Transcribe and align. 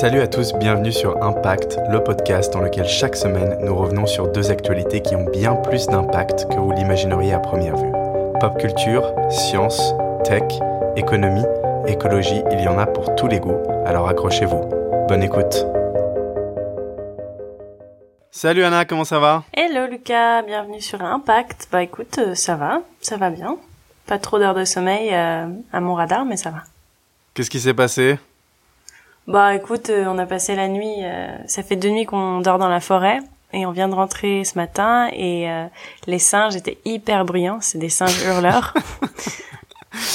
Salut 0.00 0.22
à 0.22 0.28
tous, 0.28 0.54
bienvenue 0.54 0.92
sur 0.92 1.22
Impact, 1.22 1.78
le 1.90 2.02
podcast 2.02 2.50
dans 2.54 2.62
lequel 2.62 2.88
chaque 2.88 3.14
semaine 3.14 3.58
nous 3.62 3.76
revenons 3.76 4.06
sur 4.06 4.32
deux 4.32 4.50
actualités 4.50 5.02
qui 5.02 5.14
ont 5.14 5.26
bien 5.30 5.54
plus 5.54 5.88
d'impact 5.88 6.48
que 6.48 6.54
vous 6.54 6.72
l'imagineriez 6.72 7.34
à 7.34 7.38
première 7.38 7.76
vue. 7.76 7.92
Pop 8.40 8.58
culture, 8.58 9.12
science, 9.30 9.92
tech, 10.24 10.44
économie, 10.96 11.44
écologie, 11.86 12.40
il 12.50 12.62
y 12.62 12.66
en 12.66 12.78
a 12.78 12.86
pour 12.86 13.14
tous 13.14 13.26
les 13.26 13.40
goûts, 13.40 13.58
alors 13.84 14.08
accrochez-vous. 14.08 14.70
Bonne 15.06 15.22
écoute. 15.22 15.66
Salut 18.30 18.64
Anna, 18.64 18.86
comment 18.86 19.04
ça 19.04 19.18
va? 19.18 19.44
Hello 19.52 19.86
Lucas, 19.86 20.40
bienvenue 20.44 20.80
sur 20.80 21.02
Impact. 21.02 21.68
Bah 21.70 21.82
écoute, 21.82 22.16
euh, 22.20 22.34
ça 22.34 22.56
va, 22.56 22.80
ça 23.02 23.18
va 23.18 23.28
bien. 23.28 23.58
Pas 24.06 24.18
trop 24.18 24.38
d'heures 24.38 24.54
de 24.54 24.64
sommeil 24.64 25.10
euh, 25.12 25.46
à 25.74 25.80
mon 25.82 25.92
radar, 25.92 26.24
mais 26.24 26.38
ça 26.38 26.48
va. 26.48 26.62
Qu'est-ce 27.34 27.50
qui 27.50 27.60
s'est 27.60 27.74
passé? 27.74 28.18
Bah 29.26 29.54
écoute, 29.54 29.90
euh, 29.90 30.06
on 30.06 30.18
a 30.18 30.26
passé 30.26 30.56
la 30.56 30.68
nuit, 30.68 31.02
ça 31.46 31.62
fait 31.62 31.76
deux 31.76 31.90
nuits 31.90 32.06
qu'on 32.06 32.40
dort 32.40 32.58
dans 32.58 32.68
la 32.68 32.80
forêt 32.80 33.20
et 33.52 33.66
on 33.66 33.72
vient 33.72 33.88
de 33.88 33.94
rentrer 33.94 34.44
ce 34.44 34.56
matin 34.56 35.08
et 35.12 35.48
les 36.06 36.18
singes 36.18 36.56
étaient 36.56 36.78
hyper 36.84 37.24
bruyants, 37.24 37.60
c'est 37.60 37.78
des 37.78 37.88
singes 37.88 38.22
hurleurs. 38.24 38.74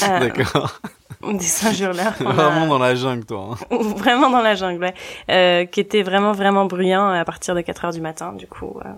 D'accord. 0.00 0.80
Des 1.22 1.40
singes 1.40 1.80
hurleurs. 1.80 2.14
Vraiment 2.20 2.66
dans 2.66 2.78
la 2.78 2.94
jungle, 2.94 3.24
toi. 3.24 3.56
Hein. 3.70 3.76
Vraiment 3.96 4.30
dans 4.30 4.42
la 4.42 4.54
jungle, 4.54 4.82
ouais. 4.82 4.94
Euh, 5.30 5.64
qui 5.66 5.80
était 5.80 6.02
vraiment, 6.02 6.32
vraiment 6.32 6.66
bruyant 6.66 7.08
à 7.08 7.24
partir 7.24 7.54
de 7.54 7.60
4 7.60 7.86
heures 7.86 7.92
du 7.92 8.00
matin. 8.00 8.32
Du 8.32 8.46
coup, 8.46 8.78
euh, 8.84 8.88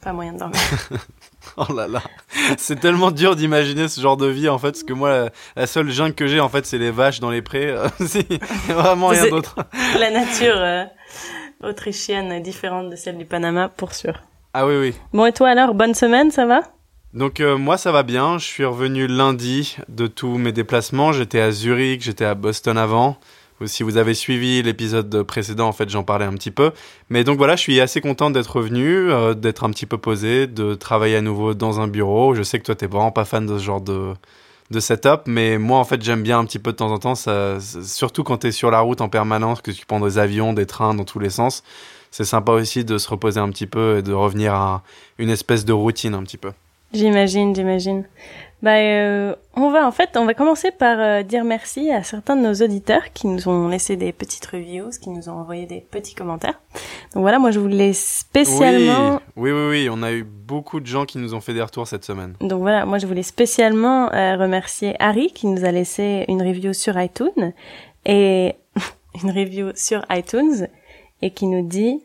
pas 0.00 0.12
moyen 0.12 0.32
de 0.34 0.38
dormir. 0.38 0.60
oh 1.56 1.72
là 1.72 1.88
là. 1.88 2.02
C'est 2.56 2.80
tellement 2.80 3.10
dur 3.10 3.36
d'imaginer 3.36 3.88
ce 3.88 4.00
genre 4.00 4.16
de 4.16 4.26
vie, 4.26 4.48
en 4.48 4.58
fait, 4.58 4.72
parce 4.72 4.84
que 4.84 4.92
moi, 4.92 5.30
la, 5.56 5.66
seule 5.66 5.90
jungle 5.90 6.14
que 6.14 6.26
j'ai, 6.26 6.40
en 6.40 6.48
fait, 6.48 6.66
c'est 6.66 6.78
les 6.78 6.90
vaches 6.90 7.20
dans 7.20 7.30
les 7.30 7.42
prés. 7.42 7.70
A 7.74 7.88
vraiment 8.72 9.08
rien 9.08 9.28
d'autre. 9.28 9.56
la 9.98 10.10
nature 10.10 10.56
euh, 10.56 10.84
autrichienne 11.62 12.32
est 12.32 12.40
différente 12.40 12.90
de 12.90 12.96
celle 12.96 13.18
du 13.18 13.24
Panama, 13.24 13.68
pour 13.68 13.94
sûr. 13.94 14.14
Ah 14.54 14.66
oui, 14.66 14.76
oui. 14.76 14.94
Bon, 15.12 15.26
et 15.26 15.32
toi 15.32 15.48
alors, 15.48 15.74
bonne 15.74 15.94
semaine, 15.94 16.30
ça 16.30 16.46
va? 16.46 16.62
Donc 17.14 17.40
euh, 17.40 17.58
moi 17.58 17.76
ça 17.76 17.92
va 17.92 18.02
bien, 18.02 18.38
je 18.38 18.46
suis 18.46 18.64
revenu 18.64 19.06
lundi 19.06 19.76
de 19.88 20.06
tous 20.06 20.38
mes 20.38 20.52
déplacements, 20.52 21.12
j'étais 21.12 21.40
à 21.40 21.50
Zurich, 21.50 22.00
j'étais 22.02 22.24
à 22.24 22.34
Boston 22.34 22.78
avant. 22.78 23.18
Si 23.66 23.82
vous 23.82 23.96
avez 23.96 24.14
suivi 24.14 24.62
l'épisode 24.62 25.22
précédent, 25.22 25.68
en 25.68 25.72
fait, 25.72 25.88
j'en 25.88 26.02
parlais 26.02 26.24
un 26.24 26.34
petit 26.34 26.50
peu. 26.50 26.72
Mais 27.10 27.24
donc 27.24 27.38
voilà, 27.38 27.56
je 27.56 27.62
suis 27.62 27.80
assez 27.80 28.00
content 28.00 28.30
d'être 28.30 28.56
revenu, 28.56 29.10
euh, 29.10 29.34
d'être 29.34 29.64
un 29.64 29.70
petit 29.70 29.86
peu 29.86 29.98
posé, 29.98 30.46
de 30.46 30.74
travailler 30.74 31.16
à 31.16 31.22
nouveau 31.22 31.54
dans 31.54 31.80
un 31.80 31.88
bureau. 31.88 32.34
Je 32.34 32.42
sais 32.42 32.58
que 32.58 32.64
toi, 32.64 32.74
t'es 32.74 32.86
vraiment 32.86 33.12
pas 33.12 33.24
fan 33.24 33.46
de 33.46 33.58
ce 33.58 33.64
genre 33.64 33.80
de, 33.80 34.14
de 34.70 34.80
setup, 34.80 35.22
mais 35.26 35.58
moi, 35.58 35.78
en 35.78 35.84
fait, 35.84 36.02
j'aime 36.02 36.22
bien 36.22 36.38
un 36.38 36.44
petit 36.44 36.58
peu 36.58 36.72
de 36.72 36.76
temps 36.76 36.90
en 36.90 36.98
temps, 36.98 37.14
ça, 37.14 37.58
surtout 37.60 38.24
quand 38.24 38.38
t'es 38.38 38.52
sur 38.52 38.70
la 38.70 38.80
route 38.80 39.00
en 39.00 39.08
permanence, 39.08 39.60
que 39.62 39.70
tu 39.70 39.86
prends 39.86 40.00
des 40.00 40.18
avions, 40.18 40.52
des 40.52 40.66
trains 40.66 40.94
dans 40.94 41.04
tous 41.04 41.18
les 41.20 41.30
sens. 41.30 41.62
C'est 42.10 42.24
sympa 42.24 42.52
aussi 42.52 42.84
de 42.84 42.98
se 42.98 43.08
reposer 43.08 43.40
un 43.40 43.48
petit 43.50 43.66
peu 43.66 43.98
et 43.98 44.02
de 44.02 44.12
revenir 44.12 44.54
à 44.54 44.82
une 45.18 45.30
espèce 45.30 45.64
de 45.64 45.72
routine 45.72 46.14
un 46.14 46.22
petit 46.22 46.36
peu. 46.36 46.52
J'imagine, 46.92 47.54
j'imagine. 47.54 48.04
Bah, 48.62 48.76
euh, 48.76 49.34
on 49.54 49.72
va 49.72 49.88
en 49.88 49.90
fait, 49.90 50.10
on 50.16 50.24
va 50.24 50.34
commencer 50.34 50.70
par 50.70 51.00
euh, 51.00 51.24
dire 51.24 51.42
merci 51.42 51.90
à 51.90 52.04
certains 52.04 52.36
de 52.36 52.42
nos 52.42 52.54
auditeurs 52.54 53.12
qui 53.12 53.26
nous 53.26 53.48
ont 53.48 53.66
laissé 53.66 53.96
des 53.96 54.12
petites 54.12 54.46
reviews, 54.46 54.90
qui 54.90 55.10
nous 55.10 55.28
ont 55.28 55.32
envoyé 55.32 55.66
des 55.66 55.80
petits 55.80 56.14
commentaires. 56.14 56.60
Donc 57.12 57.22
voilà, 57.22 57.40
moi 57.40 57.50
je 57.50 57.58
voulais 57.58 57.92
spécialement. 57.92 59.20
Oui, 59.34 59.50
oui, 59.50 59.68
oui, 59.68 59.88
on 59.90 60.00
a 60.04 60.12
eu 60.12 60.22
beaucoup 60.22 60.78
de 60.78 60.86
gens 60.86 61.06
qui 61.06 61.18
nous 61.18 61.34
ont 61.34 61.40
fait 61.40 61.54
des 61.54 61.62
retours 61.62 61.88
cette 61.88 62.04
semaine. 62.04 62.34
Donc 62.40 62.60
voilà, 62.60 62.86
moi 62.86 62.98
je 62.98 63.06
voulais 63.08 63.24
spécialement 63.24 64.12
euh, 64.12 64.36
remercier 64.36 64.94
Harry 65.00 65.32
qui 65.32 65.48
nous 65.48 65.64
a 65.64 65.72
laissé 65.72 66.24
une 66.28 66.40
review 66.40 66.72
sur 66.72 67.00
iTunes 67.00 67.52
et 68.06 68.54
une 69.24 69.32
review 69.32 69.72
sur 69.74 70.04
iTunes 70.08 70.68
et 71.20 71.32
qui 71.32 71.48
nous 71.48 71.66
dit 71.66 72.00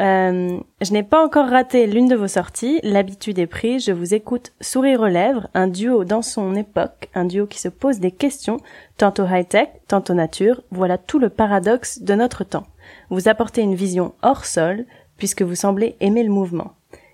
euh, 0.00 0.58
je 0.80 0.92
n'ai 0.92 1.02
pas 1.02 1.24
encore 1.24 1.48
raté 1.48 1.86
l'une 1.86 2.08
de 2.08 2.16
vos 2.16 2.28
sorties, 2.28 2.80
l'habitude 2.82 3.38
est 3.38 3.46
prise, 3.46 3.84
je 3.84 3.92
vous 3.92 4.14
écoute 4.14 4.52
sourire 4.60 5.00
aux 5.00 5.06
lèvres, 5.06 5.48
un 5.54 5.68
duo 5.68 6.04
dans 6.04 6.22
son 6.22 6.54
époque, 6.54 7.08
un 7.14 7.24
duo 7.24 7.46
qui 7.46 7.60
se 7.60 7.68
pose 7.68 8.00
des 8.00 8.10
questions, 8.10 8.58
tantôt 8.96 9.26
high-tech, 9.26 9.68
tantôt 9.88 10.14
nature, 10.14 10.62
voilà 10.70 10.98
tout 10.98 11.18
le 11.18 11.28
paradoxe 11.28 12.00
de 12.02 12.14
notre 12.14 12.42
temps. 12.42 12.66
Vous 13.10 13.28
apportez 13.28 13.60
une 13.60 13.74
vision 13.74 14.14
hors 14.22 14.44
sol, 14.44 14.86
puisque 15.18 15.42
vous 15.42 15.54
semblez 15.54 15.94
aimer 16.00 16.24
le 16.24 16.32
mouvement. 16.32 16.72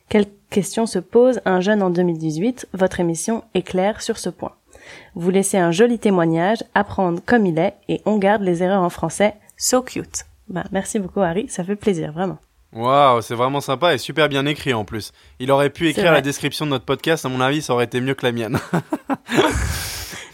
Quelle 0.08 0.26
question 0.48 0.86
se 0.86 0.98
pose 0.98 1.40
un 1.44 1.60
jeune 1.60 1.82
en 1.82 1.90
2018 1.90 2.68
Votre 2.72 3.00
émission 3.00 3.44
est 3.54 3.62
claire 3.62 4.00
sur 4.00 4.18
ce 4.18 4.30
point. 4.30 4.52
Vous 5.14 5.30
laissez 5.30 5.58
un 5.58 5.72
joli 5.72 5.98
témoignage, 5.98 6.64
apprendre 6.74 7.20
comme 7.26 7.44
il 7.44 7.58
est, 7.58 7.74
et 7.88 8.00
on 8.06 8.16
garde 8.16 8.42
les 8.42 8.62
erreurs 8.62 8.82
en 8.82 8.88
français. 8.88 9.34
So 9.58 9.82
cute. 9.82 10.24
Bah, 10.48 10.64
merci 10.72 10.98
beaucoup 10.98 11.20
Harry, 11.20 11.48
ça 11.48 11.64
fait 11.64 11.76
plaisir, 11.76 12.12
vraiment. 12.12 12.38
Waouh, 12.72 13.22
c'est 13.22 13.34
vraiment 13.34 13.60
sympa 13.60 13.94
et 13.94 13.98
super 13.98 14.28
bien 14.28 14.44
écrit 14.44 14.74
en 14.74 14.84
plus. 14.84 15.12
Il 15.38 15.50
aurait 15.50 15.70
pu 15.70 15.88
écrire 15.88 16.12
la 16.12 16.20
description 16.20 16.66
de 16.66 16.70
notre 16.70 16.84
podcast, 16.84 17.24
à 17.24 17.28
mon 17.28 17.40
avis, 17.40 17.62
ça 17.62 17.72
aurait 17.72 17.86
été 17.86 18.00
mieux 18.00 18.14
que 18.14 18.26
la 18.26 18.32
mienne. 18.32 18.58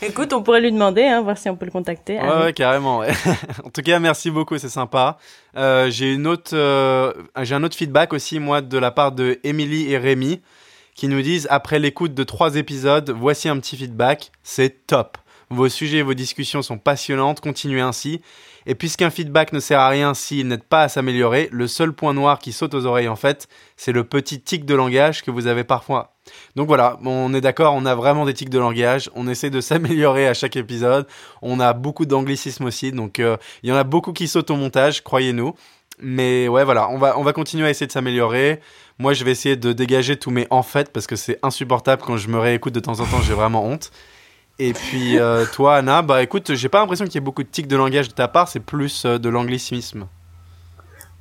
Écoute, 0.03 0.33
on 0.35 0.43
pourrait 0.43 0.61
lui 0.61 0.73
demander, 0.73 1.05
hein, 1.05 1.23
voir 1.23 1.39
si 1.39 1.49
on 1.49 1.57
peut 1.57 1.65
le 1.65 1.71
contacter. 1.71 2.19
Ouais, 2.21 2.53
carrément. 2.53 2.99
Ouais. 2.99 3.13
en 3.65 3.71
tout 3.71 3.81
cas, 3.81 3.99
merci 4.01 4.31
beaucoup, 4.31 4.59
c'est 4.59 4.69
sympa. 4.69 5.17
Euh, 5.57 5.91
j'ai 5.91 6.13
une 6.13 6.27
autre, 6.27 6.51
euh, 6.55 7.13
j'ai 7.43 7.55
un 7.55 7.63
autre 7.63 7.77
feedback 7.77 8.13
aussi, 8.13 8.39
moi, 8.39 8.61
de 8.61 8.77
la 8.77 8.91
part 8.91 9.13
de 9.13 9.39
Émilie 9.45 9.91
et 9.91 9.97
Rémi, 9.97 10.43
qui 10.95 11.09
nous 11.09 11.23
disent 11.23 11.47
après 11.51 11.79
l'écoute 11.79 12.15
de 12.15 12.25
trois 12.25 12.57
épisodes, 12.57 13.11
voici 13.11 13.49
un 13.49 13.59
petit 13.59 13.77
feedback, 13.77 14.31
c'est 14.43 14.87
top. 14.87 15.17
Vos 15.55 15.69
sujets 15.69 15.99
et 15.99 16.03
vos 16.03 16.15
discussions 16.15 16.63
sont 16.63 16.79
passionnantes, 16.79 17.41
continuez 17.41 17.81
ainsi. 17.81 18.21
Et 18.67 18.75
puisqu'un 18.75 19.11
feedback 19.11 19.53
ne 19.53 19.61
sert 19.61 19.79
à 19.79 19.89
rien 19.89 20.13
s'il 20.13 20.49
n'aide 20.49 20.65
pas 20.65 20.83
à 20.83 20.89
s'améliorer, 20.89 21.49
le 21.53 21.69
seul 21.69 21.93
point 21.93 22.13
noir 22.13 22.41
qui 22.41 22.51
saute 22.51 22.75
aux 22.75 22.87
oreilles 22.87 23.07
en 23.07 23.15
fait, 23.15 23.47
c'est 23.77 23.93
le 23.93 24.03
petit 24.03 24.41
tic 24.41 24.65
de 24.65 24.75
langage 24.75 25.23
que 25.23 25.31
vous 25.31 25.47
avez 25.47 25.63
parfois. 25.63 26.17
Donc 26.57 26.67
voilà, 26.67 26.99
on 27.05 27.33
est 27.35 27.41
d'accord, 27.41 27.75
on 27.75 27.87
a 27.87 27.95
vraiment 27.95 28.25
des 28.25 28.35
tics 28.35 28.51
de 28.51 28.59
langage, 28.59 29.11
on 29.15 29.29
essaie 29.29 29.51
de 29.51 29.61
s'améliorer 29.63 30.27
à 30.27 30.35
chaque 30.35 30.57
épisode, 30.57 31.07
on 31.41 31.61
a 31.61 31.73
beaucoup 31.73 32.05
d'anglicisme 32.05 32.65
aussi, 32.65 32.91
donc 32.91 33.21
euh, 33.21 33.37
il 33.63 33.69
y 33.69 33.73
en 33.73 33.77
a 33.77 33.85
beaucoup 33.85 34.13
qui 34.13 34.27
sautent 34.27 34.51
au 34.51 34.57
montage, 34.57 35.05
croyez-nous. 35.05 35.55
Mais 36.01 36.49
ouais, 36.49 36.65
voilà, 36.65 36.89
on 36.91 36.99
va, 36.99 37.17
on 37.17 37.23
va 37.23 37.33
continuer 37.33 37.69
à 37.69 37.71
essayer 37.71 37.87
de 37.87 37.93
s'améliorer. 37.93 38.59
Moi, 38.99 39.13
je 39.13 39.23
vais 39.23 39.31
essayer 39.31 39.55
de 39.55 39.73
dégager 39.73 40.17
tous 40.17 40.33
mes 40.33 40.49
en 40.51 40.65
fait 40.65 40.93
parce 40.93 41.07
que 41.07 41.15
c'est 41.15 41.39
insupportable 41.45 42.03
quand 42.05 42.17
je 42.17 42.27
me 42.29 42.39
réécoute 42.39 42.75
de 42.75 42.81
temps 42.81 42.99
en 42.99 43.07
temps, 43.07 43.23
j'ai 43.23 43.35
vraiment 43.35 43.65
honte. 43.65 43.93
Et 44.59 44.73
puis 44.73 45.19
euh, 45.19 45.45
toi, 45.53 45.77
Anna, 45.77 46.03
bah 46.03 46.23
écoute, 46.23 46.55
j'ai 46.55 46.69
pas 46.69 46.81
l'impression 46.81 47.05
qu'il 47.05 47.15
y 47.15 47.19
ait 47.19 47.21
beaucoup 47.21 47.43
de 47.43 47.49
tics 47.49 47.67
de 47.67 47.77
langage 47.77 48.09
de 48.09 48.15
ta 48.15 48.29
part, 48.29 48.49
c'est 48.49 48.61
plus 48.61 49.05
euh, 49.05 49.19
de 49.19 49.29
l'anglicisme. 49.29 50.07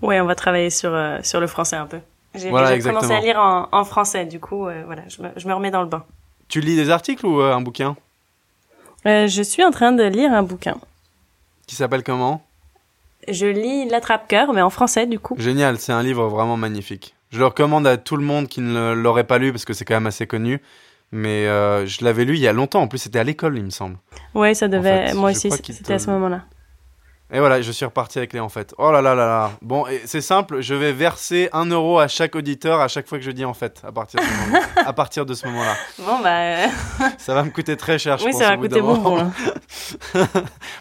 Ouais, 0.02 0.20
on 0.20 0.26
va 0.26 0.36
travailler 0.36 0.70
sur, 0.70 0.94
euh, 0.94 1.20
sur 1.24 1.40
le 1.40 1.48
français 1.48 1.76
un 1.76 1.88
peu. 1.88 2.00
J'ai 2.36 2.50
commencé 2.50 3.14
à 3.14 3.20
lire 3.20 3.40
en, 3.40 3.70
en 3.72 3.84
français, 3.86 4.26
du 4.26 4.40
coup, 4.40 4.68
voilà, 4.86 5.04
je 5.08 5.22
me, 5.22 5.30
je 5.38 5.48
me, 5.48 5.54
remets 5.54 5.70
dans 5.70 5.84
le 5.84 5.88
bain. 5.88 6.04
Tu 6.48 6.62
lis 6.62 6.76
des 6.76 6.90
articles 6.90 7.26
ou 7.26 7.42
un 7.42 7.62
bouquin? 7.62 7.96
Je 9.06 9.42
suis 9.44 9.64
en 9.64 9.70
train 9.70 9.92
de 9.92 10.04
lire 10.04 10.34
un 10.34 10.42
bouquin. 10.42 10.78
Qui 11.68 11.76
s'appelle 11.76 12.04
comment? 12.04 12.44
Je 13.28 13.46
lis 13.46 13.88
L'attrape-cœur, 13.88 14.52
mais 14.52 14.62
en 14.62 14.72
français, 14.72 15.06
du 15.06 15.20
coup. 15.20 15.36
Génial, 15.38 15.78
c'est 15.78 15.94
un 15.94 16.02
livre 16.02 16.28
vraiment 16.28 16.58
magnifique. 16.58 17.16
Je 17.32 17.40
le 17.40 17.46
recommande 17.46 17.88
à 17.88 17.98
tout 17.98 18.18
le 18.18 18.24
monde 18.24 18.48
qui 18.48 18.62
ne 18.62 18.94
l'aurait 18.94 19.24
pas 19.24 19.38
lu 19.38 19.52
parce 19.52 19.66
que 19.66 19.74
c'est 19.74 19.86
quand 19.86 19.96
même 19.96 20.08
assez 20.08 20.28
connu. 20.28 20.62
Mais 21.16 21.46
euh, 21.46 21.86
je 21.86 22.04
l'avais 22.04 22.26
lu 22.26 22.34
il 22.34 22.42
y 22.42 22.48
a 22.48 22.54
longtemps. 22.54 22.82
En 22.82 22.88
plus, 22.88 22.98
c'était 22.98 23.20
à 23.20 23.24
l'école, 23.24 23.56
il 23.56 23.64
me 23.64 23.70
semble. 23.70 23.98
Ouais, 24.34 24.56
ça 24.56 24.68
devait. 24.68 25.14
Moi 25.14 25.30
aussi, 25.30 25.52
c'était 25.52 25.94
à 25.94 26.00
ce 26.00 26.10
moment-là. 26.10 26.42
Et 27.32 27.40
voilà, 27.40 27.62
je 27.62 27.72
suis 27.72 27.86
reparti 27.86 28.18
avec 28.18 28.34
les 28.34 28.40
en 28.40 28.50
fait. 28.50 28.74
Oh 28.80 28.92
là 28.92 29.02
là 29.02 29.14
là 29.14 29.26
là. 29.26 29.52
Bon, 29.62 29.86
c'est 30.06 30.22
simple, 30.22 30.62
je 30.62 30.74
vais 30.76 30.92
verser 30.92 31.50
un 31.52 31.66
euro 31.66 31.98
à 31.98 32.08
chaque 32.08 32.36
auditeur 32.36 32.80
à 32.80 32.88
chaque 32.88 33.08
fois 33.08 33.18
que 33.18 33.24
je 33.24 33.32
dis 33.32 33.46
en 33.46 33.54
fait, 33.54 33.82
à 33.88 33.92
partir 33.92 34.20
de 34.20 34.26
ce 34.26 34.32
moment-là. 34.32 34.66
à 34.86 34.94
partir 34.94 35.26
de 35.26 35.34
ce 35.34 35.48
moment-là. 35.48 35.76
Bon 36.00 36.20
bah. 36.22 36.30
Euh, 36.30 36.68
ça 37.18 37.34
va 37.34 37.44
me 37.44 37.50
coûter 37.50 37.76
très 37.76 37.98
cher, 37.98 38.20
je 38.20 38.26
oui, 38.26 38.32
pense. 38.32 38.40
Oui, 38.40 38.46
ça 38.46 38.52
va 38.52 38.58
coûter 38.58 38.82
beaucoup. 38.82 39.18
Hein. 39.18 39.32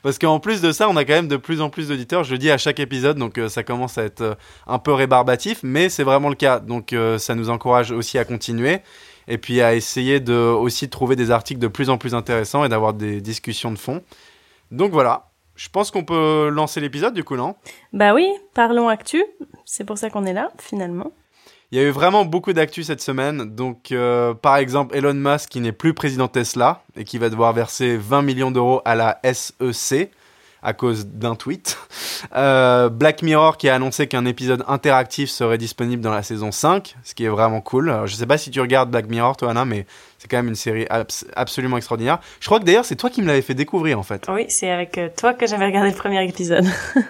Parce 0.02 0.18
qu'en 0.18 0.40
plus 0.40 0.60
de 0.60 0.72
ça, 0.72 0.90
on 0.90 0.96
a 0.96 1.06
quand 1.06 1.14
même 1.14 1.28
de 1.28 1.38
plus 1.38 1.62
en 1.62 1.70
plus 1.70 1.88
d'auditeurs. 1.88 2.24
Je 2.24 2.32
le 2.32 2.38
dis 2.38 2.50
à 2.50 2.58
chaque 2.58 2.80
épisode, 2.80 3.16
donc 3.16 3.38
euh, 3.38 3.48
ça 3.48 3.62
commence 3.62 3.96
à 3.96 4.04
être 4.04 4.36
un 4.66 4.78
peu 4.78 4.92
rébarbatif, 4.92 5.60
mais 5.62 5.88
c'est 5.88 6.04
vraiment 6.04 6.28
le 6.28 6.34
cas. 6.34 6.58
Donc 6.60 6.94
ça 7.18 7.34
nous 7.34 7.48
encourage 7.48 7.92
aussi 7.92 8.18
à 8.18 8.26
continuer 8.26 8.82
et 9.28 9.38
puis 9.38 9.60
à 9.60 9.74
essayer 9.74 10.20
de 10.20 10.34
aussi 10.34 10.88
trouver 10.88 11.16
des 11.16 11.30
articles 11.30 11.60
de 11.60 11.68
plus 11.68 11.90
en 11.90 11.98
plus 11.98 12.14
intéressants 12.14 12.64
et 12.64 12.68
d'avoir 12.68 12.94
des 12.94 13.20
discussions 13.20 13.70
de 13.70 13.78
fond. 13.78 14.02
Donc 14.70 14.92
voilà, 14.92 15.30
je 15.54 15.68
pense 15.68 15.90
qu'on 15.90 16.04
peut 16.04 16.48
lancer 16.48 16.80
l'épisode 16.80 17.14
du 17.14 17.24
coup, 17.24 17.36
non? 17.36 17.56
Bah 17.92 18.14
oui, 18.14 18.28
parlons 18.54 18.88
actu. 18.88 19.22
C'est 19.64 19.84
pour 19.84 19.98
ça 19.98 20.10
qu'on 20.10 20.24
est 20.24 20.32
là 20.32 20.50
finalement. 20.58 21.12
Il 21.72 21.78
y 21.78 21.80
a 21.80 21.88
eu 21.88 21.90
vraiment 21.90 22.26
beaucoup 22.26 22.52
d'actu 22.52 22.82
cette 22.82 23.00
semaine. 23.00 23.54
Donc, 23.54 23.92
euh, 23.92 24.34
par 24.34 24.58
exemple, 24.58 24.94
Elon 24.94 25.14
Musk 25.14 25.48
qui 25.48 25.60
n'est 25.60 25.72
plus 25.72 25.94
président 25.94 26.28
Tesla 26.28 26.82
et 26.96 27.04
qui 27.04 27.16
va 27.16 27.30
devoir 27.30 27.54
verser 27.54 27.96
20 27.96 28.20
millions 28.20 28.50
d'euros 28.50 28.82
à 28.84 28.94
la 28.94 29.18
SEC 29.24 30.10
à 30.62 30.72
cause 30.72 31.06
d'un 31.06 31.34
tweet. 31.34 31.76
Euh, 32.36 32.88
Black 32.88 33.22
Mirror 33.22 33.56
qui 33.56 33.68
a 33.68 33.74
annoncé 33.74 34.06
qu'un 34.06 34.24
épisode 34.24 34.64
interactif 34.68 35.28
serait 35.28 35.58
disponible 35.58 36.02
dans 36.02 36.12
la 36.12 36.22
saison 36.22 36.52
5, 36.52 36.94
ce 37.02 37.14
qui 37.14 37.24
est 37.24 37.28
vraiment 37.28 37.60
cool. 37.60 37.90
Alors, 37.90 38.06
je 38.06 38.14
sais 38.14 38.26
pas 38.26 38.38
si 38.38 38.50
tu 38.50 38.60
regardes 38.60 38.90
Black 38.90 39.08
Mirror, 39.08 39.36
toi, 39.36 39.50
Anna, 39.50 39.64
mais 39.64 39.86
c'est 40.18 40.28
quand 40.28 40.36
même 40.36 40.48
une 40.48 40.54
série 40.54 40.86
absolument 41.34 41.76
extraordinaire. 41.78 42.20
Je 42.40 42.46
crois 42.46 42.60
que 42.60 42.64
d'ailleurs, 42.64 42.84
c'est 42.84 42.94
toi 42.96 43.10
qui 43.10 43.22
me 43.22 43.26
l'avais 43.26 43.42
fait 43.42 43.54
découvrir, 43.54 43.98
en 43.98 44.04
fait. 44.04 44.26
Oui, 44.28 44.46
c'est 44.48 44.70
avec 44.70 44.96
euh, 44.98 45.08
toi 45.16 45.34
que 45.34 45.46
j'avais 45.48 45.66
regardé 45.66 45.90
le 45.90 45.96
premier 45.96 46.24
épisode. 46.28 46.64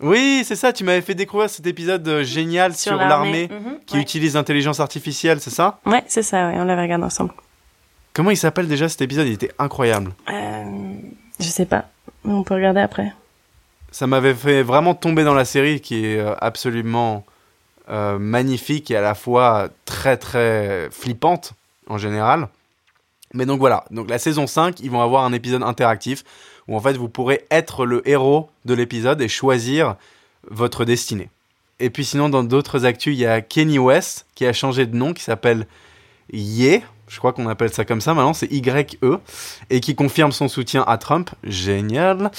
Oui, 0.00 0.42
c'est 0.44 0.56
ça, 0.56 0.72
tu 0.72 0.82
m'avais 0.84 1.00
fait 1.00 1.14
découvrir 1.14 1.48
cet 1.48 1.66
épisode 1.66 2.06
euh, 2.08 2.24
génial 2.24 2.74
sur, 2.74 2.96
l'armée 2.96 3.48
Mhm, 3.48 3.78
qui 3.86 3.94
ouais. 3.94 4.02
utilise 4.02 4.34
l'intelligence 4.34 4.80
artificielle, 4.80 5.40
c'est 5.40 5.50
ça? 5.50 5.78
Ouais, 5.86 6.02
c'est 6.08 6.24
ça, 6.24 6.48
ouais, 6.48 6.54
on 6.56 6.64
l'avait 6.64 6.82
regardé 6.82 7.04
ensemble. 7.04 7.30
Comment 8.12 8.30
il 8.30 8.36
s'appelle 8.36 8.66
déjà 8.66 8.88
cet 8.88 9.00
épisode? 9.02 9.28
Il 9.28 9.34
était 9.34 9.52
incroyable. 9.58 10.12
Euh, 10.28 10.64
je 11.38 11.44
sais 11.46 11.64
pas, 11.64 11.86
on 12.24 12.42
peut 12.42 12.54
regarder 12.54 12.80
après. 12.80 13.12
Ça 13.90 14.06
m'avait 14.06 14.34
fait 14.34 14.62
vraiment 14.62 14.94
tomber 14.94 15.24
dans 15.24 15.34
la 15.34 15.44
série 15.44 15.80
qui 15.80 16.06
est 16.06 16.18
euh, 16.18 16.34
absolument 16.40 17.24
euh, 17.88 18.18
magnifique 18.18 18.90
et 18.90 18.96
à 18.96 19.00
la 19.00 19.14
fois 19.14 19.68
très 19.84 20.16
très 20.16 20.88
flippante 20.90 21.52
en 21.88 21.98
général. 21.98 22.48
Mais 23.34 23.46
donc 23.46 23.58
voilà, 23.58 23.84
donc 23.90 24.08
la 24.08 24.18
saison 24.18 24.46
5, 24.46 24.80
ils 24.80 24.90
vont 24.90 25.02
avoir 25.02 25.24
un 25.24 25.32
épisode 25.32 25.62
interactif 25.62 26.24
où 26.68 26.76
en 26.76 26.80
fait 26.80 26.96
vous 26.96 27.08
pourrez 27.08 27.44
être 27.50 27.84
le 27.84 28.08
héros 28.08 28.48
de 28.64 28.74
l'épisode 28.74 29.20
et 29.20 29.28
choisir 29.28 29.96
votre 30.50 30.84
destinée. 30.84 31.30
Et 31.80 31.90
puis 31.90 32.04
sinon 32.04 32.28
dans 32.28 32.44
d'autres 32.44 32.86
actus, 32.86 33.14
il 33.14 33.20
y 33.20 33.26
a 33.26 33.40
Kenny 33.40 33.78
West 33.78 34.26
qui 34.34 34.46
a 34.46 34.52
changé 34.52 34.86
de 34.86 34.96
nom, 34.96 35.12
qui 35.12 35.22
s'appelle 35.22 35.66
Ye, 36.32 36.82
je 37.14 37.20
crois 37.20 37.32
qu'on 37.32 37.46
appelle 37.48 37.72
ça 37.72 37.84
comme 37.84 38.00
ça 38.00 38.12
maintenant, 38.12 38.32
c'est 38.32 38.50
Y-E, 38.50 39.20
et 39.70 39.78
qui 39.78 39.94
confirme 39.94 40.32
son 40.32 40.48
soutien 40.48 40.82
à 40.88 40.98
Trump. 40.98 41.30
Génial. 41.44 42.32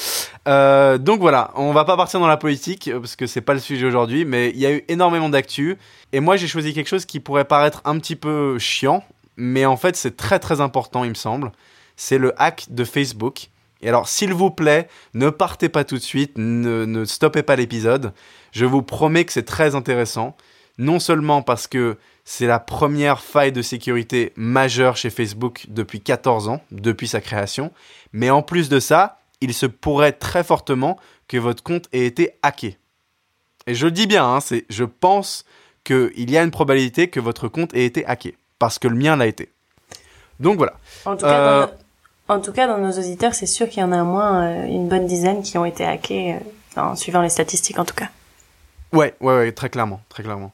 Euh, 0.49 0.97
donc 0.97 1.21
voilà, 1.21 1.51
on 1.55 1.71
va 1.71 1.85
pas 1.85 1.95
partir 1.95 2.19
dans 2.19 2.27
la 2.27 2.35
politique 2.35 2.89
euh, 2.89 2.99
parce 2.99 3.15
que 3.15 3.25
c'est 3.25 3.39
pas 3.39 3.53
le 3.53 3.61
sujet 3.61 3.85
aujourd'hui, 3.85 4.25
mais 4.25 4.49
il 4.49 4.57
y 4.57 4.65
a 4.65 4.73
eu 4.73 4.83
énormément 4.89 5.29
d'actu 5.29 5.77
et 6.11 6.19
moi 6.19 6.35
j'ai 6.35 6.47
choisi 6.47 6.73
quelque 6.73 6.89
chose 6.89 7.05
qui 7.05 7.21
pourrait 7.21 7.45
paraître 7.45 7.81
un 7.85 7.97
petit 7.99 8.17
peu 8.17 8.59
chiant, 8.59 9.05
mais 9.37 9.65
en 9.65 9.77
fait 9.77 9.95
c'est 9.95 10.17
très 10.17 10.39
très 10.39 10.59
important 10.59 11.05
il 11.05 11.11
me 11.11 11.15
semble. 11.15 11.53
C'est 11.95 12.17
le 12.17 12.33
hack 12.37 12.65
de 12.69 12.83
Facebook. 12.83 13.47
Et 13.81 13.87
alors 13.87 14.09
s'il 14.09 14.33
vous 14.33 14.51
plaît, 14.51 14.89
ne 15.13 15.29
partez 15.29 15.69
pas 15.69 15.85
tout 15.85 15.95
de 15.95 16.01
suite, 16.01 16.33
ne, 16.35 16.83
ne 16.83 17.05
stoppez 17.05 17.43
pas 17.43 17.55
l'épisode. 17.55 18.11
Je 18.51 18.65
vous 18.65 18.81
promets 18.81 19.23
que 19.23 19.31
c'est 19.31 19.43
très 19.43 19.73
intéressant, 19.73 20.35
non 20.77 20.99
seulement 20.99 21.41
parce 21.41 21.67
que 21.67 21.97
c'est 22.25 22.47
la 22.47 22.59
première 22.59 23.21
faille 23.21 23.51
de 23.51 23.61
sécurité 23.61 24.33
majeure 24.35 24.97
chez 24.97 25.09
Facebook 25.09 25.65
depuis 25.69 26.01
14 26.01 26.49
ans, 26.49 26.59
depuis 26.71 27.07
sa 27.07 27.21
création, 27.21 27.71
mais 28.13 28.29
en 28.31 28.41
plus 28.41 28.67
de 28.67 28.79
ça, 28.79 29.19
il 29.41 29.53
se 29.53 29.65
pourrait 29.67 30.11
très 30.11 30.43
fortement 30.43 30.97
que 31.27 31.37
votre 31.37 31.61
compte 31.63 31.85
ait 31.93 32.05
été 32.05 32.31
hacké. 32.41 32.77
Et 33.67 33.75
je 33.75 33.85
le 33.85 33.91
dis 33.91 34.07
bien, 34.07 34.25
hein, 34.25 34.39
c'est, 34.41 34.65
je 34.69 34.83
pense 34.83 35.45
qu'il 35.83 36.29
y 36.31 36.37
a 36.37 36.43
une 36.43 36.51
probabilité 36.51 37.09
que 37.09 37.19
votre 37.19 37.47
compte 37.47 37.73
ait 37.75 37.85
été 37.85 38.05
hacké, 38.05 38.35
parce 38.59 38.79
que 38.79 38.87
le 38.87 38.95
mien 38.95 39.15
l'a 39.15 39.27
été. 39.27 39.51
Donc 40.39 40.57
voilà. 40.57 40.73
En 41.05 41.15
tout 41.15 41.25
cas, 41.25 41.39
Euh, 41.39 41.59
dans, 41.61 41.67
no- 41.67 41.73
en 42.27 42.41
tout 42.41 42.51
cas, 42.51 42.67
dans 42.67 42.79
nos 42.79 42.91
auditeurs, 42.91 43.35
c'est 43.35 43.45
sûr 43.45 43.69
qu'il 43.69 43.81
y 43.81 43.83
en 43.83 43.91
a 43.91 44.01
au 44.01 44.05
moins 44.05 44.43
euh, 44.47 44.65
une 44.65 44.87
bonne 44.89 45.05
dizaine 45.05 45.43
qui 45.43 45.57
ont 45.59 45.65
été 45.65 45.85
hackés, 45.85 46.35
euh, 46.77 46.81
en 46.81 46.95
suivant 46.95 47.21
les 47.21 47.29
statistiques 47.29 47.77
en 47.77 47.85
tout 47.85 47.93
cas. 47.95 48.09
Ouais, 48.93 49.13
ouais, 49.21 49.35
ouais, 49.37 49.51
très 49.51 49.69
clairement, 49.69 50.01
très 50.09 50.23
clairement. 50.23 50.51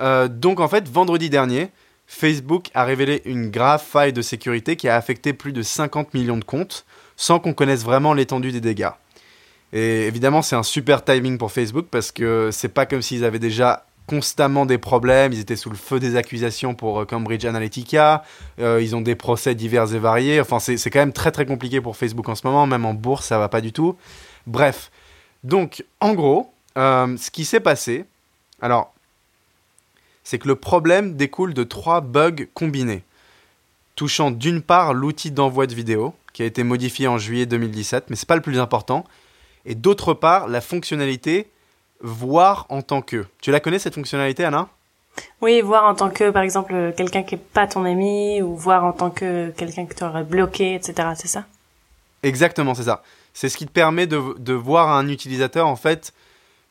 Euh, 0.00 0.28
donc 0.28 0.60
en 0.60 0.68
fait, 0.68 0.88
vendredi 0.88 1.30
dernier, 1.30 1.70
Facebook 2.06 2.70
a 2.74 2.84
révélé 2.84 3.22
une 3.24 3.50
grave 3.50 3.82
faille 3.82 4.12
de 4.12 4.22
sécurité 4.22 4.76
qui 4.76 4.88
a 4.88 4.96
affecté 4.96 5.32
plus 5.32 5.52
de 5.52 5.62
50 5.62 6.14
millions 6.14 6.36
de 6.36 6.44
comptes, 6.44 6.84
sans 7.16 7.38
qu'on 7.38 7.54
connaisse 7.54 7.84
vraiment 7.84 8.12
l'étendue 8.12 8.52
des 8.52 8.60
dégâts. 8.60 8.90
Et 9.72 10.06
évidemment, 10.06 10.42
c'est 10.42 10.56
un 10.56 10.62
super 10.62 11.04
timing 11.04 11.38
pour 11.38 11.50
Facebook 11.50 11.86
parce 11.90 12.12
que 12.12 12.50
c'est 12.52 12.68
pas 12.68 12.86
comme 12.86 13.02
s'ils 13.02 13.24
avaient 13.24 13.38
déjà 13.38 13.86
constamment 14.06 14.66
des 14.66 14.76
problèmes, 14.76 15.32
ils 15.32 15.40
étaient 15.40 15.56
sous 15.56 15.70
le 15.70 15.76
feu 15.76 15.98
des 15.98 16.16
accusations 16.16 16.74
pour 16.74 17.00
euh, 17.00 17.04
Cambridge 17.06 17.46
Analytica, 17.46 18.22
euh, 18.60 18.82
ils 18.82 18.94
ont 18.94 19.00
des 19.00 19.14
procès 19.14 19.54
divers 19.54 19.94
et 19.94 19.98
variés, 19.98 20.42
enfin 20.42 20.58
c'est 20.58 20.90
quand 20.90 20.98
même 20.98 21.14
très 21.14 21.32
très 21.32 21.46
compliqué 21.46 21.80
pour 21.80 21.96
Facebook 21.96 22.28
en 22.28 22.34
ce 22.34 22.46
moment, 22.46 22.66
même 22.66 22.84
en 22.84 22.92
bourse 22.92 23.24
ça 23.24 23.38
va 23.38 23.48
pas 23.48 23.62
du 23.62 23.72
tout. 23.72 23.96
Bref, 24.46 24.90
donc 25.42 25.86
en 26.00 26.12
gros, 26.12 26.52
ce 26.76 27.30
qui 27.30 27.46
s'est 27.46 27.60
passé, 27.60 28.04
alors, 28.64 28.93
c'est 30.24 30.38
que 30.38 30.48
le 30.48 30.56
problème 30.56 31.14
découle 31.14 31.54
de 31.54 31.62
trois 31.62 32.00
bugs 32.00 32.46
combinés, 32.54 33.04
touchant 33.94 34.30
d'une 34.30 34.62
part 34.62 34.94
l'outil 34.94 35.30
d'envoi 35.30 35.66
de 35.66 35.74
vidéo, 35.74 36.14
qui 36.32 36.42
a 36.42 36.46
été 36.46 36.64
modifié 36.64 37.06
en 37.06 37.18
juillet 37.18 37.46
2017, 37.46 38.06
mais 38.08 38.16
c'est 38.16 38.26
pas 38.26 38.34
le 38.34 38.42
plus 38.42 38.58
important, 38.58 39.04
et 39.66 39.74
d'autre 39.74 40.14
part 40.14 40.48
la 40.48 40.60
fonctionnalité 40.60 41.48
voir 42.00 42.66
en 42.68 42.82
tant 42.82 43.02
que. 43.02 43.24
Tu 43.40 43.50
la 43.50 43.60
connais 43.60 43.78
cette 43.78 43.94
fonctionnalité, 43.94 44.44
Anna? 44.44 44.68
Oui, 45.40 45.60
voir 45.60 45.84
en 45.84 45.94
tant 45.94 46.10
que, 46.10 46.30
par 46.30 46.42
exemple, 46.42 46.92
quelqu'un 46.96 47.22
qui 47.22 47.36
est 47.36 47.38
pas 47.52 47.66
ton 47.66 47.84
ami, 47.84 48.42
ou 48.42 48.56
voir 48.56 48.84
en 48.84 48.92
tant 48.92 49.10
que 49.10 49.50
quelqu'un 49.50 49.86
que 49.86 49.94
tu 49.94 50.02
aurais 50.02 50.24
bloqué, 50.24 50.74
etc. 50.74 51.10
C'est 51.16 51.28
ça? 51.28 51.44
Exactement, 52.22 52.74
c'est 52.74 52.84
ça. 52.84 53.02
C'est 53.32 53.48
ce 53.48 53.56
qui 53.56 53.66
te 53.66 53.72
permet 53.72 54.06
de, 54.06 54.20
de 54.38 54.52
voir 54.52 54.90
un 54.90 55.08
utilisateur, 55.08 55.68
en 55.68 55.76
fait, 55.76 56.12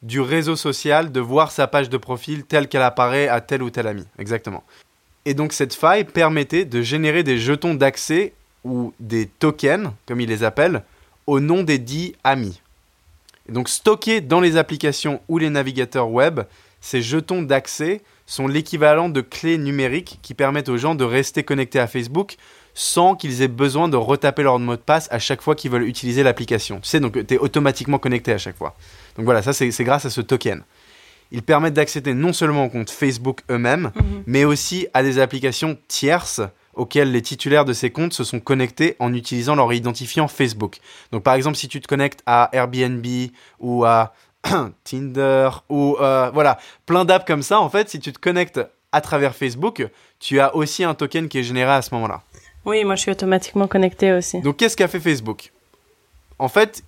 du 0.03 0.19
réseau 0.19 0.55
social, 0.55 1.11
de 1.11 1.19
voir 1.19 1.51
sa 1.51 1.65
page 1.65 1.89
de 1.89 1.97
profil 1.97 2.43
telle 2.43 2.67
qu'elle 2.67 2.81
apparaît 2.81 3.29
à 3.29 3.41
tel 3.41 3.63
ou 3.63 3.69
tel 3.69 3.87
ami. 3.87 4.05
Exactement. 4.19 4.63
Et 5.25 5.33
donc, 5.33 5.53
cette 5.53 5.73
faille 5.73 6.03
permettait 6.03 6.65
de 6.65 6.81
générer 6.81 7.23
des 7.23 7.37
jetons 7.39 7.73
d'accès 7.73 8.33
ou 8.65 8.93
des 8.99 9.27
tokens, 9.27 9.91
comme 10.05 10.19
ils 10.19 10.29
les 10.29 10.43
appellent, 10.43 10.83
au 11.25 11.39
nom 11.39 11.63
des 11.63 11.79
dits 11.79 12.15
amis. 12.25 12.61
Donc, 13.47 13.69
stockés 13.69 14.19
dans 14.21 14.41
les 14.41 14.57
applications 14.57 15.21
ou 15.29 15.37
les 15.37 15.49
navigateurs 15.49 16.09
web, 16.09 16.41
ces 16.81 17.01
jetons 17.01 17.41
d'accès 17.41 18.01
sont 18.25 18.47
l'équivalent 18.47 19.07
de 19.07 19.21
clés 19.21 19.57
numériques 19.57 20.19
qui 20.21 20.33
permettent 20.33 20.69
aux 20.69 20.77
gens 20.77 20.95
de 20.95 21.03
rester 21.05 21.43
connectés 21.43 21.79
à 21.79 21.87
Facebook 21.87 22.35
sans 22.73 23.15
qu'ils 23.15 23.41
aient 23.41 23.47
besoin 23.47 23.87
de 23.87 23.97
retaper 23.97 24.43
leur 24.43 24.59
mot 24.59 24.75
de 24.75 24.81
passe 24.81 25.07
à 25.11 25.19
chaque 25.19 25.41
fois 25.41 25.55
qu'ils 25.55 25.71
veulent 25.71 25.87
utiliser 25.87 26.23
l'application. 26.23 26.79
Tu 26.81 26.89
sais, 26.89 26.99
donc 26.99 27.25
tu 27.25 27.33
es 27.33 27.37
automatiquement 27.37 27.99
connecté 27.99 28.31
à 28.33 28.37
chaque 28.37 28.57
fois. 28.57 28.75
Donc 29.17 29.25
voilà, 29.25 29.41
ça 29.41 29.53
c'est 29.53 29.83
grâce 29.83 30.05
à 30.05 30.09
ce 30.09 30.21
token. 30.21 30.63
Ils 31.31 31.41
permettent 31.41 31.73
d'accéder 31.73 32.13
non 32.13 32.33
seulement 32.33 32.65
aux 32.65 32.69
comptes 32.69 32.91
Facebook 32.91 33.41
eux-mêmes, 33.49 33.91
mais 34.27 34.45
aussi 34.45 34.87
à 34.93 35.01
des 35.01 35.19
applications 35.19 35.77
tierces 35.87 36.41
auxquelles 36.75 37.11
les 37.11 37.21
titulaires 37.21 37.65
de 37.65 37.73
ces 37.73 37.91
comptes 37.91 38.13
se 38.13 38.23
sont 38.23 38.39
connectés 38.39 38.95
en 38.99 39.13
utilisant 39.13 39.55
leur 39.55 39.71
identifiant 39.73 40.27
Facebook. 40.27 40.79
Donc 41.11 41.23
par 41.23 41.33
exemple, 41.35 41.57
si 41.57 41.67
tu 41.67 41.81
te 41.81 41.87
connectes 41.87 42.21
à 42.25 42.49
Airbnb 42.51 43.05
ou 43.59 43.83
à 43.85 44.13
Tinder 44.83 45.49
ou 45.69 45.97
euh, 45.99 46.29
voilà, 46.33 46.59
plein 46.85 47.05
d'apps 47.05 47.25
comme 47.25 47.43
ça, 47.43 47.59
en 47.59 47.69
fait, 47.69 47.89
si 47.89 47.99
tu 47.99 48.11
te 48.11 48.19
connectes 48.19 48.59
à 48.91 49.01
travers 49.01 49.35
Facebook, 49.35 49.87
tu 50.19 50.39
as 50.39 50.55
aussi 50.55 50.83
un 50.83 50.93
token 50.93 51.27
qui 51.27 51.39
est 51.39 51.43
généré 51.43 51.71
à 51.71 51.81
ce 51.81 51.93
moment-là. 51.95 52.21
Oui, 52.65 52.83
moi 52.83 52.95
je 52.95 53.01
suis 53.01 53.11
automatiquement 53.11 53.67
connectée 53.67 54.13
aussi. 54.13 54.41
Donc 54.41 54.57
qu'est-ce 54.57 54.77
qu'a 54.77 54.87
fait 54.87 54.99
Facebook? 54.99 55.51
En 56.39 56.47
fait, 56.47 56.83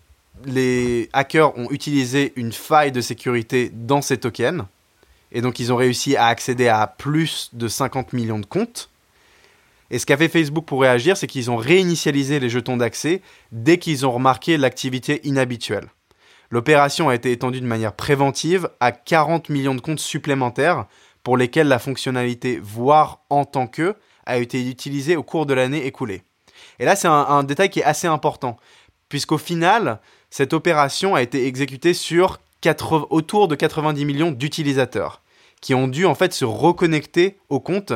les 0.46 1.10
hackers 1.14 1.58
ont 1.58 1.70
utilisé 1.70 2.34
une 2.36 2.52
faille 2.52 2.92
de 2.92 3.02
sécurité 3.02 3.72
dans 3.74 4.02
ces 4.02 4.18
tokens. 4.18 4.66
Et 5.32 5.42
donc 5.42 5.60
ils 5.60 5.74
ont 5.74 5.76
réussi 5.76 6.16
à 6.16 6.28
accéder 6.28 6.68
à 6.68 6.88
plus 6.88 7.50
de 7.54 7.68
50 7.68 8.14
millions 8.14 8.40
de 8.40 8.46
comptes. 8.46 8.90
Et 9.92 10.00
ce 10.00 10.06
qu'a 10.06 10.18
fait 10.18 10.30
Facebook 10.30 10.66
pour 10.66 10.82
réagir, 10.82 11.18
c'est 11.18 11.28
qu'ils 11.28 11.52
ont 11.52 11.58
réinitialisé 11.58 12.40
les 12.40 12.50
jetons 12.50 12.78
d'accès 12.78 13.22
dès 13.52 13.78
qu'ils 13.78 14.06
ont 14.06 14.12
remarqué 14.12 14.58
l'activité 14.58 15.22
inhabituelle. 15.28 15.90
L'opération 16.50 17.10
a 17.10 17.16
été 17.16 17.32
étendue 17.32 17.62
de 17.62 17.66
manière 17.66 17.94
préventive 17.94 18.70
à 18.80 18.92
40 18.92 19.50
millions 19.50 19.76
de 19.76 19.82
comptes 19.82 20.00
supplémentaires 20.00 20.86
pour 21.24 21.38
lesquels 21.38 21.68
la 21.68 21.80
fonctionnalité 21.80 22.60
voir 22.62 23.20
en 23.30 23.46
tant 23.46 23.68
que 23.68 23.96
a 24.26 24.38
été 24.38 24.68
utilisée 24.68 25.16
au 25.16 25.24
cours 25.24 25.46
de 25.46 25.54
l'année 25.54 25.86
écoulée. 25.86 26.24
Et 26.80 26.86
là, 26.86 26.96
c'est 26.96 27.08
un, 27.08 27.44
détail 27.44 27.70
qui 27.70 27.80
est 27.80 27.84
assez 27.84 28.08
important, 28.08 28.58
puisqu'au 29.10 29.38
final, 29.38 30.00
cette 30.30 30.54
opération 30.54 31.16
a 31.16 31.22
été 31.22 31.48
exécutée 31.48 31.94
sur 31.94 32.40
80 32.62 33.08
autour 33.10 33.48
de 33.48 33.56
90 33.56 34.06
millions 34.06 34.32
d'utilisateurs, 34.32 35.22
qui 35.62 35.74
ont 35.74 35.88
dû 35.88 36.06
en 36.06 36.16
fait 36.16 36.34
se 36.34 36.46
reconnecter 36.46 37.38
au 37.50 37.60
compte 37.60 37.94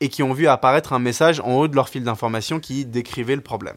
et 0.00 0.08
qui 0.08 0.22
ont 0.22 0.32
vu 0.32 0.46
apparaître 0.46 0.92
un 0.92 0.98
message 0.98 1.40
en 1.40 1.54
haut 1.54 1.68
de 1.68 1.74
leur 1.74 1.88
fil 1.88 2.04
d'information 2.04 2.60
qui 2.60 2.84
décrivait 2.84 3.36
le 3.36 3.42
problème. 3.42 3.76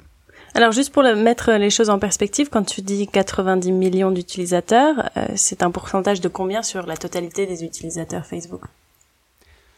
Alors 0.55 0.71
juste 0.71 0.93
pour 0.93 1.03
mettre 1.03 1.51
les 1.53 1.71
choses 1.71 1.89
en 1.89 1.97
perspective, 1.97 2.49
quand 2.49 2.63
tu 2.63 2.81
dis 2.81 3.07
90 3.07 3.71
millions 3.71 4.11
d'utilisateurs, 4.11 5.09
euh, 5.17 5.25
c'est 5.35 5.63
un 5.63 5.71
pourcentage 5.71 6.21
de 6.21 6.27
combien 6.29 6.61
sur 6.61 6.85
la 6.85 6.95
totalité 6.95 7.47
des 7.47 7.63
utilisateurs 7.63 8.25
Facebook? 8.25 8.61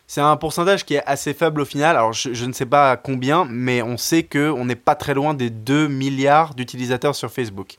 C'est 0.08 0.22
un 0.22 0.38
pourcentage 0.38 0.86
qui 0.86 0.96
est 0.96 1.04
assez 1.06 1.34
faible 1.34 1.62
au 1.62 1.66
final. 1.66 1.96
Alors, 1.96 2.14
je, 2.14 2.34
je 2.34 2.46
ne 2.46 2.54
sais 2.54 2.66
pas 2.66 2.96
combien, 2.96 3.46
mais 3.50 3.82
on 3.82 3.98
sait 3.98 4.24
qu'on 4.24 4.66
n'est 4.66 4.76
pas 4.76 4.96
très 4.96 5.14
loin 5.14 5.34
des 5.34 5.50
2 5.50 5.88
milliards 5.88 6.54
d'utilisateurs 6.54 7.16
sur 7.16 7.32
Facebook. 7.32 7.78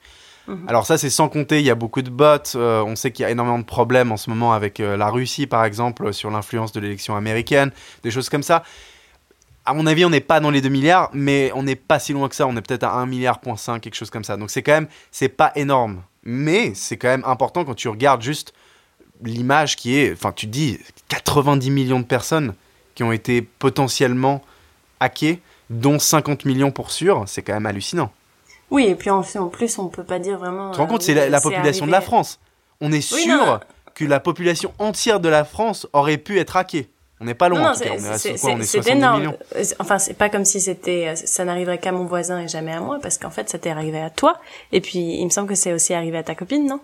Mhm. 0.49 0.69
Alors 0.69 0.87
ça, 0.87 0.99
c'est 0.99 1.11
sans 1.11 1.29
compter, 1.29 1.61
il 1.61 1.67
y 1.67 1.71
a 1.71 1.75
beaucoup 1.75 2.03
de 2.03 2.11
bots. 2.11 2.39
euh, 2.55 2.83
on 2.83 2.97
sait 2.97 3.11
qu'il 3.11 3.23
y 3.23 3.27
a 3.27 3.31
énormément 3.31 3.59
de 3.59 3.65
problèmes 3.65 4.13
en 4.13 4.17
ce 4.17 4.31
moment 4.31 4.53
avec 4.53 4.81
euh, 4.81 4.97
la 4.97 5.09
Russie, 5.09 5.47
par 5.47 5.65
exemple, 5.65 6.13
sur 6.13 6.31
l'influence 6.31 6.73
de 6.73 6.81
l'élection 6.81 7.17
américaine, 7.17 7.73
des 8.03 8.11
choses 8.11 8.29
comme 8.29 8.43
ça. 8.43 8.63
À 9.65 9.75
mon 9.75 9.87
avis, 9.87 10.05
on 10.05 10.11
n'est 10.11 10.21
pas 10.21 10.39
dans 10.39 10.51
les 10.51 10.61
2 10.61 10.69
milliards, 10.69 11.11
mais 11.13 11.51
on 11.55 11.65
n'est 11.65 11.75
pas 11.75 11.99
si 11.99 12.13
loin 12.13 12.29
que 12.29 12.37
ça. 12.37 12.47
On 12.47 12.57
est 12.57 12.63
peut-être 12.63 12.85
à 12.85 12.93
1 12.95 13.07
milliard, 13.07 13.41
point 13.41 13.57
5, 13.57 13.81
quelque 13.81 13.97
chose 13.97 14.11
comme 14.11 14.23
ça. 14.23 14.37
Donc 14.37 14.51
c'est 14.51 14.63
quand 14.63 14.73
même, 14.73 14.89
c'est 15.11 15.29
pas 15.29 15.51
énorme. 15.57 16.03
Mais 16.23 16.73
c'est 16.75 16.97
quand 16.97 17.09
même 17.09 17.25
important 17.25 17.65
quand 17.65 17.75
tu 17.75 17.89
regardes 17.89 18.23
juste 18.23 18.53
l'image 19.23 19.77
qui 19.77 19.97
est, 19.97 20.13
enfin 20.13 20.31
tu 20.33 20.47
te 20.47 20.53
dis 20.53 20.79
90 21.09 21.71
millions 21.71 22.01
de 22.01 22.05
personnes 22.05 22.55
qui 22.95 23.03
ont 23.03 23.13
été 23.13 23.43
potentiellement 23.43 24.43
hackées, 25.01 25.41
dont 25.71 25.99
50 25.99 26.45
millions 26.45 26.71
pour 26.71 26.91
sûr, 26.91 27.25
c'est 27.27 27.43
quand 27.43 27.55
même 27.55 27.67
hallucinant. 27.67 28.11
Oui, 28.71 28.87
et 28.87 28.95
puis 28.95 29.11
en, 29.11 29.23
en 29.37 29.49
plus, 29.49 29.79
on 29.79 29.89
peut 29.89 30.05
pas 30.05 30.19
dire 30.19 30.39
vraiment. 30.39 30.71
Tu 30.71 30.77
te 30.77 30.79
rends 30.79 30.85
euh, 30.85 30.89
compte, 30.89 31.01
oui, 31.01 31.07
c'est 31.07 31.29
la, 31.29 31.41
population 31.41 31.87
de 31.87 31.93
la. 31.93 32.01
France. 32.01 32.41
on 32.81 32.91
est 32.93 33.01
sûr 33.01 33.61
que 33.95 34.05
la 34.05 34.21
population 34.21 34.73
entière 34.79 35.21
de 35.21 35.29
la 35.29 35.45
France 35.45 35.87
aurait 35.93 36.19
pu 36.19 36.39
être 36.39 36.57
hackée. 36.57 36.91
On 37.21 37.25
n'est 37.25 37.35
pas 37.35 37.49
loin. 37.49 37.73
C'est 37.75 38.89
énorme. 38.89 39.35
Euh, 39.55 39.65
enfin, 39.79 39.99
c'est 39.99 40.15
pas 40.15 40.29
comme 40.29 40.45
si 40.45 40.61
c'était, 40.61 41.09
euh, 41.09 41.17
ça 41.17 41.45
n'arriverait 41.45 41.79
qu'à 41.79 41.93
mon 41.93 42.05
voisin 42.05 42.41
et 42.41 42.49
jamais 42.49 42.73
à 42.73 42.81
moi, 42.81 42.99
parce 43.01 43.17
qu'en 43.17 43.31
fait, 43.31 43.49
ça 43.49 43.59
t'est 43.59 43.71
arrivé 43.71 44.01
à 44.01 44.11
toi. 44.11 44.39
Et 44.73 44.81
puis, 44.81 44.99
il 44.99 45.25
me 45.25 45.31
semble 45.31 45.49
que 45.49 45.55
c'est 45.55 45.73
aussi 45.73 45.95
arrivé 45.95 46.19
à 46.19 46.23
ta 46.23 46.35
copine, 46.35 46.67
non? 46.67 46.81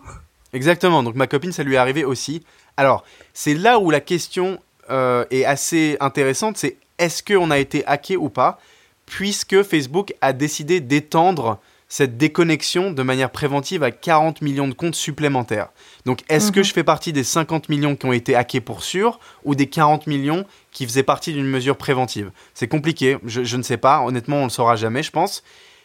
Exactement. 0.52 1.02
Donc, 1.02 1.14
ma 1.14 1.26
copine, 1.26 1.52
ça 1.52 1.62
lui 1.62 1.75
est 1.75 1.78
arrivé 1.78 2.04
aussi. 2.04 2.42
Alors, 2.76 3.04
c'est 3.35 3.54
là 3.54 3.78
où 3.78 3.90
la 3.90 4.00
question 4.00 4.59
euh, 4.90 5.25
est 5.30 5.44
assez 5.44 5.97
intéressante. 6.00 6.56
C'est 6.56 6.76
est-ce 6.99 7.23
qu'on 7.23 7.50
a 7.50 7.59
été 7.59 7.87
hacké 7.87 8.16
ou 8.16 8.28
pas, 8.28 8.59
puisque 9.06 9.62
Facebook 9.62 10.14
a 10.21 10.32
décidé 10.32 10.80
d'étendre 10.80 11.61
cette 11.92 12.16
déconnexion 12.16 12.90
de 12.90 13.02
manière 13.02 13.28
préventive 13.28 13.82
à 13.82 13.90
40 13.90 14.40
millions 14.40 14.66
de 14.66 14.73
comptes 14.73 14.94
supplémentaires. 14.94 15.68
Donc 16.06 16.21
est-ce 16.30 16.50
que 16.50 16.61
mhm. 16.61 16.64
je 16.64 16.73
fais 16.73 16.85
partie 16.85 17.12
des 17.12 17.23
50 17.23 17.68
millions 17.68 17.97
qui 17.97 18.06
ont 18.06 18.14
été 18.14 18.35
hackés 18.35 18.62
pour 18.62 18.82
sûr 18.82 19.21
ou 19.44 19.54
des 19.54 19.66
40 19.66 20.06
millions 20.06 20.47
qui 20.71 20.87
faisaient 20.87 21.02
partie 21.02 21.35
d'une 21.35 21.47
mesure 21.47 21.76
préventive? 21.76 22.30
C'est 22.54 22.66
compliqué, 22.66 23.18
je, 23.26 23.56
ne 23.59 23.62
sais 23.62 23.76
pas, 23.76 24.00
honnêtement 24.00 24.37
on 24.37 24.40
ne 24.40 24.47
le 24.47 24.50
saura 24.50 24.75
jamais 24.75 25.02
je 25.02 25.11
pense. 25.11 25.42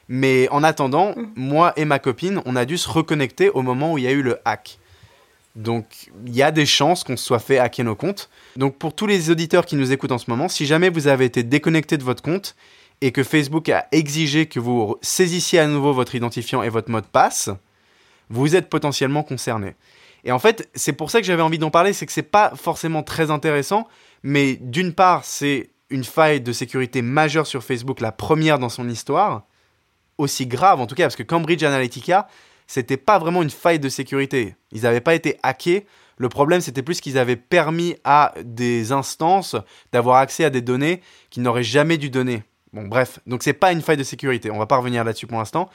Mais 0.10 0.48
en 0.50 0.64
attendant, 0.64 1.16
mhm. 1.16 1.32
moi 1.36 1.74
et 1.76 1.86
ma 1.86 2.00
copine, 2.00 2.42
on 2.46 2.56
a 2.56 2.66
dû 2.66 2.78
se 2.78 2.90
reconnecter 2.90 3.50
au 3.50 3.62
moment 3.62 3.94
où 3.94 3.98
il 3.98 4.04
y 4.04 4.08
a 4.08 4.12
eu 4.12 4.22
le 4.22 4.40
hack. 4.46 4.80
Donc 5.56 6.10
il 6.26 6.36
y 6.36 6.44
a 6.44 6.52
des 6.52 6.66
chances 6.66 7.04
qu'on 7.04 7.18
se 7.18 7.26
soit 7.26 7.40
fait 7.40 7.58
hacker 7.58 7.86
nos 7.86 7.96
comptes. 7.96 8.30
Donc 8.56 8.78
pour 8.78 8.94
tous 8.94 9.08
les 9.08 9.32
auditeurs 9.32 9.66
qui 9.66 9.76
nous 9.76 9.92
écoutent 9.92 10.12
en 10.12 10.18
ce 10.18 10.30
moment, 10.30 10.48
si 10.48 10.66
jamais 10.66 10.90
vous 10.90 11.08
avez 11.08 11.26
été 11.26 11.44
déconnecté 11.44 11.98
de 11.98 12.04
votre 12.04 12.22
compte, 12.22 12.56
et 13.02 13.12
que 13.12 13.24
Facebook 13.24 13.70
a 13.70 13.88
exigé 13.92 14.48
que 14.48 14.60
vous 14.60 14.98
saisissiez 15.02 15.60
à 15.60 15.68
nouveau 15.68 15.94
votre 15.94 16.16
identifiant 16.16 16.64
et 16.64 16.70
votre 16.70 16.90
mot 16.90 17.02
de 17.02 17.06
passe, 17.06 17.50
vous 18.30 18.56
êtes 18.56 18.70
potentiellement 18.70 19.24
concerné. 19.24 19.76
Et 20.24 20.32
en 20.32 20.40
fait, 20.40 20.70
c'est 20.74 20.94
pour 20.94 21.12
ça 21.12 21.20
que 21.22 21.26
j'avais 21.26 21.42
envie 21.42 21.60
d'en 21.60 21.70
parler, 21.70 21.94
c'est 21.94 22.06
que 22.06 22.12
c'est 22.12 22.24
pas 22.24 22.54
forcément 22.56 23.04
très 23.04 23.32
intéressant, 23.32 23.88
mais 24.24 24.56
d'une 24.56 24.94
part, 24.94 25.24
c'est 25.24 25.70
une 25.90 26.04
faille 26.04 26.42
de 26.42 26.52
sécurité 26.52 27.02
majeure 27.02 27.48
sur 27.48 27.64
Facebook, 27.64 28.02
la 28.02 28.12
première 28.12 28.60
dans 28.60 28.70
son 28.70 28.90
histoire, 28.90 29.44
aussi 30.18 30.48
grave 30.48 30.80
en 30.80 30.88
tout 30.88 30.96
cas, 30.96 31.04
parce 31.04 31.16
que 31.16 31.24
Cambridge 31.24 31.64
Analytica, 31.64 32.28
c'était 32.68 32.98
pas 32.98 33.18
vraiment 33.18 33.42
une 33.42 33.50
faille 33.50 33.80
de 33.80 33.90
sécurité. 33.90 34.56
Ils 34.72 34.82
n'avaient 34.82 35.02
pas 35.02 35.16
été 35.16 35.40
hackés. 35.44 35.86
Le 36.18 36.30
problème, 36.30 36.62
c'était 36.62 36.82
plus 36.82 37.00
qu'ils 37.00 37.18
avaient 37.18 37.36
permis 37.36 37.96
à 38.04 38.34
des 38.44 38.92
instances 38.92 39.56
d'avoir 39.92 40.18
accès 40.18 40.44
à 40.44 40.50
des 40.50 40.62
données 40.62 41.02
qu'ils 41.30 41.44
n'auraient 41.44 41.64
jamais 41.64 41.98
dû 41.98 42.10
donner. 42.10 42.44
Bon, 42.74 42.88
bref, 42.88 43.20
donc 43.26 43.44
c'est 43.44 43.54
pas 43.54 43.72
une 43.72 43.82
faille 43.82 43.98
de 43.98 44.04
sécurité, 44.04 44.52
on 44.52 44.58
va 44.58 44.66
pas 44.66 44.78
revenir 44.78 45.04
là-dessus 45.04 45.28
pour 45.28 45.38
l'instant. 45.38 45.70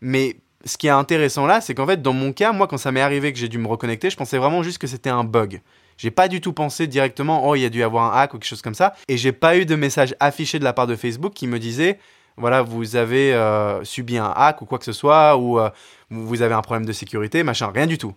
Mais 0.00 0.36
ce 0.64 0.78
qui 0.78 0.86
est 0.86 0.90
intéressant 0.90 1.46
là, 1.46 1.60
c'est 1.60 1.74
qu'en 1.74 1.86
fait, 1.86 2.00
dans 2.00 2.12
mon 2.12 2.32
cas, 2.32 2.52
moi, 2.52 2.66
quand 2.66 2.78
ça 2.78 2.92
m'est 2.92 3.00
arrivé 3.00 3.32
que 3.32 3.38
j'ai 3.38 3.48
dû 3.48 3.58
me 3.58 3.68
reconnecter, 3.68 4.10
je 4.10 4.16
pensais 4.16 4.38
vraiment 4.38 4.62
juste 4.62 4.78
que 4.78 4.86
c'était 4.86 5.10
un 5.10 5.24
bug. 5.24 5.60
J'ai 5.96 6.10
pas 6.10 6.28
du 6.28 6.40
tout 6.40 6.54
pensé 6.54 6.86
directement, 6.86 7.46
oh, 7.46 7.54
il 7.56 7.60
y 7.60 7.64
a 7.66 7.68
dû 7.68 7.80
y 7.80 7.82
avoir 7.82 8.14
un 8.14 8.18
hack 8.18 8.32
ou 8.32 8.38
quelque 8.38 8.48
chose 8.48 8.62
comme 8.62 8.74
ça. 8.74 8.94
Et 9.08 9.18
j'ai 9.18 9.32
pas 9.32 9.58
eu 9.58 9.66
de 9.66 9.74
message 9.74 10.14
affiché 10.18 10.58
de 10.58 10.64
la 10.64 10.72
part 10.72 10.86
de 10.86 10.96
Facebook 10.96 11.34
qui 11.34 11.46
me 11.46 11.58
disait, 11.58 11.98
voilà, 12.36 12.62
vous 12.62 12.96
avez 12.96 13.34
euh, 13.34 13.84
subi 13.84 14.18
un 14.18 14.32
hack 14.34 14.62
ou 14.62 14.66
quoi 14.66 14.78
que 14.78 14.84
ce 14.84 14.92
soit, 14.92 15.36
ou 15.36 15.58
euh, 15.58 15.70
vous 16.10 16.42
avez 16.42 16.54
un 16.54 16.62
problème 16.62 16.86
de 16.86 16.92
sécurité, 16.92 17.42
machin, 17.42 17.70
rien 17.72 17.86
du 17.86 17.98
tout. 17.98 18.14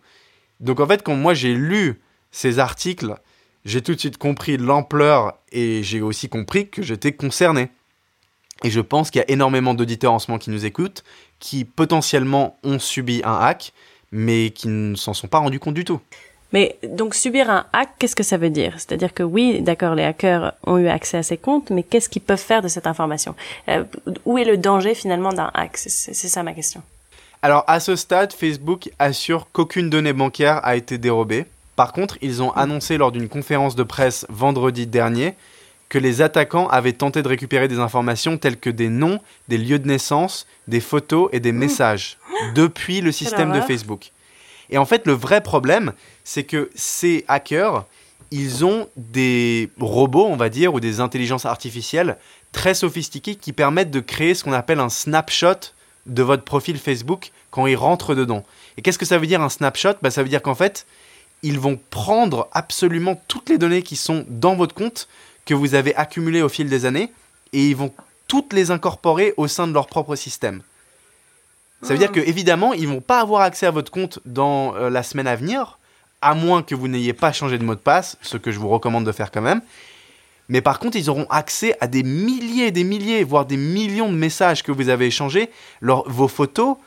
Donc 0.60 0.80
en 0.80 0.88
fait, 0.88 1.04
quand 1.04 1.16
moi 1.16 1.34
j'ai 1.34 1.54
lu 1.54 2.02
ces 2.32 2.60
articles, 2.60 3.16
j'ai 3.66 3.82
tout 3.82 3.94
de 3.94 4.00
suite 4.00 4.18
compris 4.18 4.58
l'ampleur 4.58 5.38
et 5.52 5.84
j'ai 5.84 6.02
aussi 6.02 6.30
compris 6.30 6.70
que 6.70 6.82
j'étais 6.82 7.14
concerné. 7.14 7.70
Et 8.64 8.70
je 8.70 8.80
pense 8.80 9.12
qu'il 9.12 9.20
y 9.20 9.24
a 9.24 9.30
énormément 9.30 9.74
d'auditeurs 9.74 10.14
en 10.14 10.20
ce 10.20 10.32
moment 10.32 10.40
qui 10.40 10.50
nous 10.50 10.66
écoutent, 10.66 11.04
qui 11.40 11.66
potentiellement 11.66 12.58
ont 12.64 12.80
subi 12.80 13.22
un 13.26 13.36
hack, 13.36 13.74
mais 14.12 14.52
qui 14.52 14.68
ne 14.70 14.96
s'en 14.96 15.14
sont 15.14 15.28
pas 15.28 15.40
rendus 15.40 15.60
compte 15.60 15.74
du 15.74 15.84
tout. 15.84 16.00
Mais 16.54 16.78
donc 16.84 17.16
subir 17.16 17.50
un 17.50 17.66
hack, 17.74 17.90
qu'est-ce 18.00 18.16
que 18.16 18.24
ça 18.24 18.38
veut 18.38 18.52
dire? 18.52 18.74
C'est-à-dire 18.78 19.14
que 19.14 19.24
oui, 19.24 19.62
d'accord, 19.62 19.96
les 19.96 20.04
hackers 20.04 20.54
ont 20.66 20.78
eu 20.78 20.88
accès 20.88 21.18
à 21.18 21.24
ces 21.24 21.38
comptes, 21.38 21.72
mais 21.72 21.84
qu'est-ce 21.84 22.08
qu'ils 22.08 22.22
peuvent 22.22 22.38
faire 22.38 22.62
de 22.62 22.68
cette 22.68 22.88
information? 22.88 23.36
Euh, 23.70 23.84
Où 24.26 24.38
est 24.38 24.46
le 24.46 24.58
danger 24.58 24.94
finalement 24.94 25.34
d'un 25.34 25.50
hack? 25.54 25.78
C'est 25.78 26.14
ça 26.14 26.44
ma 26.44 26.54
question. 26.54 26.82
Alors 27.42 27.66
à 27.68 27.80
ce 27.80 27.96
stade, 27.96 28.32
Facebook 28.32 28.90
assure 29.00 29.48
qu'aucune 29.52 29.90
donnée 29.90 30.14
bancaire 30.14 30.62
a 30.64 30.76
été 30.76 30.98
dérobée. 30.98 31.46
Par 31.76 31.92
contre, 31.92 32.18
ils 32.22 32.44
ont 32.44 32.52
annoncé 32.52 32.98
lors 32.98 33.12
d'une 33.12 33.28
conférence 33.28 33.76
de 33.76 33.84
presse 33.84 34.26
vendredi 34.30 34.86
dernier 34.86 35.34
que 35.90 35.98
les 35.98 36.22
attaquants 36.22 36.68
avaient 36.70 36.94
tenté 36.94 37.22
de 37.22 37.28
récupérer 37.28 37.68
des 37.68 37.80
informations 37.80 38.38
telles 38.38 38.58
que 38.58 38.70
des 38.70 38.90
noms, 38.90 39.20
des 39.48 39.58
lieux 39.58 39.80
de 39.80 39.88
naissance, 39.88 40.48
des 40.68 40.80
photos 40.80 41.30
et 41.34 41.40
des 41.40 41.52
mmh. 41.52 41.58
messages 41.58 42.18
depuis 42.56 43.02
le 43.02 43.12
système 43.12 43.52
de 43.52 43.62
Facebook. 43.62 44.12
Et 44.70 44.78
en 44.78 44.86
fait, 44.86 45.06
le 45.06 45.14
vrai 45.14 45.42
problème, 45.42 45.94
c'est 46.24 46.44
que 46.44 46.70
ces 46.76 47.26
hackers, 47.28 47.86
ils 48.32 48.66
ont 48.66 48.88
des 48.98 49.70
robots, 49.80 50.26
on 50.26 50.36
va 50.36 50.50
dire, 50.50 50.74
ou 50.74 50.80
des 50.80 51.00
intelligences 51.00 51.46
artificielles 51.46 52.18
très 52.52 52.74
sophistiquées 52.74 53.36
qui 53.36 53.54
permettent 53.54 53.92
de 53.92 54.00
créer 54.00 54.36
ce 54.36 54.44
qu'on 54.44 54.54
appelle 54.54 54.80
un 54.80 54.90
snapshot 54.90 55.72
de 56.06 56.24
votre 56.24 56.44
profil 56.44 56.78
Facebook 56.78 57.32
quand 57.52 57.68
ils 57.68 57.76
rentrent 57.76 58.16
dedans. 58.16 58.44
Et 58.78 58.82
qu'est-ce 58.82 58.98
que 58.98 59.06
ça 59.06 59.18
veut 59.18 59.28
dire 59.28 59.42
un 59.42 59.50
snapshot? 59.50 59.96
Bah, 60.02 60.12
Ça 60.12 60.24
veut 60.24 60.30
dire 60.30 60.42
qu'en 60.42 60.56
fait, 60.56 60.86
ils 61.44 61.60
vont 61.60 61.80
prendre 61.90 62.48
absolument 62.54 63.22
toutes 63.28 63.50
les 63.50 63.58
données 63.58 63.84
qui 63.84 63.96
sont 63.96 64.26
dans 64.30 64.56
votre 64.56 64.74
compte, 64.74 65.08
que 65.46 65.54
vous 65.54 65.76
avez 65.76 65.96
accumulées 65.96 66.42
au 66.42 66.50
fil 66.50 66.70
des 66.70 66.86
années 66.86 67.12
et 67.52 67.68
ils 67.68 67.76
vont 67.76 67.94
toutes 68.28 68.54
les 68.54 68.72
incorporer 68.72 69.34
au 69.38 69.48
sein 69.48 69.68
de 69.68 69.74
leur 69.74 69.88
propre 69.88 70.16
système. 70.16 70.62
Ça 71.84 71.94
veut 71.94 72.00
dire 72.00 72.10
ah. 72.12 72.16
que 72.16 72.22
évidemment, 72.22 72.74
ils 72.74 72.88
vont 72.88 73.02
pas 73.02 73.20
avoir 73.20 73.42
accès 73.42 73.66
à 73.66 73.72
votre 73.72 73.92
compte 73.92 74.20
dans 74.26 74.76
euh, 74.76 74.90
la 74.90 75.04
semaine 75.04 75.28
à 75.28 75.36
venir, 75.36 75.80
à 76.22 76.34
moins 76.34 76.64
que 76.64 76.76
vous 76.76 76.88
n'ayez 76.88 77.14
pas 77.14 77.32
changé 77.32 77.58
de 77.58 77.64
mot 77.64 77.76
de 77.76 77.80
passe, 77.80 78.18
ce 78.22 78.38
que 78.38 78.52
je 78.52 78.60
vous 78.60 78.70
recommande 78.70 79.06
de 79.06 79.12
faire 79.12 79.32
quand 79.32 79.42
même. 79.42 79.62
Mais 80.50 80.62
par 80.62 80.80
contre, 80.80 80.98
ils 80.98 81.10
auront 81.10 81.28
accès 81.30 81.76
à 81.80 81.88
des 81.88 82.04
milliers 82.04 82.68
et 82.68 82.72
des 82.72 82.84
milliers, 82.84 83.24
voire 83.24 83.46
des 83.46 83.58
millions 83.58 84.12
de 84.12 84.18
messages 84.18 84.64
que 84.64 84.72
vous 84.72 84.90
avez 84.90 85.08
échangés, 85.08 85.50
vos 85.82 86.28
photos, 86.28 86.78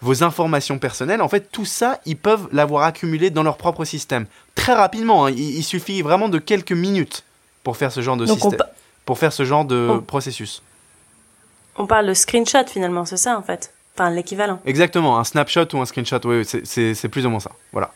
vos 0.00 0.22
informations 0.22 0.78
personnelles. 0.78 1.20
En 1.20 1.28
fait, 1.28 1.50
tout 1.50 1.64
ça, 1.64 2.00
ils 2.06 2.16
peuvent 2.16 2.48
l'avoir 2.52 2.84
accumulé 2.84 3.30
dans 3.30 3.42
leur 3.42 3.56
propre 3.56 3.84
système. 3.84 4.26
Très 4.54 4.74
rapidement, 4.74 5.26
hein. 5.26 5.30
il, 5.30 5.62
suffit 5.62 6.02
vraiment 6.02 6.28
de 6.28 6.38
quelques 6.38 6.72
minutes 6.72 7.24
pour 7.62 7.76
faire 7.76 7.92
ce 7.92 8.00
genre 8.00 8.16
de 8.16 8.26
système, 8.26 8.58
pour 9.04 9.18
faire 9.18 9.32
ce 9.32 9.44
genre 9.44 9.64
de 9.64 10.00
processus. 10.06 10.62
On 11.76 11.86
parle 11.86 12.06
de 12.06 12.14
screenshot 12.14 12.66
finalement, 12.66 13.04
c'est 13.04 13.16
ça 13.16 13.38
en 13.38 13.42
fait, 13.42 13.72
enfin 13.94 14.10
l'équivalent. 14.10 14.60
Exactement, 14.64 15.18
un 15.18 15.24
snapshot 15.24 15.66
ou 15.74 15.78
un 15.80 15.84
screenshot, 15.84 16.20
oui, 16.24 16.44
c'est 16.44 17.08
plus 17.08 17.26
ou 17.26 17.30
moins 17.30 17.40
ça, 17.40 17.52
voilà. 17.72 17.92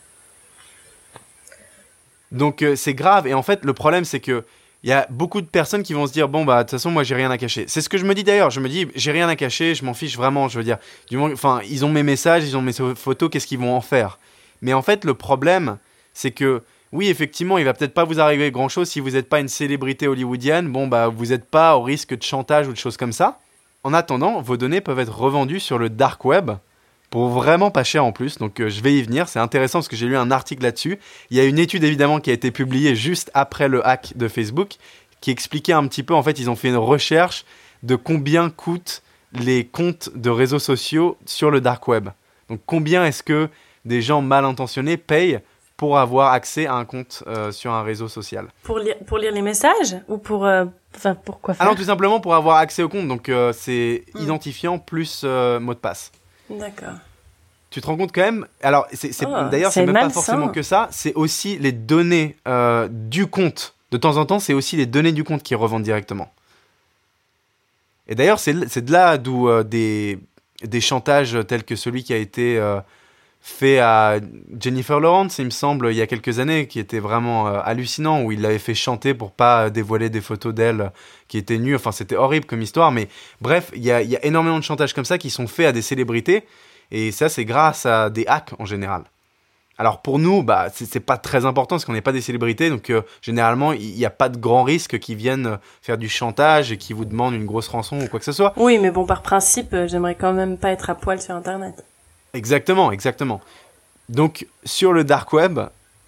Donc 2.31 2.61
euh, 2.61 2.75
c'est 2.75 2.93
grave 2.93 3.27
et 3.27 3.33
en 3.33 3.43
fait 3.43 3.63
le 3.63 3.73
problème 3.73 4.03
c'est 4.03 4.19
que 4.19 4.43
il 4.83 4.89
y 4.89 4.93
a 4.93 5.07
beaucoup 5.09 5.41
de 5.41 5.47
personnes 5.47 5.83
qui 5.83 5.93
vont 5.93 6.05
se 6.05 6.11
dire 6.11 6.27
bon 6.27 6.43
bah 6.43 6.57
de 6.57 6.61
toute 6.63 6.71
façon 6.71 6.91
moi 6.91 7.03
j'ai 7.03 7.15
rien 7.15 7.31
à 7.31 7.37
cacher. 7.37 7.65
C'est 7.67 7.81
ce 7.81 7.89
que 7.89 7.97
je 7.97 8.05
me 8.05 8.13
dis 8.13 8.23
d'ailleurs. 8.23 8.49
Je 8.51 8.59
me 8.59 8.67
dis 8.67 8.87
j'ai 8.95 9.11
rien 9.11 9.29
à 9.29 9.35
cacher, 9.35 9.73
je 9.73 9.85
m'en 9.85 9.93
fiche 9.93 10.17
vraiment. 10.17 10.47
Je 10.47 10.57
veux 10.57 10.63
dire, 10.63 10.77
du 11.09 11.17
enfin 11.17 11.61
ils 11.69 11.85
ont 11.85 11.89
mes 11.89 12.03
messages, 12.03 12.43
ils 12.43 12.57
ont 12.57 12.61
mes 12.61 12.73
photos, 12.73 13.29
qu'est-ce 13.31 13.47
qu'ils 13.47 13.59
vont 13.59 13.75
en 13.75 13.81
faire? 13.81 14.19
Mais 14.61 14.73
en 14.73 14.81
fait 14.81 15.05
le 15.05 15.13
problème 15.13 15.77
c'est 16.13 16.31
que 16.31 16.61
oui, 16.91 17.09
effectivement, 17.09 17.57
il 17.57 17.65
va 17.65 17.73
peut-être 17.73 17.93
pas 17.93 18.05
vous 18.05 18.21
arriver 18.21 18.51
grand-chose 18.51 18.89
si 18.89 19.01
vous 19.01 19.11
n'êtes 19.11 19.27
pas 19.27 19.41
une 19.41 19.49
célébrité 19.49 20.07
hollywoodienne. 20.07 20.71
Bon, 20.71 20.87
bah, 20.87 21.09
vous 21.09 21.25
n'êtes 21.25 21.43
pas 21.43 21.75
au 21.75 21.81
risque 21.81 22.15
de 22.15 22.23
chantage 22.23 22.69
ou 22.69 22.71
de 22.71 22.77
choses 22.77 22.95
comme 22.95 23.11
ça. 23.11 23.39
En 23.85 23.93
attendant, 23.93 24.41
vos 24.41 24.57
données 24.57 24.81
peuvent 24.81 24.97
être 24.97 25.15
revendues 25.15 25.59
sur 25.59 25.77
le 25.77 25.91
dark 25.91 26.25
web 26.25 26.49
pour 27.11 27.29
vraiment 27.29 27.69
pas 27.69 27.83
cher 27.83 28.03
en 28.03 28.11
plus. 28.11 28.39
Donc, 28.39 28.59
euh, 28.59 28.67
je 28.67 28.81
vais 28.81 28.95
y 28.95 29.03
venir. 29.03 29.29
C'est 29.29 29.37
intéressant 29.37 29.77
parce 29.77 29.87
que 29.87 29.95
j'ai 29.95 30.07
lu 30.07 30.17
un 30.17 30.31
article 30.31 30.63
là-dessus. 30.63 30.97
Il 31.29 31.37
y 31.37 31.39
a 31.39 31.43
une 31.43 31.59
étude 31.59 31.83
évidemment 31.83 32.19
qui 32.19 32.31
a 32.31 32.33
été 32.33 32.49
publiée 32.49 32.95
juste 32.95 33.29
après 33.35 33.67
le 33.67 33.85
hack 33.85 34.13
de 34.15 34.27
Facebook 34.27 34.77
qui 35.21 35.29
expliquait 35.29 35.73
un 35.73 35.85
petit 35.85 36.01
peu. 36.01 36.15
En 36.15 36.23
fait, 36.23 36.39
ils 36.39 36.49
ont 36.49 36.55
fait 36.55 36.69
une 36.69 36.77
recherche 36.77 37.45
de 37.83 37.95
combien 37.95 38.49
coûtent 38.49 39.03
les 39.33 39.67
comptes 39.67 40.09
de 40.15 40.31
réseaux 40.31 40.57
sociaux 40.57 41.15
sur 41.27 41.51
le 41.51 41.61
dark 41.61 41.87
web. 41.87 42.09
Donc, 42.49 42.61
combien 42.65 43.05
est-ce 43.05 43.21
que 43.21 43.49
des 43.85 44.01
gens 44.01 44.23
mal 44.23 44.45
intentionnés 44.45 44.97
payent 44.97 45.41
pour 45.77 45.97
avoir 45.97 46.31
accès 46.31 46.67
à 46.67 46.73
un 46.73 46.85
compte 46.85 47.23
euh, 47.27 47.51
sur 47.51 47.71
un 47.73 47.83
réseau 47.83 48.07
social. 48.07 48.47
Pour 48.63 48.79
lire, 48.79 48.95
pour 49.05 49.17
lire 49.17 49.31
les 49.31 49.41
messages 49.41 49.97
ou 50.07 50.17
pour, 50.17 50.45
euh, 50.45 50.65
enfin, 50.95 51.15
pour 51.15 51.41
quoi 51.41 51.53
faire 51.53 51.65
Ah 51.65 51.69
non, 51.69 51.75
tout 51.75 51.83
simplement 51.83 52.19
pour 52.19 52.35
avoir 52.35 52.57
accès 52.57 52.83
au 52.83 52.89
compte. 52.89 53.07
Donc 53.07 53.29
euh, 53.29 53.51
c'est 53.53 54.05
hmm. 54.13 54.19
identifiant 54.19 54.79
plus 54.79 55.23
mot 55.23 55.73
de 55.73 55.79
passe. 55.79 56.11
D'accord. 56.49 56.93
Tu 57.71 57.81
te 57.81 57.87
rends 57.87 57.97
compte 57.97 58.13
quand 58.13 58.21
même 58.21 58.47
Alors 58.61 58.87
c'est, 58.93 59.11
oh, 59.25 59.49
d'ailleurs 59.51 59.71
c'est 59.71 59.85
même 59.85 59.95
pas 59.95 60.09
forcément 60.09 60.47
que 60.47 60.61
ça. 60.61 60.87
C'est 60.91 61.13
aussi 61.13 61.57
les 61.57 61.73
données 61.73 62.37
du 62.89 63.27
compte. 63.27 63.73
De 63.91 63.97
temps 63.97 64.17
en 64.17 64.25
temps, 64.25 64.39
c'est 64.39 64.53
aussi 64.53 64.77
les 64.77 64.85
données 64.85 65.11
du 65.11 65.23
compte 65.23 65.43
qui 65.43 65.55
revendent 65.55 65.83
directement. 65.83 66.31
Et 68.07 68.15
d'ailleurs, 68.15 68.39
c'est, 68.39 68.67
c'est 68.67 68.83
de 68.83 68.91
là 68.91 69.17
d'où 69.17 69.63
des, 69.63 70.19
des 70.63 70.81
chantages 70.81 71.37
tels 71.47 71.63
que 71.63 71.75
celui 71.75 72.03
qui 72.03 72.13
a 72.13 72.17
été 72.17 72.59
fait 73.47 73.77
à 73.77 74.19
Jennifer 74.59 74.99
Lawrence, 74.99 75.37
il 75.37 75.45
me 75.45 75.49
semble, 75.51 75.89
il 75.91 75.95
y 75.95 76.01
a 76.01 76.07
quelques 76.07 76.39
années, 76.39 76.67
qui 76.67 76.79
était 76.79 76.97
vraiment 76.97 77.47
euh, 77.47 77.59
hallucinant, 77.63 78.23
où 78.23 78.31
il 78.31 78.41
l'avait 78.41 78.57
fait 78.57 78.73
chanter 78.73 79.13
pour 79.13 79.31
pas 79.31 79.69
dévoiler 79.69 80.09
des 80.09 80.19
photos 80.19 80.51
d'elle 80.51 80.91
qui 81.27 81.37
étaient 81.37 81.59
nues. 81.59 81.75
Enfin, 81.75 81.91
c'était 81.91 82.15
horrible 82.15 82.47
comme 82.47 82.63
histoire, 82.63 82.91
mais 82.91 83.07
bref, 83.41 83.69
il 83.75 83.83
y 83.83 83.91
a, 83.91 84.01
énormément 84.25 84.57
de 84.57 84.63
chantages 84.63 84.95
comme 84.95 85.05
ça 85.05 85.19
qui 85.19 85.29
sont 85.29 85.45
faits 85.45 85.67
à 85.67 85.71
des 85.71 85.83
célébrités, 85.83 86.43
et 86.89 87.11
ça, 87.11 87.29
c'est 87.29 87.45
grâce 87.45 87.85
à 87.85 88.09
des 88.09 88.25
hacks 88.25 88.53
en 88.57 88.65
général. 88.65 89.03
Alors 89.77 90.01
pour 90.01 90.17
nous, 90.17 90.41
bah, 90.41 90.69
c'est 90.73 90.99
pas 90.99 91.17
très 91.17 91.45
important 91.45 91.75
parce 91.75 91.85
qu'on 91.85 91.93
n'est 91.93 92.01
pas 92.01 92.13
des 92.13 92.21
célébrités, 92.21 92.69
donc 92.71 92.89
euh, 92.89 93.01
généralement 93.21 93.73
il 93.73 93.93
n'y 93.93 94.05
a 94.05 94.09
pas 94.09 94.29
de 94.29 94.37
grands 94.37 94.63
risques 94.63 94.97
qui 94.99 95.15
viennent 95.15 95.47
euh, 95.47 95.57
faire 95.81 95.97
du 95.97 96.07
chantage 96.07 96.71
et 96.71 96.77
qui 96.77 96.93
vous 96.93 97.03
demandent 97.03 97.33
une 97.33 97.45
grosse 97.45 97.67
rançon 97.67 97.99
ou 97.99 98.07
quoi 98.07 98.17
que 98.19 98.25
ce 98.25 98.31
soit. 98.31 98.53
Oui, 98.55 98.79
mais 98.79 98.89
bon, 98.89 99.05
par 99.05 99.21
principe, 99.21 99.75
j'aimerais 99.85 100.15
quand 100.15 100.33
même 100.33 100.57
pas 100.57 100.71
être 100.71 100.89
à 100.89 100.95
poil 100.95 101.21
sur 101.21 101.35
Internet. 101.35 101.83
Exactement, 102.35 102.91
exactement. 102.91 103.41
Donc 104.09 104.45
sur 104.65 104.93
le 104.93 105.03
dark 105.03 105.33
web, 105.33 105.59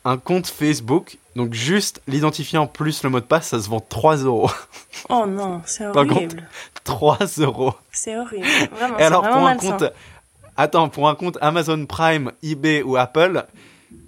un 0.06 0.18
compte 0.18 0.48
Facebook, 0.48 1.18
donc 1.36 1.54
juste 1.54 2.02
l'identifiant 2.08 2.68
plus 2.68 3.04
le 3.04 3.10
mot 3.10 3.20
de 3.20 3.26
passe, 3.26 3.48
ça 3.50 3.62
se 3.62 3.70
vend 3.70 3.80
3 3.80 4.18
euros. 4.18 4.50
Oh 5.10 5.26
non, 5.28 5.62
c'est 5.66 5.86
horrible. 5.86 6.48
3 6.84 7.18
euros. 7.40 7.74
C'est 7.92 8.18
horrible. 8.18 8.46
Vraiment, 8.72 8.98
Et 9.00 9.04
alors 9.04 9.22
vraiment 9.22 9.38
pour 9.38 9.48
un 9.48 9.54
malsain. 9.56 9.72
compte, 9.78 9.94
attends, 10.56 10.90
pour 10.90 11.10
un 11.10 11.16
compte 11.16 11.38
Amazon 11.42 11.86
Prime, 11.86 12.32
eBay 12.44 12.82
ou 12.84 12.98
Apple, 12.98 13.46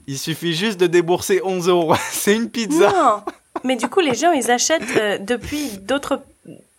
il 0.07 0.17
suffit 0.17 0.53
juste 0.53 0.79
de 0.79 0.87
débourser 0.87 1.41
11 1.43 1.69
euros. 1.69 1.95
C'est 2.11 2.35
une 2.35 2.49
pizza. 2.49 2.91
Non, 2.91 3.21
mais 3.63 3.75
du 3.75 3.87
coup, 3.87 3.99
les 3.99 4.15
gens, 4.15 4.31
ils 4.31 4.49
achètent 4.49 4.97
euh, 4.97 5.17
depuis 5.19 5.77
d'autres, 5.79 6.21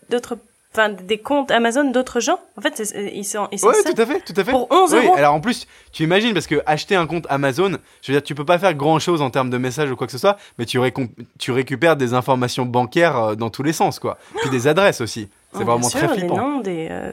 d'autres, 0.09 0.37
enfin, 0.73 0.91
des 0.91 1.19
comptes 1.19 1.51
Amazon 1.51 1.91
d'autres 1.91 2.21
gens. 2.21 2.39
En 2.57 2.61
fait, 2.61 2.81
ils 3.13 3.25
sont, 3.25 3.49
ils 3.53 3.59
sont 3.59 3.69
Ouais, 3.69 3.75
ça. 3.75 3.93
tout 3.93 4.01
à 4.01 4.07
fait, 4.07 4.21
tout 4.21 4.33
à 4.37 4.45
fait. 4.45 4.51
Pour 4.51 4.67
11 4.71 4.93
Oui, 4.95 5.05
euros. 5.07 5.17
alors 5.17 5.35
en 5.35 5.41
plus, 5.41 5.67
tu 5.93 6.03
imagines, 6.05 6.33
parce 6.33 6.47
que 6.47 6.63
acheter 6.67 6.97
un 6.97 7.07
compte 7.07 7.27
Amazon, 7.29 7.73
je 8.03 8.13
veux 8.13 8.19
dire, 8.19 8.23
tu 8.23 8.35
peux 8.35 8.45
pas 8.45 8.59
faire 8.59 8.75
grand 8.75 8.99
chose 8.99 9.21
en 9.23 9.31
termes 9.31 9.51
de 9.51 9.59
messages 9.59 9.91
ou 9.91 9.97
quoi 9.97 10.07
que 10.07 10.13
ce 10.13 10.19
soit, 10.19 10.37
mais 10.59 10.67
tu, 10.67 10.79
récom- 10.79 11.11
tu 11.39 11.53
récupères 11.53 11.97
des 11.97 12.15
informations 12.15 12.67
bancaires 12.67 13.17
euh, 13.17 13.35
dans 13.35 13.51
tous 13.51 13.63
les 13.63 13.73
sens, 13.73 13.99
quoi. 13.99 14.19
Puis 14.41 14.51
des 14.51 14.67
adresses 14.69 15.01
aussi. 15.01 15.29
C'est 15.53 15.63
Oh, 15.63 15.65
vraiment 15.65 15.89
sûr, 15.89 15.99
très 16.01 16.09
flippant. 16.17 16.37
noms 16.37 16.61
des, 16.61 16.89
euh. 16.91 17.11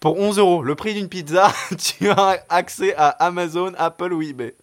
Pour 0.00 0.18
11 0.20 0.38
euros, 0.38 0.62
le 0.62 0.74
prix 0.76 0.94
d'une 0.94 1.08
pizza, 1.08 1.52
tu 1.78 2.08
as 2.10 2.38
accès 2.48 2.94
à 2.96 3.08
Amazon, 3.08 3.72
Apple 3.76 4.12
ou 4.12 4.22
eBay. 4.22 4.54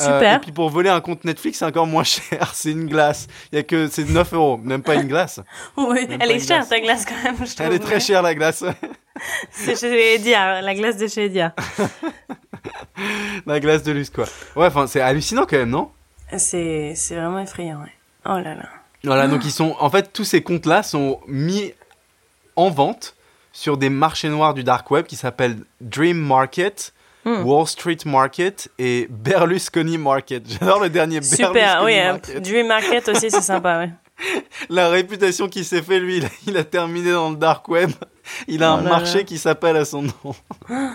Euh, 0.00 0.04
Super. 0.04 0.36
et 0.36 0.40
puis 0.40 0.52
pour 0.52 0.68
voler 0.68 0.90
un 0.90 1.00
compte 1.00 1.24
Netflix, 1.24 1.58
c'est 1.58 1.64
encore 1.64 1.86
moins 1.86 2.04
cher. 2.04 2.52
C'est 2.54 2.70
une 2.72 2.86
glace. 2.86 3.26
Il 3.52 3.56
y 3.56 3.58
a 3.58 3.62
que 3.62 3.88
c'est 3.88 4.04
9 4.08 4.32
euros, 4.34 4.56
même 4.58 4.82
pas 4.82 4.94
une 4.96 5.08
glace. 5.08 5.40
Oui, 5.76 6.06
Même 6.06 6.18
elle 6.20 6.30
est 6.32 6.38
chère 6.46 6.58
glace. 6.58 6.68
ta 6.68 6.80
glace 6.80 7.04
quand 7.06 7.22
même. 7.24 7.36
Je 7.46 7.62
Elle 7.62 7.72
est 7.74 7.78
très 7.78 8.00
chère 8.00 8.22
la 8.22 8.34
glace. 8.34 8.64
C'est 9.50 9.78
chez 9.80 10.14
Edia, 10.16 10.60
la 10.60 10.74
glace 10.74 10.98
de 10.98 11.06
chez 11.06 11.24
Edia. 11.26 11.54
la 13.46 13.60
glace 13.60 13.82
de 13.82 13.92
luxe 13.92 14.10
quoi. 14.10 14.24
Ouais, 14.54 14.66
enfin 14.66 14.86
c'est 14.86 15.00
hallucinant 15.00 15.46
quand 15.48 15.56
même, 15.56 15.70
non? 15.70 15.90
C'est, 16.36 16.94
c'est 16.96 17.14
vraiment 17.14 17.38
effrayant, 17.38 17.78
ouais. 17.80 17.92
Oh 18.26 18.38
là 18.38 18.54
là. 18.54 18.68
Voilà, 19.04 19.28
donc 19.28 19.44
ils 19.44 19.50
sont 19.52 19.76
en 19.78 19.88
fait 19.90 20.12
tous 20.12 20.24
ces 20.24 20.42
comptes 20.42 20.66
là 20.66 20.82
sont 20.82 21.20
mis 21.28 21.72
en 22.56 22.70
vente 22.70 23.14
sur 23.52 23.76
des 23.78 23.88
marchés 23.88 24.28
noirs 24.28 24.52
du 24.54 24.64
dark 24.64 24.90
web 24.90 25.06
qui 25.06 25.16
s'appellent 25.16 25.58
Dream 25.80 26.18
Market, 26.18 26.92
Hmm. 27.26 27.42
Wall 27.44 27.66
Street 27.66 27.96
Market 28.06 28.68
et 28.78 29.08
Berlusconi 29.10 29.98
Market. 29.98 30.44
J'adore 30.60 30.80
le 30.80 30.88
dernier 30.88 31.20
Super, 31.22 31.52
Berlusconi 31.52 31.84
oui, 31.84 31.98
euh, 31.98 32.12
Market. 32.12 32.40
Dream 32.42 32.66
Market 32.68 33.08
aussi, 33.08 33.30
c'est 33.32 33.40
sympa, 33.42 33.78
ouais. 33.78 33.90
La 34.70 34.88
réputation 34.88 35.48
qu'il 35.48 35.64
s'est 35.64 35.82
fait 35.82 35.98
lui, 35.98 36.18
il 36.18 36.24
a, 36.24 36.28
il 36.46 36.56
a 36.56 36.62
terminé 36.64 37.10
dans 37.12 37.30
le 37.30 37.36
dark 37.36 37.68
web. 37.68 37.90
Il 38.46 38.62
a 38.62 38.74
Oh 38.74 38.78
un 38.78 38.82
là 38.82 38.90
marché 38.90 39.18
là. 39.18 39.24
qui 39.24 39.38
s'appelle 39.38 39.76
à 39.76 39.84
son 39.84 40.02
nom. 40.02 40.34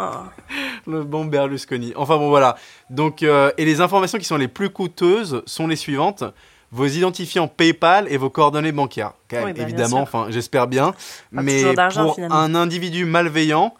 Oh. 0.00 0.04
Le 0.86 1.02
bon 1.02 1.24
Berlusconi. 1.24 1.92
Enfin 1.96 2.18
bon 2.18 2.28
voilà. 2.28 2.54
Donc 2.88 3.24
euh, 3.24 3.50
et 3.58 3.64
les 3.64 3.80
informations 3.80 4.16
qui 4.18 4.24
sont 4.24 4.36
les 4.36 4.46
plus 4.46 4.70
coûteuses 4.70 5.42
sont 5.44 5.66
les 5.66 5.74
suivantes 5.74 6.22
vos 6.70 6.86
identifiants 6.86 7.48
PayPal 7.48 8.06
et 8.08 8.16
vos 8.16 8.30
coordonnées 8.30 8.70
bancaires. 8.70 9.14
Quand 9.28 9.38
même, 9.38 9.46
Oui, 9.46 9.52
bah, 9.54 9.62
évidemment, 9.62 10.00
enfin 10.00 10.26
j'espère 10.28 10.68
bien. 10.68 10.92
Pas 11.34 11.42
mais 11.42 11.64
pour 11.74 12.14
finalement. 12.14 12.36
un 12.36 12.54
individu 12.54 13.06
malveillant, 13.06 13.74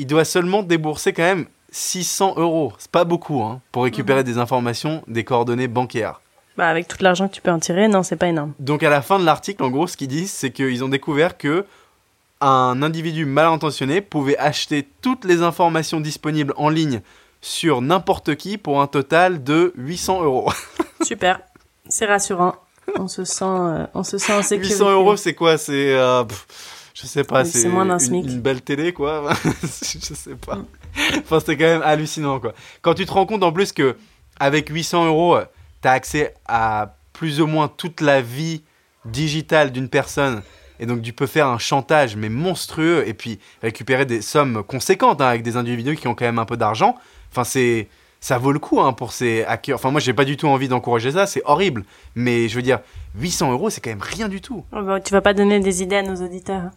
il 0.00 0.06
doit 0.06 0.24
seulement 0.24 0.62
débourser 0.62 1.12
quand 1.12 1.22
même 1.22 1.46
600 1.70 2.34
euros. 2.36 2.72
C'est 2.78 2.90
pas 2.90 3.04
beaucoup 3.04 3.42
hein, 3.42 3.60
pour 3.70 3.82
Mhm. 3.82 3.86
récupérer 3.90 4.24
des 4.24 4.38
informations, 4.38 5.02
des 5.06 5.22
coordonnées 5.24 5.68
bancaires. 5.68 6.20
Bah, 6.56 6.68
avec 6.68 6.88
tout 6.88 6.96
l'argent 7.00 7.28
que 7.28 7.34
tu 7.34 7.40
peux 7.40 7.50
en 7.50 7.58
tirer, 7.60 7.86
non, 7.88 8.02
c'est 8.02 8.16
pas 8.16 8.26
énorme. 8.28 8.52
Donc 8.58 8.82
à 8.82 8.90
la 8.90 9.02
fin 9.02 9.18
de 9.18 9.24
l'article, 9.24 9.62
en 9.62 9.70
gros, 9.70 9.86
ce 9.86 9.96
qu'ils 9.96 10.08
disent, 10.08 10.32
c'est 10.32 10.50
qu'ils 10.50 10.82
ont 10.82 10.88
découvert 10.88 11.38
que 11.38 11.64
un 12.40 12.82
individu 12.82 13.24
mal 13.26 13.46
intentionné 13.46 14.00
pouvait 14.00 14.36
acheter 14.38 14.88
toutes 15.02 15.24
les 15.26 15.42
informations 15.42 16.00
disponibles 16.00 16.54
en 16.56 16.70
ligne 16.70 17.02
sur 17.42 17.80
n'importe 17.82 18.34
qui 18.34 18.58
pour 18.58 18.80
un 18.82 18.86
total 18.86 19.44
de 19.44 19.72
800 19.76 20.22
euros. 20.24 20.50
Super. 21.02 21.40
C'est 21.88 22.06
rassurant. 22.06 22.54
On 22.98 23.08
se 23.08 23.24
sent, 23.24 23.44
euh, 23.44 23.86
on 23.94 24.02
se 24.02 24.18
sent 24.18 24.32
en 24.32 24.42
sécurité. 24.42 24.74
800 24.74 24.90
euros, 24.90 25.16
c'est 25.16 25.34
quoi? 25.34 25.56
C'est, 25.58 25.92
euh, 25.94 26.24
je 27.00 27.06
sais 27.06 27.24
pas, 27.24 27.42
Oui, 27.42 27.48
c'est 27.50 27.68
moins 27.68 27.86
d'un 27.86 27.98
une, 27.98 28.28
une 28.28 28.40
belle 28.40 28.60
télé, 28.60 28.92
quoi. 28.92 29.32
je 29.62 30.14
sais 30.14 30.34
pas. 30.34 30.58
Enfin, 31.18 31.40
c'est 31.44 31.56
quand 31.56 31.64
même 31.64 31.82
hallucinant, 31.82 32.40
quoi. 32.40 32.52
Quand 32.82 32.94
tu 32.94 33.06
te 33.06 33.12
rends 33.12 33.26
compte 33.26 33.42
en 33.42 33.52
plus 33.52 33.72
que 33.72 33.96
avec 34.38 34.68
800 34.68 35.06
euros, 35.06 35.38
t'as 35.80 35.92
accès 35.92 36.34
à 36.46 36.96
plus 37.12 37.40
ou 37.40 37.46
moins 37.46 37.68
toute 37.68 38.00
la 38.00 38.20
vie 38.20 38.62
digitale 39.04 39.72
d'une 39.72 39.88
personne. 39.88 40.42
Et 40.78 40.86
donc, 40.86 41.02
tu 41.02 41.12
peux 41.12 41.26
faire 41.26 41.46
un 41.46 41.58
chantage, 41.58 42.16
mais 42.16 42.28
monstrueux, 42.28 43.06
et 43.06 43.14
puis 43.14 43.38
récupérer 43.62 44.06
des 44.06 44.22
sommes 44.22 44.62
conséquentes 44.62 45.20
hein, 45.20 45.26
avec 45.26 45.42
des 45.42 45.56
individus 45.56 45.96
qui 45.96 46.08
ont 46.08 46.14
quand 46.14 46.24
même 46.24 46.38
un 46.38 46.46
peu 46.46 46.56
d'argent. 46.56 46.96
Enfin, 47.30 47.44
c'est. 47.44 47.88
Ça 48.20 48.36
vaut 48.36 48.52
le 48.52 48.58
coup 48.58 48.80
hein, 48.80 48.92
pour 48.92 49.12
ces 49.12 49.44
hackers. 49.44 49.76
Enfin, 49.76 49.90
moi, 49.90 50.00
j'ai 50.00 50.12
pas 50.12 50.26
du 50.26 50.36
tout 50.36 50.46
envie 50.46 50.68
d'encourager 50.68 51.12
ça, 51.12 51.26
c'est 51.26 51.42
horrible. 51.46 51.84
Mais 52.14 52.48
je 52.48 52.56
veux 52.56 52.62
dire, 52.62 52.80
800 53.18 53.52
euros, 53.52 53.70
c'est 53.70 53.80
quand 53.80 53.90
même 53.90 54.02
rien 54.02 54.28
du 54.28 54.40
tout. 54.40 54.64
Oh, 54.72 54.82
bah, 54.82 55.00
tu 55.00 55.12
vas 55.12 55.22
pas 55.22 55.32
donner 55.32 55.58
des 55.60 55.82
idées 55.82 55.96
à 55.96 56.02
nos 56.02 56.16
auditeurs. 56.16 56.62
hein. 56.62 56.72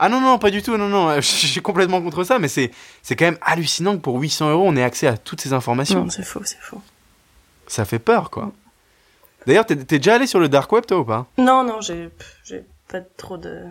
Ah 0.00 0.08
non, 0.08 0.20
non, 0.20 0.38
pas 0.38 0.50
du 0.50 0.62
tout, 0.62 0.76
non, 0.76 0.88
non, 0.88 1.14
je 1.16 1.20
suis 1.22 1.60
complètement 1.60 2.00
contre 2.00 2.22
ça, 2.24 2.38
mais 2.38 2.48
c'est, 2.48 2.70
c'est 3.02 3.16
quand 3.16 3.24
même 3.24 3.38
hallucinant 3.42 3.96
que 3.96 4.02
pour 4.02 4.18
800 4.20 4.50
euros, 4.50 4.64
on 4.66 4.76
ait 4.76 4.82
accès 4.82 5.08
à 5.08 5.16
toutes 5.16 5.40
ces 5.40 5.52
informations. 5.52 6.04
Non, 6.04 6.10
c'est 6.10 6.22
faux, 6.22 6.42
c'est 6.44 6.60
faux. 6.60 6.80
Ça 7.66 7.84
fait 7.84 7.98
peur, 7.98 8.30
quoi. 8.30 8.52
D'ailleurs, 9.46 9.66
t'es, 9.66 9.74
déjà 9.76 10.14
allé 10.14 10.26
sur 10.26 10.40
le 10.40 10.48
dark 10.48 10.70
web, 10.72 10.84
toi, 10.86 11.00
ou 11.00 11.04
pas? 11.04 11.26
Non, 11.36 11.64
non, 11.64 11.80
j'ai 11.80 12.10
pas 12.88 13.00
trop 13.16 13.36
de, 13.36 13.62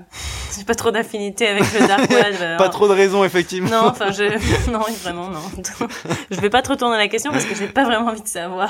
j'ai 0.57 0.63
pas 0.63 0.75
trop 0.75 0.91
d'affinité 0.91 1.47
avec 1.47 1.63
le 1.73 1.87
dark 1.87 2.09
web. 2.09 2.35
Pas 2.57 2.69
trop 2.69 2.87
de 2.87 2.93
raisons, 2.93 3.23
effectivement. 3.23 3.69
Non, 3.69 3.87
enfin, 3.87 4.11
je, 4.11 4.23
non, 4.71 4.79
vraiment, 5.03 5.29
non. 5.29 5.39
je 6.31 6.39
vais 6.39 6.49
pas 6.49 6.61
te 6.61 6.69
retourner 6.69 6.97
la 6.97 7.07
question 7.07 7.31
parce 7.31 7.45
que 7.45 7.55
j'ai 7.55 7.67
pas 7.67 7.83
vraiment 7.83 8.09
envie 8.11 8.21
de 8.21 8.27
savoir. 8.27 8.69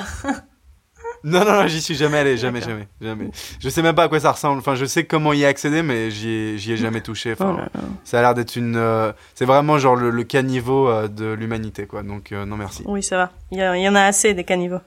Non, 1.23 1.43
non, 1.43 1.53
non, 1.63 1.67
j'y 1.67 1.81
suis 1.81 1.95
jamais 1.95 2.19
allé, 2.19 2.38
jamais, 2.38 2.62
jamais, 2.62 2.88
jamais. 3.01 3.29
Je 3.60 3.69
sais 3.69 3.81
même 3.81 3.95
pas 3.95 4.03
à 4.03 4.07
quoi 4.07 4.19
ça 4.19 4.31
ressemble. 4.31 4.60
Enfin, 4.60 4.75
je 4.75 4.86
sais 4.86 5.05
comment 5.05 5.33
y 5.33 5.45
accéder, 5.45 5.81
mais 5.81 6.12
j'y 6.12 6.29
ai, 6.29 6.57
j'y 6.57 6.73
ai 6.73 6.77
jamais 6.77 7.01
touché. 7.01 7.33
Enfin, 7.33 7.51
Oh 7.53 7.57
là 7.57 7.63
là. 7.73 7.81
ça 8.03 8.19
a 8.19 8.21
l'air 8.21 8.33
d'être 8.36 8.55
une. 8.55 8.75
euh, 8.77 9.12
c'est 9.36 9.45
vraiment 9.45 9.77
genre 9.79 9.95
le, 9.95 10.10
le 10.12 10.23
caniveau 10.23 10.88
euh, 10.89 11.07
de 11.07 11.25
l'humanité, 11.33 11.88
quoi. 11.88 12.03
Donc, 12.03 12.31
euh, 12.31 12.45
non, 12.45 12.55
merci. 12.55 12.83
Oui, 12.86 13.01
ça 13.03 13.17
va. 13.17 13.31
Il 13.51 13.57
y, 13.57 13.62
a- 13.62 13.75
y 13.77 13.89
en 13.89 13.95
a 13.95 14.03
assez 14.03 14.33
des 14.33 14.43
caniveaux. 14.43 14.79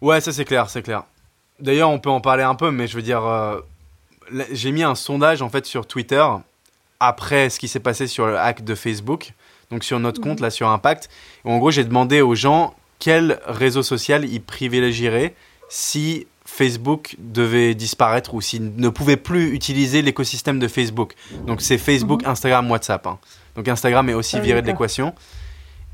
Ouais, 0.00 0.20
ça 0.20 0.32
c'est 0.32 0.44
clair, 0.44 0.68
c'est 0.68 0.82
clair. 0.82 1.04
D'ailleurs, 1.60 1.90
on 1.90 1.98
peut 1.98 2.10
en 2.10 2.20
parler 2.20 2.42
un 2.42 2.54
peu, 2.54 2.70
mais 2.70 2.86
je 2.86 2.96
veux 2.96 3.02
dire, 3.02 3.22
j'ai 4.52 4.70
mis 4.72 4.82
un 4.82 4.94
sondage 4.94 5.42
en 5.42 5.48
fait 5.48 5.66
sur 5.66 5.86
Twitter 5.86 6.24
après 7.00 7.48
ce 7.50 7.58
qui 7.58 7.68
s'est 7.68 7.80
passé 7.80 8.06
sur 8.06 8.26
le 8.26 8.38
hack 8.38 8.64
de 8.64 8.74
Facebook, 8.74 9.32
donc 9.70 9.84
sur 9.84 9.98
notre 10.00 10.20
compte 10.20 10.40
là 10.40 10.50
sur 10.50 10.68
Impact. 10.68 11.08
Et 11.44 11.48
en 11.50 11.58
gros, 11.58 11.70
j'ai 11.70 11.84
demandé 11.84 12.20
aux 12.20 12.34
gens 12.34 12.74
quel 12.98 13.38
réseau 13.46 13.82
social 13.82 14.24
ils 14.24 14.42
privilégieraient 14.42 15.34
si 15.68 16.26
Facebook 16.44 17.14
devait 17.18 17.74
disparaître 17.74 18.34
ou 18.34 18.40
s'ils 18.40 18.74
ne 18.76 18.88
pouvaient 18.88 19.16
plus 19.18 19.52
utiliser 19.52 20.02
l'écosystème 20.02 20.58
de 20.58 20.66
Facebook. 20.66 21.14
Donc 21.46 21.60
c'est 21.60 21.78
Facebook, 21.78 22.22
Instagram, 22.26 22.70
WhatsApp. 22.70 23.06
hein. 23.06 23.18
Donc 23.54 23.68
Instagram 23.68 24.08
est 24.08 24.14
aussi 24.14 24.36
Ah, 24.36 24.40
viré 24.40 24.62
de 24.62 24.66
l'équation. 24.66 25.14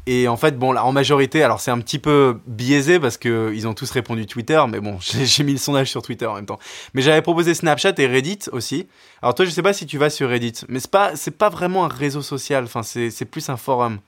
Et 0.06 0.28
en 0.28 0.36
fait, 0.36 0.58
bon, 0.58 0.72
là, 0.72 0.84
en 0.84 0.92
majorité, 0.92 1.42
alors 1.42 1.60
c'est 1.60 1.70
un 1.70 1.80
petit 1.80 1.98
peu 1.98 2.38
biaisé 2.46 3.00
parce 3.00 3.16
que 3.16 3.52
ils 3.54 3.66
ont 3.66 3.72
tous 3.72 3.90
répondu 3.90 4.26
Twitter, 4.26 4.62
mais 4.68 4.80
bon, 4.80 4.98
j'ai 5.00 5.44
mis 5.44 5.52
le 5.52 5.58
sondage 5.58 5.90
sur 5.90 6.02
Twitter 6.02 6.26
en 6.26 6.34
même 6.34 6.46
temps. 6.46 6.58
Mais 6.92 7.00
j'avais 7.00 7.22
proposé 7.22 7.54
Snapchat 7.54 7.94
et 7.96 8.06
Reddit 8.06 8.40
aussi. 8.52 8.86
Alors 9.22 9.34
toi, 9.34 9.46
je 9.46 9.50
sais 9.50 9.62
pas 9.62 9.72
si 9.72 9.86
tu 9.86 9.96
vas 9.96 10.10
sur 10.10 10.28
Reddit, 10.28 10.60
mais 10.68 10.78
c'est 10.78 10.90
pas, 10.90 11.16
c'est 11.16 11.30
pas 11.30 11.48
vraiment 11.48 11.86
un 11.86 11.88
réseau 11.88 12.20
social. 12.20 12.64
Enfin, 12.64 12.82
c'est, 12.82 13.24
plus 13.24 13.48
un 13.48 13.56
forum. 13.56 13.98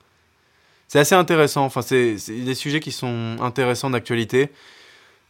C'est 0.87 0.99
assez 0.99 1.15
intéressant. 1.15 1.65
Enfin, 1.65 1.81
c'est, 1.81 2.15
des 2.27 2.55
sujets 2.55 2.79
qui 2.79 2.91
sont 2.91 3.37
intéressants 3.41 3.89
d'actualité. 3.89 4.51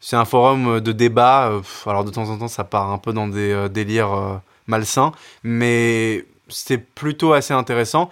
C'est 0.01 0.17
un 0.17 0.25
forum 0.25 0.81
de 0.81 0.91
débat. 0.91 1.49
euh, 1.49 1.61
alors 1.85 2.03
de 2.03 2.11
temps 2.11 2.29
en 2.29 2.37
temps, 2.37 2.49
ça 2.49 2.65
part 2.65 2.91
un 2.91 2.97
peu 2.97 3.13
dans 3.13 3.27
des 3.27 3.51
euh, 3.51 3.69
délires 3.69 4.13
euh, 4.13 4.35
malsains, 4.67 5.13
mais 5.43 6.25
c'est 6.49 6.77
plutôt 6.77 7.33
assez 7.33 7.53
intéressant. 7.53 8.09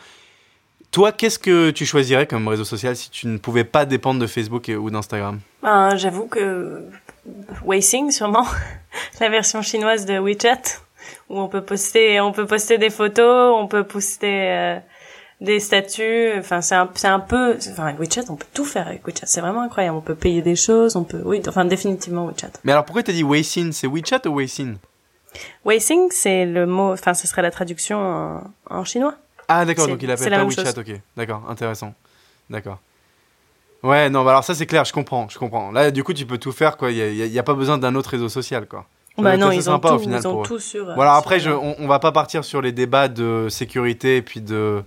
Toi, 0.95 1.11
qu'est-ce 1.11 1.37
que 1.39 1.71
tu 1.71 1.85
choisirais 1.85 2.25
comme 2.25 2.47
réseau 2.47 2.63
social 2.63 2.95
si 2.95 3.09
tu 3.09 3.27
ne 3.27 3.37
pouvais 3.37 3.65
pas 3.65 3.85
dépendre 3.85 4.17
de 4.21 4.27
Facebook 4.27 4.69
et- 4.69 4.77
ou 4.77 4.89
d'Instagram? 4.89 5.41
Ben, 5.61 5.97
j'avoue 5.97 6.25
que 6.25 6.85
Weixin, 7.65 8.11
sûrement, 8.11 8.45
la 9.19 9.27
version 9.27 9.61
chinoise 9.61 10.05
de 10.05 10.17
WeChat, 10.17 10.61
où 11.27 11.37
on 11.37 11.49
peut 11.49 11.59
poster, 11.59 12.21
on 12.21 12.31
peut 12.31 12.45
poster 12.45 12.77
des 12.77 12.89
photos, 12.89 13.53
on 13.61 13.67
peut 13.67 13.83
poster 13.83 14.49
euh, 14.49 14.79
des 15.41 15.59
statuts. 15.59 16.31
Enfin, 16.37 16.61
c'est 16.61 16.75
un, 16.75 16.89
c'est 16.95 17.09
un 17.09 17.19
peu, 17.19 17.57
enfin, 17.73 17.87
avec 17.87 17.99
WeChat, 17.99 18.29
on 18.29 18.37
peut 18.37 18.47
tout 18.53 18.63
faire 18.63 18.87
avec 18.87 19.05
WeChat. 19.05 19.25
C'est 19.25 19.41
vraiment 19.41 19.63
incroyable. 19.63 19.97
On 19.97 20.01
peut 20.01 20.15
payer 20.15 20.41
des 20.41 20.55
choses, 20.55 20.95
on 20.95 21.03
peut, 21.03 21.21
oui, 21.25 21.41
enfin, 21.45 21.65
définitivement 21.65 22.25
WeChat. 22.25 22.51
Mais 22.63 22.71
alors 22.71 22.85
pourquoi 22.85 23.03
t'as 23.03 23.11
dit 23.11 23.23
Weixin 23.23 23.71
C'est 23.73 23.87
WeChat 23.87 24.25
ou 24.29 24.35
Weixin 24.37 24.75
Weixin, 25.65 26.07
c'est 26.11 26.45
le 26.45 26.65
mot, 26.65 26.93
enfin, 26.93 27.13
ce 27.13 27.27
serait 27.27 27.41
la 27.41 27.51
traduction 27.51 27.97
en, 27.97 28.43
en 28.69 28.85
chinois. 28.85 29.15
Ah 29.47 29.65
d'accord, 29.65 29.87
donc 29.87 30.01
il 30.01 30.11
appelle 30.11 30.29
la 30.29 30.39
pas 30.39 30.45
WeChat, 30.45 30.65
chose. 30.65 30.79
ok. 30.79 31.01
D'accord, 31.15 31.43
intéressant. 31.49 31.93
D'accord. 32.49 32.79
Ouais, 33.83 34.09
non, 34.09 34.23
bah 34.23 34.31
alors 34.31 34.43
ça 34.43 34.55
c'est 34.55 34.65
clair, 34.65 34.83
je 34.85 34.93
comprends, 34.93 35.27
je 35.29 35.37
comprends. 35.37 35.71
Là, 35.71 35.91
du 35.91 36.03
coup, 36.03 36.13
tu 36.13 36.25
peux 36.25 36.37
tout 36.37 36.51
faire, 36.51 36.77
quoi. 36.77 36.91
Il 36.91 37.31
n'y 37.31 37.39
a, 37.39 37.43
pas 37.43 37.53
besoin 37.53 37.77
d'un 37.77 37.93
autre 37.95 38.09
réseau 38.09 38.29
social, 38.29 38.67
quoi. 38.67 38.85
bah 39.17 39.37
non, 39.37 39.51
ils 39.51 39.69
ont, 39.69 39.79
tout, 39.79 39.87
au 39.87 39.99
final 39.99 40.21
ils 40.21 40.27
ont 40.27 40.41
tout 40.41 40.59
sur. 40.59 40.85
Voilà, 40.95 41.15
après, 41.15 41.39
je, 41.39 41.51
on, 41.51 41.75
on, 41.77 41.87
va 41.87 41.99
pas 41.99 42.11
partir 42.11 42.43
sur 42.43 42.61
les 42.61 42.71
débats 42.71 43.07
de 43.07 43.47
sécurité 43.49 44.17
et 44.17 44.21
puis 44.21 44.41
de 44.41 44.83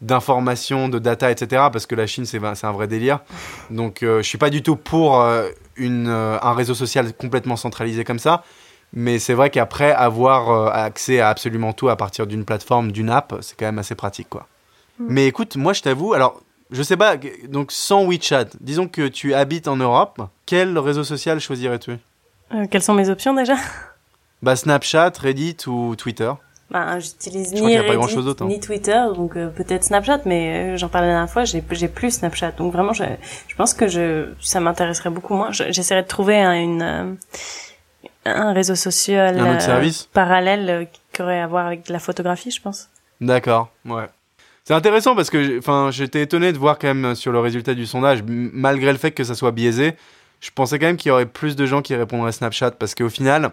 d'informations, 0.00 0.88
de 0.88 0.98
data, 0.98 1.30
etc. 1.30 1.64
Parce 1.72 1.86
que 1.86 1.94
la 1.94 2.06
Chine, 2.06 2.24
c'est 2.24 2.40
un 2.42 2.72
vrai 2.72 2.86
délire. 2.86 3.20
Donc, 3.70 4.02
euh, 4.02 4.22
je 4.22 4.28
suis 4.28 4.38
pas 4.38 4.50
du 4.50 4.62
tout 4.62 4.76
pour 4.76 5.20
euh, 5.20 5.48
une, 5.76 6.08
euh, 6.08 6.38
un 6.40 6.54
réseau 6.54 6.74
social 6.74 7.12
complètement 7.12 7.56
centralisé 7.56 8.04
comme 8.04 8.18
ça. 8.18 8.44
Mais 8.92 9.18
c'est 9.18 9.34
vrai 9.34 9.50
qu'après, 9.50 9.92
avoir 9.92 10.74
accès 10.74 11.20
à 11.20 11.28
absolument 11.28 11.72
tout 11.72 11.88
à 11.88 11.96
partir 11.96 12.26
d'une 12.26 12.44
plateforme, 12.44 12.90
d'une 12.90 13.10
app, 13.10 13.34
c'est 13.40 13.56
quand 13.56 13.66
même 13.66 13.78
assez 13.78 13.94
pratique, 13.94 14.28
quoi. 14.28 14.46
Mm. 14.98 15.06
Mais 15.08 15.26
écoute, 15.26 15.56
moi, 15.56 15.72
je 15.72 15.82
t'avoue, 15.82 16.12
alors, 16.12 16.42
je 16.70 16.82
sais 16.82 16.96
pas, 16.96 17.16
donc 17.48 17.72
sans 17.72 18.04
WeChat, 18.04 18.46
disons 18.60 18.88
que 18.88 19.08
tu 19.08 19.34
habites 19.34 19.68
en 19.68 19.76
Europe, 19.76 20.22
quel 20.46 20.78
réseau 20.78 21.04
social 21.04 21.40
choisirais-tu? 21.40 21.98
Quelles 22.70 22.82
sont 22.82 22.94
mes 22.94 23.10
options 23.10 23.34
déjà? 23.34 23.54
Bah, 24.42 24.56
Snapchat, 24.56 25.12
Reddit 25.20 25.56
ou 25.66 25.94
Twitter 25.96 26.32
bah, 26.70 27.00
j'utilise 27.00 27.52
ni 27.52 27.76
hein. 27.76 27.82
ni 28.42 28.60
Twitter, 28.60 29.02
donc 29.16 29.36
euh, 29.36 29.48
peut-être 29.48 29.82
Snapchat, 29.82 30.20
mais 30.24 30.74
euh, 30.74 30.76
j'en 30.76 30.88
parlais 30.88 31.08
la 31.08 31.14
dernière 31.14 31.32
fois, 31.32 31.42
j'ai, 31.42 31.64
j'ai 31.72 31.88
plus 31.88 32.12
Snapchat. 32.12 32.52
Donc 32.52 32.72
vraiment, 32.72 32.92
je, 32.92 33.02
je 33.48 33.56
pense 33.56 33.74
que 33.74 33.88
je, 33.88 34.28
ça 34.40 34.60
m'intéresserait 34.60 35.10
beaucoup 35.10 35.34
moins. 35.34 35.50
j'essaierais 35.50 36.04
de 36.04 36.06
trouver 36.06 36.38
un, 36.38 36.54
une, 36.54 36.82
euh, 36.82 37.12
un 38.24 38.52
réseau 38.52 38.74
social 38.74 39.38
un 39.38 39.52
autre 39.54 39.62
service 39.62 40.08
parallèle 40.12 40.88
qui 41.12 41.22
aurait 41.22 41.40
à 41.40 41.46
voir 41.46 41.66
avec 41.66 41.88
la 41.88 41.98
photographie, 41.98 42.50
je 42.50 42.60
pense. 42.60 42.88
D'accord, 43.20 43.70
ouais. 43.84 44.06
C'est 44.64 44.74
intéressant 44.74 45.16
parce 45.16 45.30
que 45.30 45.58
enfin, 45.58 45.90
j'étais 45.90 46.22
étonné 46.22 46.52
de 46.52 46.58
voir 46.58 46.78
quand 46.78 46.94
même 46.94 47.14
sur 47.14 47.32
le 47.32 47.40
résultat 47.40 47.74
du 47.74 47.86
sondage, 47.86 48.22
malgré 48.26 48.92
le 48.92 48.98
fait 48.98 49.10
que 49.10 49.24
ça 49.24 49.34
soit 49.34 49.52
biaisé, 49.52 49.96
je 50.40 50.50
pensais 50.54 50.78
quand 50.78 50.86
même 50.86 50.96
qu'il 50.96 51.08
y 51.08 51.12
aurait 51.12 51.26
plus 51.26 51.56
de 51.56 51.66
gens 51.66 51.82
qui 51.82 51.94
répondraient 51.94 52.32
Snapchat 52.32 52.72
parce 52.72 52.94
qu'au 52.94 53.08
final, 53.08 53.52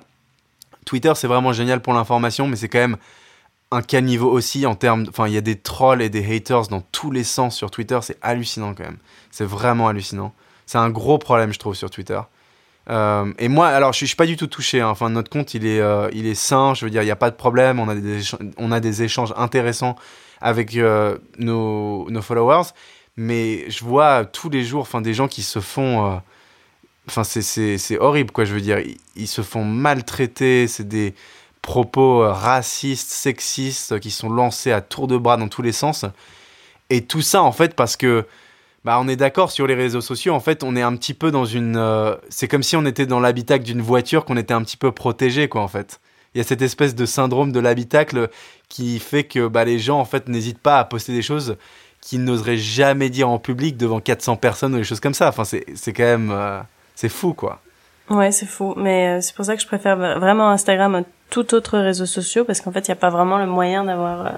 Twitter, 0.85 1.11
c'est 1.15 1.27
vraiment 1.27 1.53
génial 1.53 1.81
pour 1.81 1.93
l'information, 1.93 2.47
mais 2.47 2.55
c'est 2.55 2.69
quand 2.69 2.79
même 2.79 2.97
un 3.71 3.81
caniveau 3.81 4.31
aussi 4.31 4.65
en 4.65 4.75
termes. 4.75 5.05
Enfin, 5.09 5.27
il 5.27 5.33
y 5.33 5.37
a 5.37 5.41
des 5.41 5.57
trolls 5.57 6.01
et 6.01 6.09
des 6.09 6.35
haters 6.35 6.67
dans 6.67 6.81
tous 6.91 7.11
les 7.11 7.23
sens 7.23 7.55
sur 7.55 7.71
Twitter. 7.71 7.99
C'est 8.01 8.17
hallucinant 8.21 8.73
quand 8.73 8.85
même. 8.85 8.97
C'est 9.31 9.45
vraiment 9.45 9.89
hallucinant. 9.89 10.33
C'est 10.65 10.77
un 10.77 10.89
gros 10.89 11.17
problème, 11.17 11.53
je 11.53 11.59
trouve, 11.59 11.75
sur 11.75 11.89
Twitter. 11.89 12.19
Euh, 12.89 13.33
et 13.37 13.47
moi, 13.47 13.67
alors, 13.67 13.93
je, 13.93 14.03
ne 14.03 14.07
suis 14.07 14.15
pas 14.15 14.25
du 14.25 14.37
tout 14.37 14.47
touché. 14.47 14.81
Hein. 14.81 14.89
Enfin, 14.89 15.09
notre 15.09 15.29
compte, 15.29 15.53
il 15.53 15.65
est, 15.65 15.79
euh, 15.79 16.09
il 16.13 16.25
est 16.25 16.35
sain. 16.35 16.73
Je 16.73 16.85
veux 16.85 16.91
dire, 16.91 17.01
il 17.01 17.05
n'y 17.05 17.11
a 17.11 17.17
pas 17.17 17.29
de 17.29 17.35
problème. 17.35 17.79
On 17.79 17.89
a 17.89 17.95
des, 17.95 18.19
on 18.57 18.71
a 18.71 18.79
des 18.79 19.03
échanges 19.03 19.33
intéressants 19.35 19.95
avec 20.41 20.75
euh, 20.75 21.17
nos, 21.37 22.07
followers. 22.21 22.69
Mais 23.17 23.69
je 23.69 23.83
vois 23.83 24.25
tous 24.25 24.49
les 24.49 24.63
jours, 24.63 24.81
enfin, 24.81 25.01
des 25.01 25.13
gens 25.13 25.27
qui 25.27 25.41
se 25.41 25.59
font 25.59 26.21
Enfin, 27.09 27.23
c'est 27.23 27.97
horrible, 27.99 28.31
quoi, 28.31 28.43
je 28.43 28.53
veux 28.53 28.61
dire. 28.61 28.79
Ils, 29.15 29.27
se 29.27 29.41
font 29.41 29.63
maltraiter, 29.63 30.67
c'est 30.67 30.87
des 30.87 31.15
propos 31.61 32.19
racistes, 32.19 33.09
sexistes 33.09 33.99
qui 34.01 34.11
sont 34.11 34.29
lancés 34.29 34.73
à 34.73 34.81
tour 34.81 35.07
de 35.07 35.17
bras 35.17 35.37
dans 35.37 35.47
tous 35.47 35.61
les 35.61 35.71
sens. 35.71 36.05
Et 36.89 37.05
tout 37.05 37.21
ça, 37.21 37.41
en 37.43 37.53
fait, 37.53 37.75
parce 37.75 37.95
que, 37.95 38.25
bah, 38.87 38.99
on 39.01 39.09
est 39.09 39.17
d'accord 39.17 39.51
sur 39.51 39.67
les 39.67 39.75
réseaux 39.75 39.99
sociaux, 39.99 40.33
en 40.33 40.39
fait, 40.39 40.63
on 40.63 40.73
est 40.77 40.81
un 40.81 40.95
petit 40.95 41.13
peu 41.13 41.29
dans 41.29 41.43
une. 41.43 41.75
Euh, 41.75 42.15
c'est 42.29 42.47
comme 42.47 42.63
si 42.63 42.77
on 42.77 42.85
était 42.85 43.05
dans 43.05 43.19
l'habitacle 43.19 43.65
d'une 43.65 43.81
voiture, 43.81 44.23
qu'on 44.23 44.37
était 44.37 44.53
un 44.53 44.61
petit 44.61 44.77
peu 44.77 44.93
protégé, 44.93 45.49
quoi, 45.49 45.59
en 45.59 45.67
fait. 45.67 45.99
Il 46.33 46.37
y 46.37 46.41
a 46.41 46.45
cette 46.45 46.61
espèce 46.61 46.95
de 46.95 47.05
syndrome 47.05 47.51
de 47.51 47.59
l'habitacle 47.59 48.29
qui 48.69 48.99
fait 48.99 49.25
que 49.25 49.49
bah, 49.49 49.65
les 49.65 49.77
gens, 49.77 49.99
en 49.99 50.05
fait, 50.05 50.29
n'hésitent 50.29 50.61
pas 50.61 50.79
à 50.79 50.85
poster 50.85 51.11
des 51.11 51.21
choses 51.21 51.57
qu'ils 51.99 52.23
n'oseraient 52.23 52.55
jamais 52.55 53.09
dire 53.09 53.27
en 53.27 53.39
public 53.39 53.75
devant 53.75 53.99
400 53.99 54.37
personnes 54.37 54.73
ou 54.73 54.77
des 54.77 54.85
choses 54.85 55.01
comme 55.01 55.13
ça. 55.13 55.27
Enfin, 55.27 55.43
c'est 55.43 55.91
quand 55.91 56.03
même. 56.03 56.31
Euh, 56.31 56.61
c'est 56.95 57.09
fou, 57.09 57.33
quoi. 57.33 57.59
Ouais, 58.09 58.31
c'est 58.31 58.45
fou. 58.45 58.73
Mais 58.77 59.17
euh, 59.17 59.19
c'est 59.19 59.35
pour 59.35 59.43
ça 59.43 59.57
que 59.57 59.61
je 59.61 59.67
préfère 59.67 59.97
vraiment 59.97 60.49
Instagram 60.49 60.95
à 60.95 61.01
tout 61.29 61.53
autre 61.53 61.77
réseau 61.77 62.05
social 62.05 62.45
parce 62.45 62.61
qu'en 62.61 62.71
fait, 62.71 62.87
il 62.87 62.91
n'y 62.91 62.97
a 62.97 63.01
pas 63.01 63.09
vraiment 63.09 63.37
le 63.37 63.47
moyen 63.47 63.83
d'avoir 63.83 64.31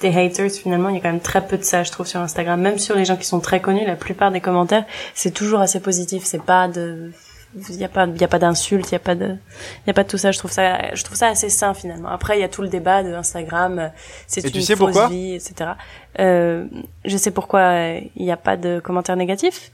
des 0.00 0.16
haters. 0.16 0.50
Finalement, 0.50 0.88
il 0.88 0.96
y 0.96 0.98
a 0.98 1.00
quand 1.00 1.12
même 1.12 1.20
très 1.20 1.46
peu 1.46 1.56
de 1.58 1.62
ça, 1.62 1.82
je 1.82 1.90
trouve, 1.90 2.06
sur 2.06 2.20
Instagram. 2.20 2.60
Même 2.60 2.78
sur 2.78 2.96
les 2.96 3.04
gens 3.04 3.16
qui 3.16 3.26
sont 3.26 3.40
très 3.40 3.60
connus, 3.60 3.86
la 3.86 3.96
plupart 3.96 4.30
des 4.30 4.40
commentaires, 4.40 4.84
c'est 5.14 5.32
toujours 5.32 5.60
assez 5.60 5.80
positif. 5.80 6.24
C'est 6.24 6.42
pas 6.42 6.68
de, 6.68 7.12
il 7.54 7.76
y 7.76 7.84
a 7.84 7.88
pas, 7.88 8.06
il 8.06 8.20
y 8.20 8.24
a 8.24 8.28
pas 8.28 8.38
d'insultes, 8.38 8.90
il 8.90 8.92
y 8.92 8.96
a 8.96 9.00
pas 9.00 9.14
de, 9.14 9.26
il 9.26 9.86
y 9.86 9.90
a 9.90 9.94
pas 9.94 10.04
de 10.04 10.08
tout 10.08 10.18
ça. 10.18 10.32
Je 10.32 10.38
trouve 10.38 10.50
ça, 10.50 10.94
je 10.94 11.02
trouve 11.04 11.16
ça 11.16 11.28
assez 11.28 11.48
sain 11.48 11.74
finalement. 11.74 12.08
Après, 12.08 12.38
il 12.38 12.40
y 12.40 12.44
a 12.44 12.48
tout 12.48 12.62
le 12.62 12.68
débat 12.68 13.02
de 13.02 13.14
Instagram, 13.14 13.78
euh, 13.78 13.88
c'est 14.26 14.54
une 14.54 14.62
sais 14.62 14.76
fausse 14.76 15.08
vie, 15.08 15.34
etc. 15.34 15.72
Euh, 16.18 16.66
je 17.04 17.16
sais 17.16 17.30
pourquoi 17.30 17.74
il 18.16 18.24
n'y 18.24 18.32
a 18.32 18.36
pas 18.36 18.56
de 18.56 18.80
commentaires 18.80 19.16
négatifs. 19.16 19.72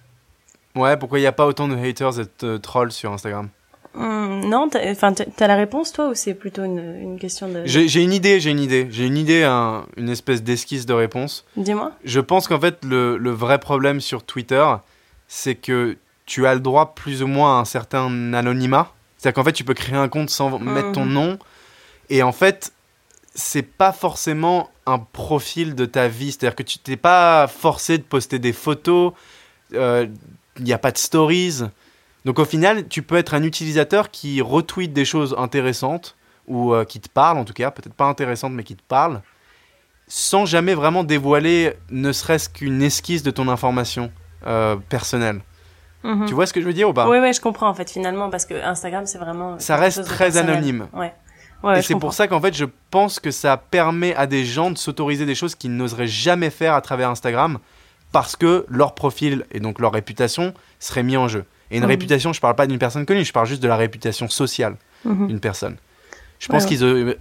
Ouais, 0.75 0.97
pourquoi 0.97 1.19
il 1.19 1.23
n'y 1.23 1.29
a 1.29 1.33
pas 1.33 1.47
autant 1.47 1.69
de 1.69 1.77
haters 1.77 2.21
et 2.21 2.25
de 2.41 2.57
trolls 2.57 2.93
sur 2.93 3.13
Instagram? 3.13 3.49
Hum, 3.95 4.49
Non, 4.49 4.69
enfin, 4.87 5.13
t'as 5.13 5.47
la 5.47 5.57
réponse 5.57 5.93
toi 5.93 6.09
ou 6.09 6.15
c'est 6.15 6.35
plutôt 6.35 6.65
une, 6.65 6.97
une, 7.01 7.19
question 7.19 7.49
de. 7.49 7.63
J'ai 7.65 8.03
une 8.03 8.13
idée, 8.13 8.41
j'ai 8.41 8.51
une 8.51 8.61
idée, 8.61 8.89
j'ai 8.91 9.07
une 9.07 9.17
idée, 9.17 9.45
une 9.97 10.09
espèce 10.09 10.43
d'esquisse 10.43 10.87
de 10.87 10.93
réponse. 10.93 11.45
Dis-moi. 11.57 11.93
Je 12.05 12.21
pense 12.21 12.49
qu'en 12.49 12.61
fait 12.61 12.85
le, 12.85 13.17
le, 13.17 13.31
vrai 13.31 13.59
problème 13.59 14.01
sur 14.01 14.23
Twitter, 14.23 14.65
c'est 15.29 15.55
que 15.55 15.97
tu 16.27 16.47
as 16.47 16.55
le 16.55 16.61
droit 16.61 16.95
plus 16.95 17.23
ou 17.23 17.27
moins 17.27 17.59
à 17.59 17.61
un 17.61 17.65
certain 17.65 18.33
anonymat. 18.35 18.93
C'est-à-dire 19.19 19.35
qu'en 19.35 19.45
fait 19.45 19.53
tu 19.53 19.65
peux 19.65 19.75
créer 19.75 19.97
un 19.97 20.09
compte 20.09 20.31
sans 20.31 20.59
mettre 20.59 20.93
ton 20.93 21.07
nom, 21.07 21.39
et 22.11 22.23
en 22.23 22.33
fait 22.33 22.73
c'est 23.35 23.63
pas 23.63 23.93
forcément 23.93 24.71
un 24.87 24.99
profil 24.99 25.75
de 25.75 25.87
ta 25.87 26.09
vie. 26.09 26.33
C'est-à-dire 26.33 26.57
que 26.57 26.63
tu 26.63 26.79
t'es 26.79 26.97
pas 26.97 27.47
forcé 27.47 27.99
de 27.99 28.03
poster 28.03 28.39
des 28.39 28.53
photos. 28.53 29.13
Euh, 29.75 30.07
il 30.59 30.65
n'y 30.65 30.73
a 30.73 30.79
pas 30.79 30.91
de 30.93 30.99
stories. 30.99 31.63
Donc 32.25 32.39
au 32.39 32.45
final, 32.45 32.89
tu 32.89 33.03
peux 33.03 33.17
être 33.17 33.35
un 33.35 33.43
utilisateur 33.43 34.11
qui 34.11 34.41
retweet 34.41 34.93
des 34.93 35.05
choses 35.05 35.35
intéressantes, 35.39 36.17
ou 36.47 36.75
euh, 36.75 36.85
qui 36.85 37.01
te 37.01 37.09
parlent 37.09 37.39
en 37.39 37.45
tout 37.45 37.53
cas, 37.53 37.71
peut-être 37.71 37.95
pas 37.95 38.07
intéressantes, 38.07 38.53
mais 38.53 38.65
qui 38.65 38.77
te 38.77 38.83
parlent, 38.83 39.23
sans 40.09 40.45
jamais 40.47 40.75
vraiment 40.75 41.05
dévoiler 41.05 41.75
ne 41.91 42.13
serait-ce 42.13 42.49
qu'une 42.49 42.83
esquisse 42.83 43.23
de 43.23 43.31
ton 43.31 43.49
information 43.49 44.11
euh, 44.47 44.77
personnelle. 44.89 45.41
Mhm. 46.03 46.27
Tu 46.27 46.35
vois 46.35 46.47
ce 46.47 46.53
que 46.53 46.61
je 46.61 46.67
veux 46.67 46.73
dire 46.73 46.89
ou 46.89 46.93
pas? 46.93 47.09
Oui, 47.09 47.19
oui, 47.21 47.33
je 47.33 47.41
comprends 47.41 47.69
en 47.69 47.75
fait 47.75 47.89
finalement, 47.91 48.29
parce 48.29 48.45
que 48.45 48.55
Instagram, 48.55 49.07
c'est 49.07 49.19
vraiment... 49.19 49.59
Ça 49.59 49.77
reste 49.77 50.05
très 50.05 50.37
anonyme. 50.37 50.89
Ouais. 50.93 51.15
Ouais, 51.63 51.79
et 51.79 51.83
c'est 51.83 51.95
pour 51.95 52.13
ça 52.13 52.27
qu'en 52.27 52.41
fait, 52.41 52.55
je 52.55 52.65
pense 52.91 53.21
que 53.21 53.31
ça 53.31 53.57
permet 53.57 54.17
à 54.17 54.27
des 54.27 54.45
gens 54.45 54.73
de 54.73 54.79
s'autoriser 54.79 55.27
des 55.27 55.37
choses 55.37 55.55
qu'ils 55.55 55.77
n'oseraient 55.77 56.09
jamais 56.09 56.51
faire 56.51 56.75
à 56.75 56.81
travers 56.81 57.09
Instagram 57.09 57.59
parce 58.11 58.35
que 58.35 58.67
leur 58.69 58.97
profil 58.97 59.47
et 59.53 59.61
donc 59.61 59.79
leur 59.79 59.93
réputation 59.93 60.55
seraient 60.81 61.05
mis 61.05 61.17
en 61.17 61.29
jeu. 61.29 61.45
Et 61.73 61.79
une 61.79 61.85
mhm. 61.85 61.89
réputation, 61.89 62.33
je 62.33 62.39
ne 62.39 62.43
parle 62.43 62.55
pas 62.55 62.67
d'une 62.67 62.79
personne 62.79 63.07
connue, 63.07 63.25
je 63.25 63.33
parle 63.33 63.47
juste 63.47 63.63
de 63.63 63.69
la 63.69 63.77
réputation 63.77 64.29
sociale 64.29 64.77
mhm. 65.05 65.27
d'une 65.27 65.41
personne. 65.41 65.77
Je 66.39 66.49
pense 66.49 66.67
qu'ils 66.67 66.85
euh, 66.85 67.15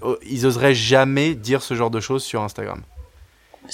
oseraient 0.43 0.75
jamais 0.75 1.35
dire 1.35 1.61
ce 1.61 1.73
genre 1.73 1.89
de 1.89 1.99
choses 1.99 2.23
sur 2.23 2.41
Instagram. 2.41 2.81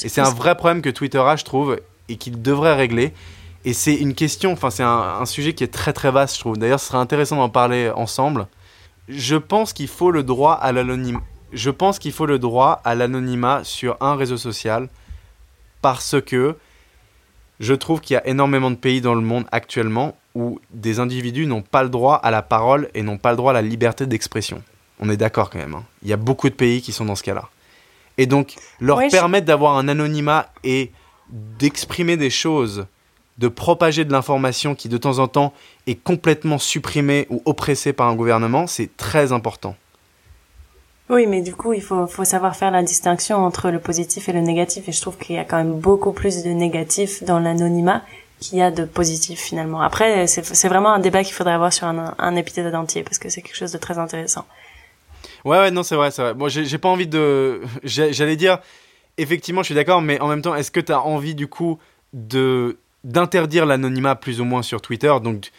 Et 0.03 0.09
c'est 0.09 0.21
un 0.21 0.29
vrai 0.29 0.55
problème 0.55 0.81
que 0.81 0.89
Twitter 0.89 1.19
a, 1.19 1.35
je 1.35 1.45
trouve, 1.45 1.79
et 2.09 2.17
qu'il 2.17 2.41
devrait 2.41 2.75
régler. 2.75 3.13
Et 3.65 3.73
c'est 3.73 3.95
une 3.95 4.13
question, 4.13 4.51
enfin 4.51 4.69
c'est 4.69 4.83
un, 4.83 5.25
sujet 5.25 5.53
qui 5.53 5.63
est 5.63 5.73
très 5.73 5.93
très 5.93 6.11
vaste, 6.11 6.35
je 6.35 6.41
trouve. 6.41 6.57
D'ailleurs, 6.57 6.79
ce 6.79 6.87
serait 6.87 6.97
intéressant 6.97 7.37
d'en 7.37 7.49
parler 7.49 7.89
ensemble. 7.89 8.47
Je 9.09 9.35
pense 9.35 9.73
qu'il 9.73 9.87
faut 9.87 10.11
le 10.11 10.23
droit 10.23 10.53
à 10.53 10.71
l'anonymat. 10.71 11.21
Je 11.53 11.69
pense 11.69 11.97
qu'il 11.97 12.11
faut 12.11 12.25
le 12.25 12.39
droit 12.39 12.81
à 12.83 12.93
l'anonymat 12.93 13.63
sur 13.63 13.97
un 14.01 14.15
réseau 14.15 14.37
social 14.37 14.89
parce 15.81 16.21
que 16.21 16.57
je 17.59 17.73
trouve 17.73 18.01
qu'il 18.01 18.13
y 18.13 18.17
a 18.17 18.27
énormément 18.27 18.71
de 18.71 18.75
pays 18.75 19.01
dans 19.01 19.15
le 19.15 19.21
monde 19.21 19.45
actuellement 19.51 20.15
où 20.35 20.59
des 20.71 20.99
individus 20.99 21.47
n'ont 21.47 21.63
pas 21.63 21.83
le 21.83 21.89
droit 21.89 22.15
à 22.15 22.31
la 22.31 22.41
parole 22.41 22.89
et 22.93 23.01
n'ont 23.01 23.17
pas 23.17 23.31
le 23.31 23.37
droit 23.37 23.51
à 23.51 23.55
la 23.55 23.61
liberté 23.61 24.05
d'expression. 24.05 24.61
On 24.99 25.09
est 25.09 25.17
d'accord 25.17 25.49
quand 25.49 25.59
même. 25.59 25.75
Hein. 25.75 25.83
Il 26.03 26.09
y 26.09 26.13
a 26.13 26.17
beaucoup 26.17 26.49
de 26.49 26.53
pays 26.53 26.81
qui 26.81 26.91
sont 26.91 27.05
dans 27.05 27.15
ce 27.15 27.23
cas-là. 27.23 27.49
Et 28.17 28.25
donc, 28.25 28.55
leur 28.79 28.99
permettre 29.09 29.45
d'avoir 29.45 29.77
un 29.77 29.87
anonymat 29.87 30.51
et 30.63 30.91
d'exprimer 31.29 32.17
des 32.17 32.29
choses, 32.29 32.85
de 33.37 33.47
propager 33.47 34.05
de 34.05 34.11
l'information 34.11 34.75
qui 34.75 34.89
de 34.89 34.97
temps 34.97 35.19
en 35.19 35.27
temps 35.27 35.53
est 35.85 35.95
complètement 35.95 36.57
supprimée 36.57 37.27
ou 37.29 37.41
oppressée 37.45 37.93
par 37.93 38.07
un 38.07 38.15
gouvernement, 38.15 38.65
c'est 38.65 38.95
très 38.97 39.31
important. 39.31 39.75
Oui, 41.09 41.25
mais 41.25 41.41
du 41.41 41.55
coup, 41.55 41.73
il 41.73 41.81
faut, 41.81 42.07
savoir 42.25 42.55
faire 42.55 42.71
la 42.71 42.83
distinction 42.83 43.37
entre 43.37 43.69
le 43.69 43.79
positif 43.79 44.27
et 44.27 44.33
le 44.33 44.41
négatif. 44.41 44.89
Et 44.89 44.91
je 44.91 44.99
trouve 44.99 45.17
qu'il 45.17 45.35
y 45.35 45.39
a 45.39 45.45
quand 45.45 45.57
même 45.57 45.79
beaucoup 45.79 46.11
plus 46.11 46.43
de 46.43 46.49
négatif 46.49 47.23
dans 47.23 47.39
l'anonymat 47.39 48.03
qu'il 48.39 48.57
y 48.57 48.61
a 48.61 48.71
de 48.71 48.83
positif 48.83 49.39
finalement. 49.39 49.81
Après, 49.81 50.27
c'est 50.27 50.67
vraiment 50.67 50.93
un 50.93 50.99
débat 50.99 51.23
qu'il 51.23 51.33
faudrait 51.33 51.53
avoir 51.53 51.73
sur 51.73 51.87
un, 51.87 52.13
un 52.17 52.35
épisode 52.35 52.75
entier 52.75 53.03
parce 53.03 53.17
que 53.19 53.29
c'est 53.29 53.41
quelque 53.41 53.55
chose 53.55 53.71
de 53.71 53.77
très 53.77 53.97
intéressant. 53.97 54.45
Ouais, 55.45 55.57
ouais, 55.59 55.71
non, 55.71 55.83
c'est 55.83 55.95
vrai, 55.95 56.11
c'est 56.11 56.21
vrai. 56.21 56.33
Bon, 56.33 56.49
j'ai 56.49 56.77
pas 56.77 56.89
envie 56.89 57.07
de. 57.07 57.61
J'allais 57.83 58.35
dire, 58.35 58.59
effectivement, 59.17 59.61
je 59.61 59.67
suis 59.67 59.75
d'accord, 59.75 60.01
mais 60.01 60.19
en 60.19 60.27
même 60.27 60.41
temps, 60.41 60.55
est-ce 60.55 60.71
que 60.71 60.79
tu 60.79 60.91
as 60.91 61.01
envie 61.01 61.35
du 61.35 61.47
coup 61.47 61.79
de 62.13 62.77
d'interdire 63.03 63.65
l'anonymat 63.65 64.15
plus 64.15 64.41
ou 64.41 64.43
moins 64.43 64.61
sur 64.61 64.81
Twitter? 64.81 65.13
Donc, 65.23 65.51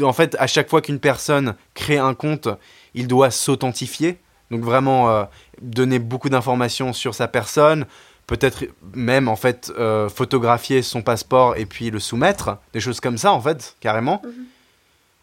en 0.00 0.12
fait, 0.14 0.36
à 0.38 0.46
chaque 0.46 0.70
fois 0.70 0.80
qu'une 0.80 1.00
personne 1.00 1.54
crée 1.74 1.98
un 1.98 2.14
compte, 2.14 2.48
il 2.94 3.06
doit 3.06 3.30
s'authentifier? 3.30 4.18
Donc 4.50 4.62
vraiment 4.62 5.10
euh, 5.10 5.24
donner 5.62 5.98
beaucoup 5.98 6.28
d'informations 6.28 6.92
sur 6.92 7.14
sa 7.14 7.28
personne, 7.28 7.86
peut-être 8.26 8.64
même 8.94 9.28
en 9.28 9.36
fait 9.36 9.72
euh, 9.78 10.08
photographier 10.08 10.82
son 10.82 11.02
passeport 11.02 11.56
et 11.56 11.66
puis 11.66 11.90
le 11.90 11.98
soumettre, 12.00 12.58
des 12.72 12.80
choses 12.80 13.00
comme 13.00 13.18
ça 13.18 13.32
en 13.32 13.40
fait, 13.40 13.76
carrément. 13.80 14.20
Mhm. 14.24 14.32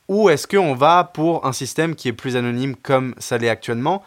Ou 0.10 0.30
est-ce 0.30 0.48
qu'on 0.48 0.74
va 0.74 1.04
pour 1.04 1.46
un 1.46 1.52
système 1.52 1.94
qui 1.96 2.08
est 2.08 2.14
plus 2.14 2.36
anonyme 2.38 2.76
comme 2.76 3.14
ça 3.18 3.38
l'est 3.38 3.50
actuellement, 3.50 4.04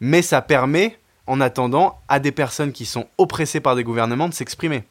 mais 0.00 0.20
ça 0.20 0.42
permet, 0.42 0.98
en 1.26 1.40
attendant, 1.40 1.98
à 2.08 2.18
des 2.20 2.32
personnes 2.32 2.72
qui 2.72 2.84
sont 2.84 3.06
oppressées 3.16 3.60
par 3.60 3.74
des 3.74 3.82
gouvernements 3.84 4.28
de 4.28 4.34
s'exprimer 4.34 4.84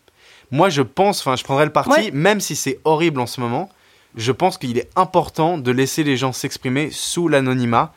Moi, 0.50 0.70
je 0.70 0.82
pense, 0.82 1.20
enfin, 1.20 1.36
je 1.36 1.44
prendrais 1.44 1.66
le 1.66 1.72
parti, 1.72 1.92
Ouais. 1.92 2.12
même 2.12 2.40
si 2.42 2.56
c'est 2.56 2.80
horrible 2.86 3.20
en 3.20 3.28
ce 3.28 3.40
moment, 3.40 3.70
je 4.16 4.32
pense 4.32 4.58
qu'il 4.58 4.78
est 4.80 4.90
important 4.96 5.58
de 5.60 5.72
laisser 5.72 6.04
les 6.04 6.18
gens 6.18 6.32
s'exprimer 6.34 6.90
sous 6.92 7.28
l'anonymat, 7.28 7.94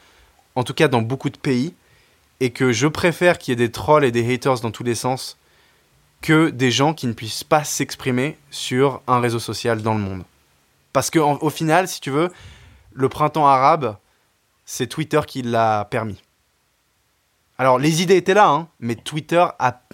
en 0.60 0.62
tout 0.62 0.74
cas 0.74 0.88
dans 0.88 1.00
beaucoup 1.00 1.30
de 1.30 1.38
pays, 1.38 1.72
et 2.40 2.50
que 2.50 2.70
je 2.70 2.86
préfère 2.86 3.38
qu'il 3.38 3.52
y 3.52 3.54
ait 3.54 3.66
des 3.66 3.72
trolls 3.72 4.04
et 4.04 4.12
des 4.12 4.30
haters 4.30 4.60
dans 4.60 4.70
tous 4.70 4.84
les 4.84 4.94
sens 4.94 5.38
que 6.20 6.50
des 6.50 6.70
gens 6.70 6.92
qui 6.92 7.06
ne 7.06 7.14
puissent 7.14 7.44
pas 7.44 7.64
s'exprimer 7.64 8.36
sur 8.50 9.00
un 9.06 9.20
réseau 9.20 9.38
social 9.38 9.80
dans 9.80 9.94
le 9.94 10.00
monde. 10.00 10.22
Parce 10.92 11.10
qu'au 11.10 11.48
final, 11.48 11.88
si 11.88 12.02
tu 12.02 12.10
veux, 12.10 12.30
le 12.92 13.08
printemps 13.08 13.46
arabe, 13.46 13.96
c'est 14.66 14.86
Twitter 14.86 15.20
qui 15.26 15.40
l'a 15.40 15.86
permis. 15.90 16.22
Alors, 17.56 17.78
les 17.78 18.02
idées 18.02 18.16
étaient 18.16 18.34
là, 18.34 18.50
hein, 18.50 18.68
mais 18.80 18.96
Twitter, 18.96 19.46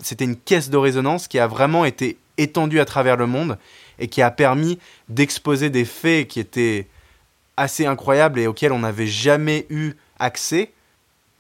c'était 0.03 0.25
une 0.25 0.37
caisse 0.37 0.69
de 0.69 0.77
résonance 0.77 1.29
qui 1.29 1.39
a 1.39 1.47
vraiment 1.47 1.85
été 1.85 2.19
étendue 2.39 2.81
à 2.81 2.85
travers 2.85 3.17
le 3.17 3.29
monde 3.29 3.57
et 4.01 4.09
qui 4.09 4.21
a 4.21 4.33
permis 4.33 4.81
d'exposer 5.09 5.71
des 5.71 5.85
faits 5.85 6.27
qui 6.27 6.41
étaient 6.41 6.89
assez 7.57 7.87
incroyables 7.87 8.41
et 8.41 8.49
auxquels 8.49 8.73
on 8.73 8.81
n'avait 8.81 9.07
jamais 9.07 9.67
eu 9.71 9.95
accès 10.19 10.71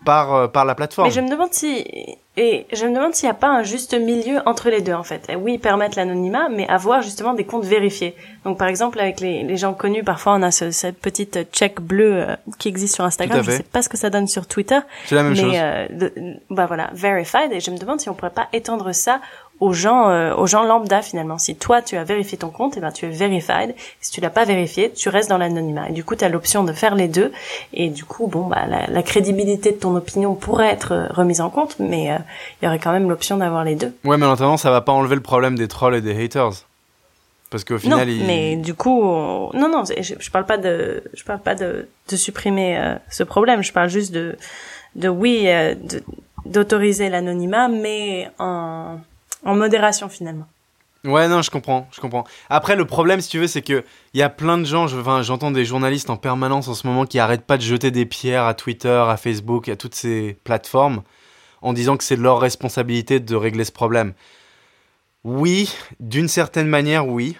par, 0.04 0.34
euh, 0.34 0.46
par 0.48 0.64
la 0.64 0.74
plateforme. 0.74 1.08
Mais 1.08 1.14
je 1.14 1.20
me 1.20 1.28
demande 1.30 1.52
si 1.52 1.84
et 2.38 2.66
je 2.70 2.84
me 2.84 2.94
demande 2.94 3.14
s'il 3.14 3.26
n'y 3.26 3.30
a 3.30 3.34
pas 3.34 3.48
un 3.48 3.62
juste 3.62 3.94
milieu 3.94 4.40
entre 4.44 4.68
les 4.68 4.82
deux 4.82 4.92
en 4.92 5.02
fait. 5.02 5.32
Oui, 5.40 5.56
permettre 5.56 5.96
l'anonymat, 5.96 6.50
mais 6.50 6.68
avoir 6.68 7.00
justement 7.00 7.32
des 7.32 7.44
comptes 7.44 7.64
vérifiés. 7.64 8.14
Donc 8.44 8.58
par 8.58 8.68
exemple 8.68 9.00
avec 9.00 9.20
les, 9.20 9.42
les 9.42 9.56
gens 9.56 9.72
connus, 9.72 10.04
parfois 10.04 10.34
on 10.34 10.42
a 10.42 10.50
ce- 10.50 10.70
cette 10.70 10.98
petite 11.00 11.48
check 11.50 11.80
bleue 11.80 12.28
euh, 12.28 12.36
qui 12.58 12.68
existe 12.68 12.94
sur 12.94 13.04
Instagram. 13.04 13.42
Je 13.42 13.50
fait. 13.50 13.56
sais 13.56 13.62
pas 13.62 13.80
ce 13.80 13.88
que 13.88 13.96
ça 13.96 14.10
donne 14.10 14.26
sur 14.28 14.46
Twitter, 14.46 14.78
C'est 15.06 15.14
la 15.14 15.22
même 15.22 15.32
mais 15.32 15.38
chose. 15.40 15.52
euh, 15.56 15.86
de- 15.90 16.12
bah 16.50 16.66
voilà, 16.66 16.90
verified. 16.92 17.50
Et 17.52 17.60
je 17.60 17.70
me 17.70 17.78
demande 17.78 17.98
si 18.00 18.10
on 18.10 18.14
pourrait 18.14 18.30
pas 18.30 18.48
étendre 18.52 18.92
ça 18.92 19.20
aux 19.60 19.72
gens, 19.72 20.08
euh, 20.10 20.34
aux 20.34 20.46
gens 20.46 20.62
lambda 20.64 21.00
finalement. 21.02 21.38
Si 21.38 21.56
toi 21.56 21.80
tu 21.82 21.96
as 21.96 22.04
vérifié 22.04 22.36
ton 22.36 22.50
compte, 22.50 22.76
et 22.76 22.80
ben 22.80 22.92
tu 22.92 23.06
es 23.06 23.08
verified. 23.08 23.74
Si 24.00 24.10
tu 24.12 24.20
l'as 24.20 24.30
pas 24.30 24.44
vérifié, 24.44 24.92
tu 24.92 25.08
restes 25.08 25.30
dans 25.30 25.38
l'anonymat. 25.38 25.88
Et 25.88 25.92
du 25.92 26.04
coup, 26.04 26.14
tu 26.16 26.24
as 26.24 26.28
l'option 26.28 26.62
de 26.64 26.72
faire 26.72 26.94
les 26.94 27.08
deux. 27.08 27.32
Et 27.72 27.88
du 27.88 28.04
coup, 28.04 28.26
bon, 28.26 28.46
bah 28.46 28.66
la, 28.68 28.86
la 28.86 29.02
crédibilité 29.02 29.72
de 29.72 29.76
ton 29.76 29.94
opinion 29.96 30.34
pourrait 30.34 30.68
être 30.70 30.92
euh, 30.92 31.06
remise 31.10 31.40
en 31.40 31.50
compte, 31.50 31.76
mais 31.78 32.10
euh, 32.12 32.16
il 32.60 32.66
y 32.66 32.68
aurait 32.68 32.78
quand 32.78 32.92
même 32.92 33.08
l'option 33.08 33.36
d'avoir 33.38 33.64
les 33.64 33.74
deux. 33.76 33.94
Ouais, 34.04 34.16
mais 34.18 34.26
en 34.26 34.32
attendant, 34.32 34.56
ça 34.56 34.70
va 34.70 34.80
pas 34.82 34.92
enlever 34.92 35.14
le 35.16 35.22
problème 35.22 35.56
des 35.56 35.68
trolls 35.68 35.94
et 35.94 36.00
des 36.00 36.22
haters. 36.24 36.52
Parce 37.48 37.62
qu'au 37.62 37.78
final, 37.78 38.06
non, 38.08 38.12
ils... 38.12 38.26
mais 38.26 38.56
du 38.56 38.74
coup, 38.74 39.00
on- 39.02 39.50
non, 39.54 39.68
non, 39.68 39.84
je, 39.84 40.14
je 40.18 40.30
parle 40.30 40.46
pas 40.46 40.58
de, 40.58 41.02
je 41.14 41.22
parle 41.22 41.38
pas 41.38 41.54
de, 41.54 41.88
de 42.10 42.16
supprimer 42.16 42.76
euh, 42.76 42.96
ce 43.08 43.22
problème. 43.22 43.62
Je 43.62 43.72
parle 43.72 43.88
juste 43.88 44.12
de, 44.12 44.36
de 44.96 45.08
oui, 45.08 45.44
euh, 45.46 45.74
de- 45.76 46.02
d'autoriser 46.44 47.08
l'anonymat, 47.08 47.68
mais 47.68 48.28
en, 48.40 48.96
en 49.44 49.54
modération 49.54 50.08
finalement. 50.08 50.46
Ouais, 51.04 51.28
non, 51.28 51.40
je 51.40 51.50
comprends, 51.50 51.88
je 51.94 52.00
comprends. 52.00 52.24
Après, 52.50 52.74
le 52.74 52.84
problème, 52.84 53.20
si 53.20 53.28
tu 53.28 53.38
veux, 53.38 53.46
c'est 53.46 53.62
que 53.62 53.84
il 54.12 54.18
y 54.18 54.22
a 54.24 54.28
plein 54.28 54.58
de 54.58 54.64
gens, 54.64 54.88
je- 54.88 54.98
enfin, 54.98 55.22
j'entends 55.22 55.52
des 55.52 55.64
journalistes 55.64 56.10
en 56.10 56.16
permanence 56.16 56.66
en 56.66 56.74
ce 56.74 56.84
moment 56.86 57.04
qui 57.06 57.20
arrêtent 57.20 57.44
pas 57.46 57.56
de 57.58 57.62
jeter 57.62 57.92
des 57.92 58.06
pierres 58.06 58.44
à 58.44 58.54
Twitter, 58.54 59.04
à 59.08 59.16
Facebook, 59.16 59.68
à 59.68 59.76
toutes 59.76 59.94
ces 59.94 60.36
plateformes, 60.42 61.02
en 61.62 61.72
disant 61.72 61.96
que 61.96 62.02
c'est 62.02 62.16
leur 62.16 62.40
responsabilité 62.40 63.20
de 63.20 63.36
régler 63.36 63.64
ce 63.64 63.70
problème. 63.72 64.14
Oui, 65.24 65.72
d'une 66.00 66.28
certaine 66.28 66.68
manière, 66.68 67.06
oui. 67.06 67.36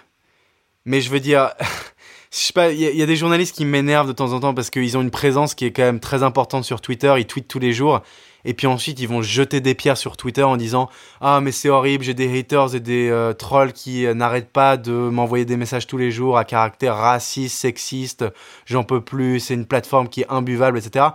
Mais 0.85 1.01
je 1.01 1.09
veux 1.09 1.19
dire, 1.19 1.51
je 2.31 2.53
pas, 2.53 2.71
il 2.71 2.79
y, 2.79 2.97
y 2.97 3.03
a 3.03 3.05
des 3.05 3.15
journalistes 3.17 3.55
qui 3.55 3.65
m'énervent 3.65 4.07
de 4.07 4.13
temps 4.13 4.31
en 4.31 4.39
temps 4.39 4.53
parce 4.53 4.69
qu'ils 4.69 4.97
ont 4.97 5.01
une 5.01 5.11
présence 5.11 5.55
qui 5.55 5.65
est 5.65 5.71
quand 5.71 5.83
même 5.83 5.99
très 5.99 6.23
importante 6.23 6.63
sur 6.63 6.79
Twitter, 6.79 7.13
ils 7.17 7.27
tweetent 7.27 7.47
tous 7.49 7.59
les 7.59 7.73
jours. 7.73 8.01
Et 8.47 8.53
puis 8.53 8.65
ensuite, 8.65 9.01
ils 9.01 9.09
vont 9.09 9.21
jeter 9.21 9.59
des 9.59 9.75
pierres 9.75 9.97
sur 9.97 10.15
Twitter 10.15 10.41
en 10.41 10.55
disant 10.55 10.89
Ah, 11.19 11.41
mais 11.41 11.51
c'est 11.51 11.67
horrible, 11.67 12.05
j'ai 12.05 12.13
des 12.13 12.39
haters 12.39 12.75
et 12.75 12.79
des 12.79 13.09
euh, 13.09 13.33
trolls 13.33 13.73
qui 13.73 14.05
euh, 14.05 14.13
n'arrêtent 14.13 14.53
pas 14.53 14.77
de 14.77 14.93
m'envoyer 14.93 15.43
des 15.43 15.57
messages 15.57 15.85
tous 15.85 15.97
les 15.97 16.11
jours 16.11 16.37
à 16.37 16.45
caractère 16.45 16.95
raciste, 16.95 17.57
sexiste, 17.57 18.23
j'en 18.65 18.85
peux 18.85 19.01
plus, 19.01 19.41
c'est 19.41 19.53
une 19.53 19.65
plateforme 19.65 20.07
qui 20.07 20.21
est 20.21 20.29
imbuvable, 20.29 20.77
etc. 20.77 21.07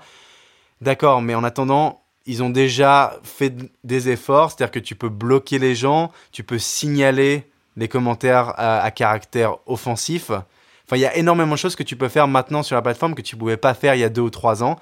D'accord, 0.83 1.23
mais 1.23 1.35
en 1.35 1.43
attendant, 1.43 2.03
ils 2.27 2.43
ont 2.43 2.51
déjà 2.51 3.19
fait 3.23 3.55
des 3.83 4.11
efforts, 4.11 4.51
c'est-à-dire 4.51 4.71
que 4.71 4.79
tu 4.79 4.95
peux 4.95 5.09
bloquer 5.09 5.59
les 5.59 5.75
gens, 5.75 6.13
tu 6.33 6.45
peux 6.45 6.59
signaler 6.59 7.51
les 7.79 7.89
commentaires 7.89 8.53
à, 8.59 8.83
à 8.83 8.91
caractère 8.91 9.57
offensif. 9.65 10.29
Enfin, 10.29 10.97
il 10.97 11.01
y 11.01 11.07
a 11.07 11.17
énormément 11.17 11.55
de 11.55 11.59
choses 11.59 11.77
que 11.77 11.83
tu 11.83 11.97
peux 11.97 12.11
faire 12.11 12.29
maintenant 12.29 12.63
sur 12.63 12.77
la 12.77 12.83
plateforme 12.83 13.15
que 13.15 13.23
tu 13.23 13.37
pouvais 13.37 13.57
pas 13.57 13.73
faire 13.73 13.95
il 13.95 14.01
y 14.01 14.05
a 14.05 14.11
deux 14.11 14.21
ou 14.21 14.29
trois 14.29 14.63
ans. 14.63 14.79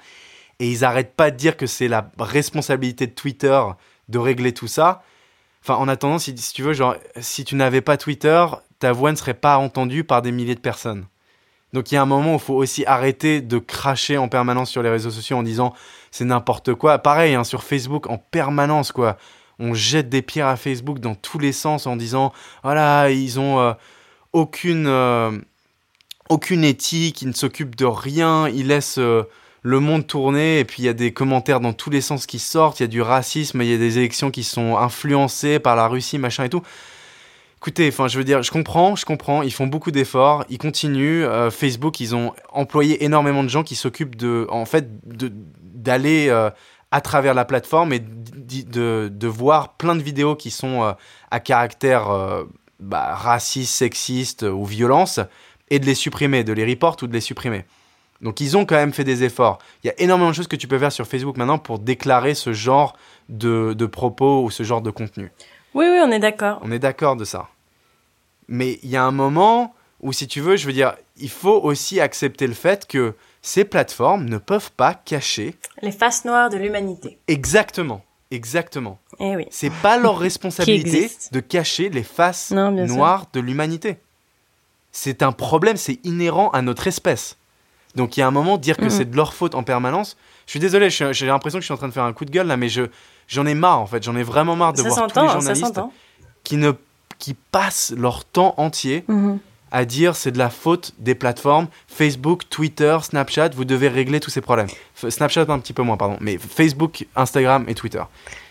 Et 0.61 0.69
ils 0.69 0.85
arrêtent 0.85 1.15
pas 1.15 1.31
de 1.31 1.37
dire 1.37 1.57
que 1.57 1.65
c'est 1.65 1.87
la 1.87 2.11
responsabilité 2.19 3.07
de 3.07 3.13
Twitter 3.13 3.59
de 4.09 4.19
régler 4.19 4.53
tout 4.53 4.67
ça. 4.67 5.01
Enfin, 5.63 5.73
en 5.73 5.87
attendant, 5.87 6.19
si, 6.19 6.35
tu 6.35 6.61
veux, 6.61 6.73
genre, 6.73 6.95
si 7.19 7.43
tu 7.43 7.55
n'avais 7.55 7.81
pas 7.81 7.97
Twitter, 7.97 8.45
ta 8.77 8.91
voix 8.91 9.11
ne 9.11 9.17
serait 9.17 9.33
pas 9.33 9.57
entendue 9.57 10.03
par 10.03 10.21
des 10.21 10.31
milliers 10.31 10.53
de 10.53 10.59
personnes. 10.59 11.07
Donc 11.73 11.91
il 11.91 11.95
y 11.95 11.97
a 11.97 12.03
un 12.03 12.05
moment 12.05 12.33
où 12.33 12.37
il 12.37 12.41
faut 12.41 12.53
aussi 12.53 12.85
arrêter 12.85 13.41
de 13.41 13.57
cracher 13.57 14.17
en 14.17 14.27
permanence 14.27 14.69
sur 14.69 14.83
les 14.83 14.89
réseaux 14.89 15.09
sociaux 15.09 15.37
en 15.37 15.43
disant 15.43 15.73
c'est 16.11 16.25
n'importe 16.25 16.75
quoi. 16.75 16.99
Pareil, 16.99 17.33
hein, 17.33 17.43
sur 17.43 17.63
Facebook, 17.63 18.07
en 18.07 18.19
permanence, 18.19 18.91
quoi. 18.91 19.17
On 19.57 19.73
jette 19.73 20.09
des 20.09 20.21
pierres 20.21 20.47
à 20.47 20.57
Facebook 20.57 20.99
dans 20.99 21.15
tous 21.15 21.39
les 21.39 21.53
sens 21.53 21.87
en 21.87 21.95
disant 21.95 22.33
voilà, 22.61 23.09
ils 23.09 23.39
ont 23.39 23.59
euh, 23.59 23.73
aucune, 24.31 24.85
euh, 24.85 25.31
aucune 26.29 26.63
éthique, 26.63 27.23
ils 27.23 27.29
ne 27.29 27.33
s'occupent 27.33 27.75
de 27.75 27.85
rien, 27.85 28.47
ils 28.47 28.67
laissent 28.67 28.99
euh, 28.99 29.23
le 29.63 29.79
monde 29.79 30.07
tourner 30.07 30.59
et 30.59 30.65
puis 30.65 30.83
il 30.83 30.85
y 30.85 30.89
a 30.89 30.93
des 30.93 31.13
commentaires 31.13 31.59
dans 31.59 31.73
tous 31.73 31.89
les 31.89 32.01
sens 32.01 32.25
qui 32.25 32.39
sortent, 32.39 32.79
il 32.79 32.83
y 32.83 32.85
a 32.85 32.87
du 32.87 33.01
racisme, 33.01 33.61
il 33.61 33.69
y 33.69 33.73
a 33.73 33.77
des 33.77 33.97
élections 33.97 34.31
qui 34.31 34.43
sont 34.43 34.77
influencées 34.77 35.59
par 35.59 35.75
la 35.75 35.87
Russie, 35.87 36.17
machin 36.17 36.45
et 36.45 36.49
tout. 36.49 36.63
Écoutez, 37.57 37.89
enfin, 37.89 38.07
je 38.07 38.17
veux 38.17 38.23
dire, 38.23 38.41
je 38.41 38.49
comprends, 38.49 38.95
je 38.95 39.05
comprends. 39.05 39.43
Ils 39.43 39.53
font 39.53 39.67
beaucoup 39.67 39.91
d'efforts, 39.91 40.45
ils 40.49 40.57
continuent. 40.57 41.23
Euh, 41.23 41.51
Facebook, 41.51 41.99
ils 41.99 42.15
ont 42.15 42.33
employé 42.51 43.03
énormément 43.03 43.43
de 43.43 43.49
gens 43.49 43.61
qui 43.61 43.75
s'occupent 43.75 44.15
de, 44.15 44.47
en 44.49 44.65
fait, 44.65 44.89
d'aller 45.05 46.29
euh, 46.29 46.49
à 46.89 47.01
travers 47.01 47.35
la 47.35 47.45
plateforme 47.45 47.93
et 47.93 47.99
de, 47.99 49.27
voir 49.27 49.77
plein 49.77 49.95
de 49.95 50.01
vidéos 50.01 50.35
qui 50.35 50.49
sont 50.49 50.83
euh, 50.83 50.93
à 51.29 51.39
caractère 51.39 52.09
bah, 52.79 53.13
raciste, 53.13 53.75
sexiste 53.75 54.41
ou 54.41 54.65
violence 54.65 55.19
et 55.69 55.77
de 55.77 55.85
les 55.85 55.93
supprimer, 55.93 56.43
de 56.43 56.53
les 56.53 56.65
report 56.65 56.97
ou 57.03 57.07
de 57.07 57.13
les 57.13 57.21
supprimer. 57.21 57.65
Donc 58.21 58.39
ils 58.39 58.55
ont 58.55 58.65
quand 58.65 58.75
même 58.75 58.93
fait 58.93 59.03
des 59.03 59.23
efforts. 59.23 59.59
Il 59.83 59.87
y 59.87 59.89
a 59.89 59.99
énormément 59.99 60.29
de 60.29 60.35
choses 60.35 60.47
que 60.47 60.55
tu 60.55 60.67
peux 60.67 60.77
faire 60.79 60.91
sur 60.91 61.07
Facebook 61.07 61.37
maintenant 61.37 61.57
pour 61.57 61.79
déclarer 61.79 62.35
ce 62.35 62.53
genre 62.53 62.95
de, 63.29 63.73
de 63.73 63.85
propos 63.85 64.43
ou 64.43 64.51
ce 64.51 64.63
genre 64.63 64.81
de 64.81 64.91
contenu. 64.91 65.31
Oui, 65.73 65.85
oui, 65.89 65.99
on 66.03 66.11
est 66.11 66.19
d'accord. 66.19 66.59
On 66.63 66.71
est 66.71 66.79
d'accord 66.79 67.15
de 67.15 67.25
ça. 67.25 67.47
Mais 68.47 68.79
il 68.83 68.89
y 68.89 68.97
a 68.97 69.03
un 69.03 69.11
moment 69.11 69.73
où, 70.01 70.11
si 70.13 70.27
tu 70.27 70.41
veux, 70.41 70.55
je 70.57 70.65
veux 70.67 70.73
dire, 70.73 70.93
il 71.17 71.29
faut 71.29 71.59
aussi 71.61 71.99
accepter 71.99 72.47
le 72.47 72.53
fait 72.53 72.87
que 72.87 73.13
ces 73.41 73.63
plateformes 73.65 74.25
ne 74.25 74.37
peuvent 74.37 74.71
pas 74.71 74.93
cacher 74.93 75.55
Les 75.81 75.91
faces 75.91 76.25
noires 76.25 76.49
de 76.49 76.57
l'humanité. 76.57 77.17
exactement, 77.27 78.03
exactement. 78.29 78.99
Eh 79.19 79.35
oui. 79.35 79.47
C'est 79.49 79.71
pas 79.81 79.97
leur 79.97 80.17
responsabilité 80.19 81.09
de 81.31 81.39
cacher 81.39 81.89
les 81.89 82.03
faces 82.03 82.51
Non, 82.51 82.71
bien 82.71 82.85
sûr. 82.87 82.95
noires 82.97 83.25
de 83.33 83.39
l'humanité. 83.39 83.97
C'est 84.91 85.23
un 85.23 85.31
problème, 85.31 85.77
c'est 85.77 85.99
inhérent 86.03 86.49
à 86.49 86.61
notre 86.61 86.85
espèce. 86.87 87.37
Donc 87.95 88.15
il 88.17 88.21
y 88.21 88.23
a 88.23 88.27
un 88.27 88.31
moment, 88.31 88.57
dire 88.57 88.77
que 88.77 88.83
Mhm. 88.85 88.89
c'est 88.89 89.09
de 89.11 89.15
leur 89.15 89.33
faute 89.33 89.55
en 89.55 89.63
permanence. 89.63 90.15
Je 90.45 90.51
suis 90.51 90.59
désolé, 90.59 90.89
j'ai 90.89 91.25
l'impression 91.25 91.59
que 91.59 91.63
je 91.63 91.65
suis 91.67 91.73
en 91.73 91.77
train 91.77 91.87
de 91.87 91.93
faire 91.93 92.03
un 92.03 92.13
coup 92.13 92.25
de 92.25 92.31
gueule 92.31 92.47
là, 92.47 92.57
mais 92.57 92.69
je 92.69 92.83
j'en 93.27 93.45
ai 93.45 93.53
marre 93.53 93.79
en 93.79 93.85
fait. 93.85 94.03
J'en 94.03 94.15
ai 94.15 94.23
vraiment 94.23 94.55
marre 94.55 94.73
de 94.73 94.77
Ça 94.81 94.87
voir 94.89 95.07
tous 95.07 95.19
les 95.21 95.27
journalistes 95.29 95.79
qui 96.43 96.57
ne 96.57 96.71
qui 97.19 97.35
passent 97.51 97.93
leur 97.95 98.25
temps 98.25 98.53
entier 98.57 99.03
Mhm. 99.07 99.37
à 99.71 99.85
dire 99.85 100.15
c'est 100.15 100.31
de 100.31 100.37
la 100.37 100.49
faute 100.49 100.91
des 100.99 101.15
plateformes 101.15 101.67
Facebook, 101.87 102.43
Twitter, 102.49 102.97
Snapchat, 103.03 103.49
vous 103.49 103.63
devez 103.65 103.87
régler 103.89 104.19
tous 104.19 104.31
ces 104.31 104.41
problèmes. 104.41 104.67
F- 105.01 105.09
Snapchat 105.09 105.45
un 105.47 105.59
petit 105.59 105.73
peu 105.73 105.83
moins 105.83 105.97
pardon, 105.97 106.17
mais 106.19 106.37
Facebook, 106.37 107.05
Instagram 107.15 107.65
et 107.67 107.75
Twitter. 107.75 108.01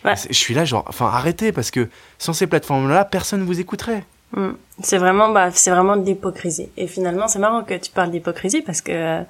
Ouais. 0.05 0.15
Je 0.29 0.35
suis 0.35 0.55
là 0.55 0.65
genre 0.65 0.85
enfin 0.87 1.07
arrêtez 1.07 1.51
parce 1.53 1.71
que 1.71 1.89
sans 2.19 2.33
ces 2.33 2.47
plateformes 2.47 2.89
là, 2.89 3.05
personne 3.05 3.43
vous 3.45 3.59
écouterait. 3.61 4.05
Mm. 4.33 4.51
C'est 4.83 4.99
vraiment, 4.99 5.29
bah, 5.31 5.51
c'est 5.53 5.71
vraiment 5.71 5.97
de 5.97 6.05
l'hypocrisie. 6.05 6.69
Et 6.77 6.87
finalement, 6.87 7.29
c'est 7.29 7.39
marrant 7.39 7.65
que 7.65 7.75
tu 7.75 7.91
parles 7.91 8.11
d'hypocrisie 8.11 8.63
parce 8.63 8.81
que 8.81 9.23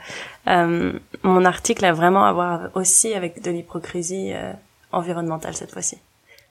euh, 0.49 0.93
mon 1.23 1.45
article 1.45 1.85
a 1.85 1.93
vraiment 1.93 2.25
à 2.25 2.33
voir 2.33 2.61
aussi 2.75 3.15
avec 3.15 3.43
de 3.43 3.51
l'hypocrisie 3.51 4.33
euh, 4.33 4.53
environnementale 4.93 5.55
cette 5.55 5.73
fois-ci. 5.73 5.99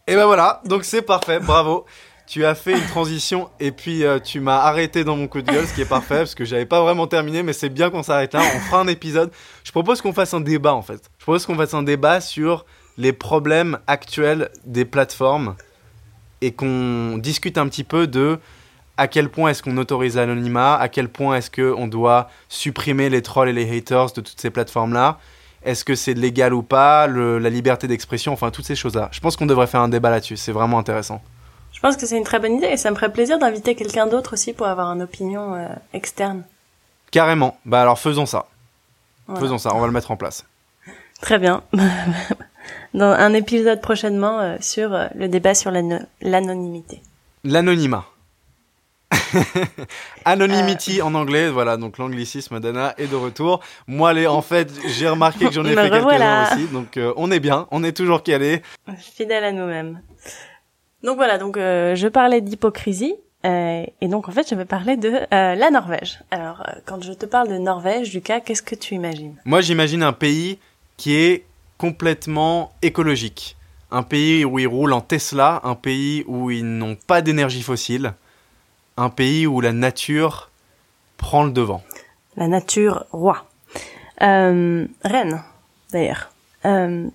Et 0.07 0.15
ben 0.15 0.25
voilà, 0.25 0.62
donc 0.65 0.83
c'est 0.83 1.01
parfait, 1.01 1.39
bravo. 1.39 1.85
Tu 2.25 2.45
as 2.45 2.55
fait 2.55 2.73
une 2.73 2.85
transition 2.85 3.49
et 3.59 3.71
puis 3.71 4.03
euh, 4.03 4.19
tu 4.19 4.39
m'as 4.39 4.57
arrêté 4.57 5.03
dans 5.03 5.15
mon 5.15 5.27
coup 5.27 5.41
de 5.41 5.51
gueule, 5.51 5.65
ce 5.65 5.73
qui 5.73 5.81
est 5.81 5.89
parfait 5.89 6.17
parce 6.17 6.35
que 6.35 6.45
j'avais 6.45 6.65
pas 6.65 6.81
vraiment 6.81 7.07
terminé, 7.07 7.41
mais 7.41 7.53
c'est 7.53 7.69
bien 7.69 7.89
qu'on 7.89 8.03
s'arrête 8.03 8.33
là. 8.33 8.41
On 8.55 8.59
fera 8.59 8.81
un 8.81 8.88
épisode. 8.88 9.31
Je 9.63 9.71
propose 9.71 10.01
qu'on 10.01 10.13
fasse 10.13 10.33
un 10.33 10.41
débat 10.41 10.73
en 10.73 10.83
fait. 10.83 11.09
Je 11.17 11.23
propose 11.23 11.45
qu'on 11.45 11.55
fasse 11.55 11.73
un 11.73 11.83
débat 11.83 12.21
sur 12.21 12.65
les 12.97 13.13
problèmes 13.13 13.79
actuels 13.88 14.49
des 14.65 14.85
plateformes 14.85 15.55
et 16.41 16.52
qu'on 16.52 17.17
discute 17.17 17.58
un 17.58 17.67
petit 17.67 17.84
peu 17.84 18.08
de 18.08 18.39
à 18.97 19.08
quel 19.08 19.30
point 19.30 19.52
est-ce 19.52 19.63
qu'on 19.63 19.78
autorise 19.78 20.17
l'anonymat, 20.17 20.75
à 20.75 20.89
quel 20.89 21.08
point 21.08 21.38
est-ce 21.38 21.49
qu'on 21.49 21.88
doit 21.88 22.30
supprimer 22.49 23.10
les 23.10 23.21
trolls 23.21 23.47
et 23.47 23.54
les 23.54 23.78
haters 23.78 24.08
de 24.08 24.21
toutes 24.21 24.39
ces 24.39 24.49
plateformes-là, 24.49 25.19
est-ce 25.63 25.86
que 25.86 25.95
c'est 25.95 26.13
légal 26.13 26.54
ou 26.54 26.63
pas, 26.63 27.08
la 27.08 27.49
liberté 27.49 27.88
d'expression, 27.88 28.34
enfin 28.34 28.52
toutes 28.52 28.65
ces 28.65 28.75
choses-là. 28.75 29.08
Je 29.13 29.21
pense 29.21 29.38
qu'on 29.38 29.45
devrait 29.45 29.67
faire 29.67 29.80
un 29.80 29.88
débat 29.88 30.10
là-dessus, 30.10 30.36
c'est 30.36 30.52
vraiment 30.52 30.78
intéressant. 30.78 31.21
Je 31.71 31.80
pense 31.80 31.95
que 31.95 32.06
c'est 32.06 32.17
une 32.17 32.25
très 32.25 32.39
bonne 32.39 32.56
idée 32.56 32.67
et 32.67 32.78
ça 32.78 32.91
me 32.91 32.95
ferait 32.95 33.12
plaisir 33.12 33.39
d'inviter 33.39 33.73
quelqu'un 33.73 34.06
d'autre 34.06 34.34
aussi 34.34 34.52
pour 34.52 34.67
avoir 34.67 34.91
une 34.91 35.02
opinion 35.02 35.56
euh, 35.56 35.67
externe. 35.93 36.43
Carrément, 37.12 37.58
bah 37.65 37.82
alors 37.82 37.99
faisons 37.99 38.25
ça. 38.25 38.47
Faisons 39.39 39.60
ça, 39.60 39.73
on 39.75 39.80
va 39.80 39.86
le 39.86 39.93
mettre 39.93 40.12
en 40.12 40.17
place. 40.17 40.45
Très 41.21 41.38
bien. 41.38 41.63
Dans 42.93 43.12
un 43.12 43.34
épisode 43.34 43.82
prochainement 43.82 44.39
euh, 44.39 44.58
sur 44.62 44.93
euh, 44.93 45.08
le 45.15 45.28
débat 45.28 45.54
sur 45.54 45.71
l'anonymité. 46.21 47.02
L'anonymat. 47.43 48.06
Anonymity 50.25 51.02
en 51.02 51.13
anglais, 51.13 51.49
voilà, 51.49 51.78
donc 51.78 51.97
l'anglicisme 51.97 52.60
d'Anna 52.60 52.95
est 52.97 53.08
de 53.08 53.15
retour. 53.15 53.60
Moi, 53.88 54.13
les, 54.13 54.28
en 54.28 54.41
fait, 54.41 54.71
j'ai 54.88 55.08
remarqué 55.08 55.45
que 55.45 55.52
j'en 55.52 55.65
ai 55.65 55.75
fait 55.75 55.89
quelques-uns 55.89 56.43
aussi, 56.52 56.67
donc 56.67 56.97
euh, 56.97 57.13
on 57.15 57.30
est 57.32 57.39
bien, 57.39 57.67
on 57.71 57.84
est 57.84 57.91
toujours 57.91 58.23
calé. 58.23 58.62
Fidèle 58.97 59.43
à 59.43 59.52
nous-mêmes. 59.52 60.02
Donc 61.04 61.15
voilà, 61.15 61.38
donc 61.38 61.58
je 61.58 62.08
parlais 62.08 62.41
d'hypocrisie, 62.41 63.15
euh, 63.45 63.86
et 64.02 64.08
donc 64.08 64.28
en 64.28 64.32
fait, 64.32 64.49
je 64.49 64.56
vais 64.56 64.65
parler 64.65 64.97
de 64.97 65.12
la 65.32 65.69
Norvège. 65.69 66.19
Alors, 66.32 66.65
quand 66.86 67.02
je 67.02 67.13
te 67.13 67.25
parle 67.25 67.49
de 67.49 67.58
Norvège, 67.58 68.13
Lucas, 68.13 68.41
qu'est-ce 68.41 68.63
que 68.63 68.75
tu 68.75 68.95
imagines? 68.95 69.36
Moi, 69.45 69.62
j'imagine 69.62 70.04
un 70.04 70.13
pays 70.13 70.60
qui 70.97 71.15
est 71.15 71.45
complètement 71.80 72.74
écologique. 72.84 73.58
Un 73.89 74.04
pays 74.04 74.46
où 74.46 74.60
ils 74.60 74.68
roulent 74.68 74.94
en 74.94 75.02
Tesla, 75.02 75.62
un 75.63 75.74
pays 75.74 76.24
où 76.28 76.52
ils 76.52 76.78
n'ont 76.78 76.96
pas 76.96 77.22
d'énergie 77.22 77.63
fossile, 77.63 78.13
un 78.98 79.10
pays 79.10 79.48
où 79.48 79.62
la 79.62 79.72
nature 79.72 80.52
prend 81.18 81.44
le 81.44 81.52
devant. 81.52 81.82
La 82.36 82.48
nature 82.48 83.06
roi. 83.12 83.48
Euh, 84.22 84.86
Rennes, 85.04 85.42
d'ailleurs. 85.92 86.32
Euh, 86.65 87.10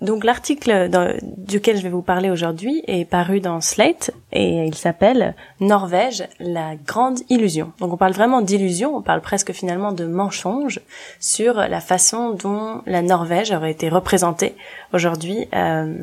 donc 0.00 0.24
l'article 0.24 0.88
duquel 1.36 1.76
je 1.76 1.82
vais 1.82 1.90
vous 1.90 2.02
parler 2.02 2.30
aujourd'hui 2.30 2.82
est 2.86 3.04
paru 3.04 3.40
dans 3.40 3.60
Slate 3.60 4.12
et 4.32 4.64
il 4.64 4.74
s'appelle 4.74 5.34
Norvège, 5.60 6.24
la 6.38 6.74
grande 6.76 7.18
illusion. 7.28 7.72
Donc 7.80 7.92
on 7.92 7.96
parle 7.98 8.12
vraiment 8.12 8.40
d'illusion, 8.40 8.96
on 8.96 9.02
parle 9.02 9.20
presque 9.20 9.52
finalement 9.52 9.92
de 9.92 10.06
mensonge 10.06 10.80
sur 11.18 11.54
la 11.54 11.80
façon 11.80 12.30
dont 12.30 12.82
la 12.86 13.02
Norvège 13.02 13.52
aurait 13.52 13.72
été 13.72 13.90
représentée 13.90 14.56
aujourd'hui 14.94 15.46
euh, 15.54 15.94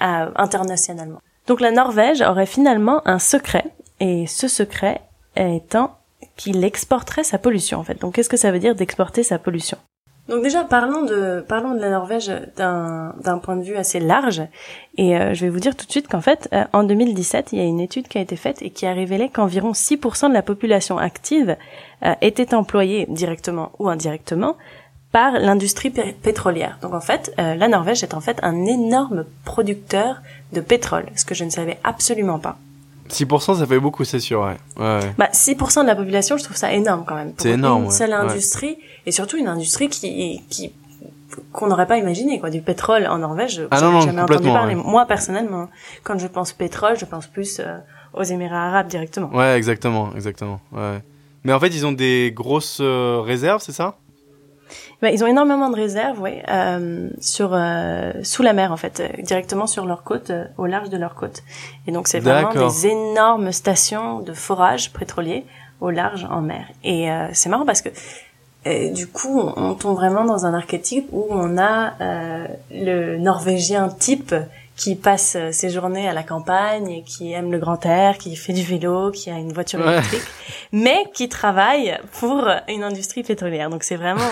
internationalement. 0.00 1.20
Donc 1.46 1.60
la 1.60 1.70
Norvège 1.70 2.20
aurait 2.20 2.46
finalement 2.46 3.00
un 3.06 3.20
secret 3.20 3.64
et 4.00 4.26
ce 4.26 4.48
secret 4.48 5.00
étant 5.36 5.96
qu'il 6.36 6.64
exporterait 6.64 7.24
sa 7.24 7.38
pollution 7.38 7.78
en 7.78 7.84
fait. 7.84 8.00
Donc 8.00 8.14
qu'est-ce 8.14 8.28
que 8.28 8.36
ça 8.36 8.50
veut 8.50 8.58
dire 8.58 8.74
d'exporter 8.74 9.22
sa 9.22 9.38
pollution? 9.38 9.78
Donc 10.28 10.42
déjà 10.42 10.62
parlons 10.64 11.04
de 11.04 11.44
parlons 11.46 11.74
de 11.74 11.80
la 11.80 11.90
Norvège 11.90 12.30
d'un 12.56 13.38
point 13.42 13.56
de 13.56 13.62
vue 13.62 13.76
assez 13.76 13.98
large 13.98 14.42
et 14.96 15.16
euh, 15.16 15.32
je 15.32 15.44
vais 15.44 15.50
vous 15.50 15.60
dire 15.60 15.74
tout 15.74 15.86
de 15.86 15.90
suite 15.90 16.08
qu'en 16.08 16.20
fait 16.20 16.48
euh, 16.52 16.64
en 16.72 16.84
2017 16.84 17.52
il 17.52 17.58
y 17.58 17.62
a 17.62 17.64
une 17.64 17.80
étude 17.80 18.08
qui 18.08 18.18
a 18.18 18.20
été 18.20 18.36
faite 18.36 18.60
et 18.60 18.70
qui 18.70 18.86
a 18.86 18.92
révélé 18.92 19.30
qu'environ 19.30 19.72
6% 19.72 20.28
de 20.28 20.34
la 20.34 20.42
population 20.42 20.98
active 20.98 21.56
euh, 22.04 22.14
était 22.20 22.54
employée 22.54 23.06
directement 23.08 23.72
ou 23.78 23.88
indirectement 23.88 24.56
par 25.12 25.32
l'industrie 25.32 25.88
pétrolière. 25.88 26.78
Donc 26.82 26.92
en 26.92 27.00
fait 27.00 27.32
la 27.38 27.66
Norvège 27.68 28.02
est 28.02 28.12
en 28.12 28.20
fait 28.20 28.38
un 28.42 28.66
énorme 28.66 29.24
producteur 29.46 30.20
de 30.52 30.60
pétrole, 30.60 31.06
ce 31.16 31.24
que 31.24 31.34
je 31.34 31.44
ne 31.44 31.50
savais 31.50 31.78
absolument 31.82 32.38
pas. 32.38 32.58
6% 33.12 33.58
ça 33.58 33.66
fait 33.66 33.78
beaucoup, 33.78 34.04
c'est 34.04 34.20
sûr, 34.20 34.40
ouais. 34.40 34.56
ouais. 34.82 35.00
Bah, 35.18 35.28
6% 35.32 35.82
de 35.82 35.86
la 35.86 35.96
population, 35.96 36.36
je 36.36 36.44
trouve 36.44 36.56
ça 36.56 36.72
énorme 36.72 37.04
quand 37.06 37.14
même. 37.14 37.32
C'est 37.38 37.50
énorme. 37.50 37.84
Une 37.84 37.90
seule 37.90 38.12
industrie, 38.12 38.78
et 39.06 39.12
surtout 39.12 39.36
une 39.36 39.48
industrie 39.48 39.88
qui, 39.88 40.42
qui, 40.48 40.72
qu'on 41.52 41.68
n'aurait 41.68 41.86
pas 41.86 41.98
imaginé, 41.98 42.40
quoi. 42.40 42.50
Du 42.50 42.60
pétrole 42.60 43.06
en 43.06 43.18
Norvège, 43.18 43.62
ah 43.70 43.80
non, 43.80 43.92
non, 43.92 44.00
jamais 44.00 44.22
entendu 44.22 44.48
parler. 44.48 44.74
Moi, 44.74 45.06
personnellement, 45.06 45.68
quand 46.02 46.18
je 46.18 46.26
pense 46.26 46.52
pétrole, 46.52 46.96
je 46.98 47.04
pense 47.04 47.26
plus 47.26 47.60
euh, 47.60 47.78
aux 48.14 48.22
Émirats 48.22 48.68
Arabes 48.68 48.88
directement. 48.88 49.30
Ouais, 49.34 49.56
exactement, 49.56 50.14
exactement, 50.14 50.60
ouais. 50.72 51.00
Mais 51.44 51.52
en 51.52 51.60
fait, 51.60 51.68
ils 51.68 51.86
ont 51.86 51.92
des 51.92 52.32
grosses 52.34 52.78
euh, 52.80 53.20
réserves, 53.20 53.62
c'est 53.62 53.72
ça? 53.72 53.96
Bah, 55.00 55.10
ils 55.12 55.22
ont 55.22 55.28
énormément 55.28 55.70
de 55.70 55.76
réserves, 55.76 56.20
oui, 56.20 56.42
euh, 56.48 57.08
sur 57.20 57.50
euh, 57.52 58.12
sous 58.24 58.42
la 58.42 58.52
mer 58.52 58.72
en 58.72 58.76
fait, 58.76 58.98
euh, 58.98 59.22
directement 59.22 59.68
sur 59.68 59.86
leur 59.86 60.02
côte, 60.02 60.30
euh, 60.30 60.44
au 60.56 60.66
large 60.66 60.88
de 60.88 60.96
leur 60.96 61.14
côte. 61.14 61.44
Et 61.86 61.92
donc 61.92 62.08
c'est 62.08 62.18
vraiment 62.18 62.52
des 62.52 62.88
énormes 62.88 63.52
stations 63.52 64.18
de 64.20 64.32
forage 64.32 64.92
pétrolier 64.92 65.44
au 65.80 65.90
large 65.90 66.26
en 66.28 66.40
mer. 66.40 66.66
Et 66.82 67.08
c'est 67.32 67.48
marrant 67.48 67.64
parce 67.64 67.82
que 67.82 67.90
du 68.92 69.06
coup, 69.06 69.40
on 69.56 69.74
tombe 69.74 69.94
vraiment 69.94 70.24
dans 70.24 70.44
un 70.44 70.52
archétype 70.52 71.08
où 71.12 71.26
on 71.30 71.56
a 71.56 71.92
le 72.72 73.16
Norvégien 73.18 73.88
type 73.88 74.34
qui 74.78 74.94
passe 74.94 75.36
euh, 75.36 75.50
ses 75.50 75.70
journées 75.70 76.08
à 76.08 76.14
la 76.14 76.22
campagne, 76.22 77.02
qui 77.04 77.32
aime 77.32 77.50
le 77.50 77.58
grand 77.58 77.84
air, 77.84 78.16
qui 78.16 78.36
fait 78.36 78.52
du 78.52 78.62
vélo, 78.62 79.10
qui 79.10 79.28
a 79.28 79.36
une 79.36 79.52
voiture 79.52 79.86
électrique, 79.86 80.22
mais 80.72 81.04
qui 81.12 81.28
travaille 81.28 81.98
pour 82.20 82.48
une 82.68 82.84
industrie 82.84 83.24
pétrolière. 83.24 83.70
Donc 83.70 83.82
c'est 83.82 83.96
vraiment 83.96 84.30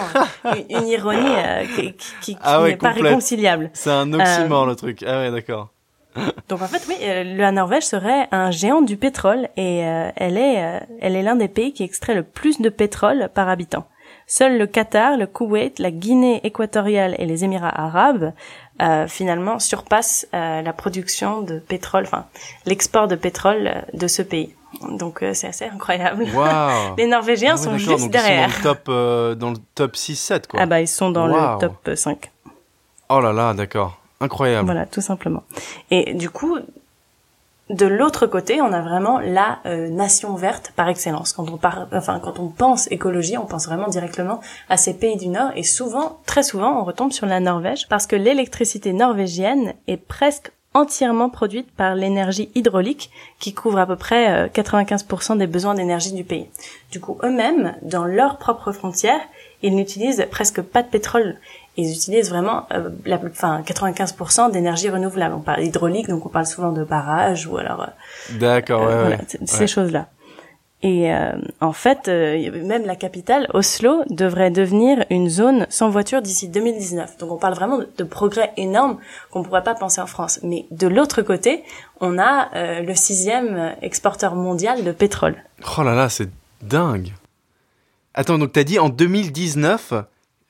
une, 0.70 0.86
ironie 0.86 1.18
euh, 1.36 1.64
qui, 1.74 1.94
qui, 2.22 2.36
ah 2.42 2.62
n'est 2.64 2.76
pas 2.76 2.92
réconciliable. 2.92 3.70
C'est 3.74 3.90
un 3.90 4.10
oxymore 4.12 4.62
euh, 4.62 4.66
le 4.68 4.76
truc. 4.76 5.04
Ah 5.04 5.18
ouais, 5.18 5.32
d'accord. 5.32 5.70
Donc 6.48 6.62
en 6.62 6.68
fait, 6.68 6.82
oui, 6.88 6.94
la 7.36 7.52
Norvège 7.52 7.82
serait 7.82 8.28
un 8.30 8.50
géant 8.50 8.80
du 8.80 8.96
pétrole 8.96 9.48
et 9.58 9.80
elle 9.80 10.38
est, 10.38 10.80
elle 11.02 11.14
est 11.14 11.22
l'un 11.22 11.36
des 11.36 11.48
pays 11.48 11.74
qui 11.74 11.82
extrait 11.82 12.14
le 12.14 12.22
plus 12.22 12.58
de 12.62 12.70
pétrole 12.70 13.28
par 13.34 13.50
habitant. 13.50 13.86
Seuls 14.26 14.58
le 14.58 14.66
Qatar, 14.66 15.16
le 15.16 15.26
Koweït, 15.26 15.78
la 15.78 15.90
Guinée 15.90 16.40
équatoriale 16.42 17.14
et 17.18 17.26
les 17.26 17.44
Émirats 17.44 17.80
arabes 17.80 18.32
euh, 18.82 19.06
finalement 19.08 19.58
surpassent 19.58 20.26
euh, 20.34 20.62
la 20.62 20.72
production 20.72 21.40
de 21.42 21.58
pétrole, 21.58 22.04
enfin 22.04 22.26
l'export 22.66 23.08
de 23.08 23.16
pétrole 23.16 23.66
euh, 23.66 23.80
de 23.94 24.06
ce 24.06 24.22
pays. 24.22 24.54
Donc 24.90 25.22
euh, 25.22 25.32
c'est 25.32 25.46
assez 25.46 25.64
incroyable. 25.64 26.26
Wow. 26.34 26.94
les 26.98 27.06
Norvégiens 27.06 27.54
ah 27.54 27.56
sont 27.56 27.78
juste 27.78 28.10
derrière. 28.10 28.48
Ils 28.48 28.52
sont 28.52 28.62
dans 28.62 28.70
le 28.70 28.76
top, 28.76 29.38
dans 29.38 29.50
le 29.50 29.56
top 29.74 29.94
6-7 29.94 30.46
quoi. 30.46 30.60
Ah 30.60 30.66
bah 30.66 30.80
ils 30.80 30.88
sont 30.88 31.10
dans 31.10 31.26
le 31.26 31.58
top 31.58 31.90
5. 31.94 32.30
Oh 33.08 33.20
là 33.20 33.32
là, 33.32 33.54
d'accord. 33.54 33.98
Incroyable. 34.20 34.64
Voilà, 34.64 34.86
tout 34.86 35.02
simplement. 35.02 35.42
Et 35.90 36.14
du 36.14 36.30
coup, 36.30 36.58
de 37.68 37.86
l'autre 37.86 38.26
côté, 38.26 38.60
on 38.62 38.72
a 38.72 38.80
vraiment 38.80 39.18
la 39.18 39.58
euh, 39.66 39.88
nation 39.88 40.34
verte 40.36 40.72
par 40.76 40.88
excellence. 40.88 41.32
Quand 41.32 41.50
on 41.50 41.56
parle, 41.56 41.88
enfin 41.92 42.20
quand 42.20 42.38
on 42.38 42.48
pense 42.48 42.90
écologie, 42.92 43.36
on 43.36 43.46
pense 43.46 43.66
vraiment 43.66 43.88
directement 43.88 44.40
à 44.68 44.76
ces 44.76 44.94
pays 44.94 45.16
du 45.16 45.26
Nord 45.26 45.50
et 45.56 45.64
souvent, 45.64 46.20
très 46.26 46.44
souvent, 46.44 46.80
on 46.80 46.84
retombe 46.84 47.12
sur 47.12 47.26
la 47.26 47.40
Norvège 47.40 47.88
parce 47.88 48.06
que 48.06 48.14
l'électricité 48.14 48.92
norvégienne 48.92 49.74
est 49.88 49.96
presque 49.96 50.52
entièrement 50.74 51.28
produite 51.28 51.68
par 51.72 51.96
l'énergie 51.96 52.50
hydraulique 52.54 53.10
qui 53.40 53.52
couvre 53.52 53.78
à 53.78 53.86
peu 53.86 53.96
près 53.96 54.48
95% 54.48 55.32
euh, 55.32 55.36
des 55.36 55.46
besoins 55.48 55.74
d'énergie 55.74 56.12
du 56.12 56.22
pays. 56.22 56.48
Du 56.92 57.00
coup, 57.00 57.18
eux-mêmes, 57.24 57.74
dans 57.82 58.04
leurs 58.04 58.38
propres 58.38 58.70
frontières, 58.70 59.20
ils 59.62 59.74
n'utilisent 59.74 60.26
presque 60.30 60.60
pas 60.60 60.82
de 60.82 60.88
pétrole 60.88 61.36
ils 61.76 61.92
utilisent 61.92 62.30
vraiment 62.30 62.66
euh, 62.72 62.90
la, 63.04 63.16
enfin 63.16 63.62
95% 63.62 64.50
d'énergie 64.50 64.88
renouvelable. 64.88 65.34
On 65.34 65.40
parle 65.40 65.62
hydraulique, 65.62 66.08
donc 66.08 66.24
on 66.24 66.28
parle 66.28 66.46
souvent 66.46 66.72
de 66.72 66.84
barrages 66.84 67.46
ou 67.46 67.58
alors. 67.58 67.82
Euh, 67.82 68.38
D'accord, 68.38 68.82
ouais, 68.82 68.92
euh, 68.92 69.08
ouais, 69.10 69.18
Ces 69.44 69.66
choses-là. 69.66 70.08
Et 70.82 71.10
en 71.60 71.72
fait, 71.72 72.06
même 72.06 72.84
la 72.84 72.94
capitale, 72.94 73.48
Oslo, 73.54 74.04
devrait 74.08 74.52
devenir 74.52 75.04
une 75.10 75.28
zone 75.28 75.66
sans 75.68 75.88
voiture 75.88 76.22
d'ici 76.22 76.48
2019. 76.48 77.16
Donc 77.16 77.32
on 77.32 77.38
parle 77.38 77.54
vraiment 77.54 77.78
de, 77.78 78.04
progrès 78.04 78.52
énormes 78.56 78.98
qu'on 79.32 79.42
pourrait 79.42 79.64
pas 79.64 79.74
penser 79.74 80.00
en 80.00 80.06
France. 80.06 80.38
Mais 80.44 80.66
de 80.70 80.86
l'autre 80.86 81.22
côté, 81.22 81.64
on 82.00 82.18
a 82.18 82.82
le 82.82 82.94
sixième 82.94 83.74
exporteur 83.82 84.36
mondial 84.36 84.84
de 84.84 84.92
pétrole. 84.92 85.42
Oh 85.76 85.82
là 85.82 85.94
là, 85.94 86.08
c'est 86.08 86.28
dingue. 86.62 87.14
Attends, 88.14 88.38
donc 88.38 88.52
t'as 88.52 88.64
dit 88.64 88.78
en 88.78 88.88
2019, 88.88 89.94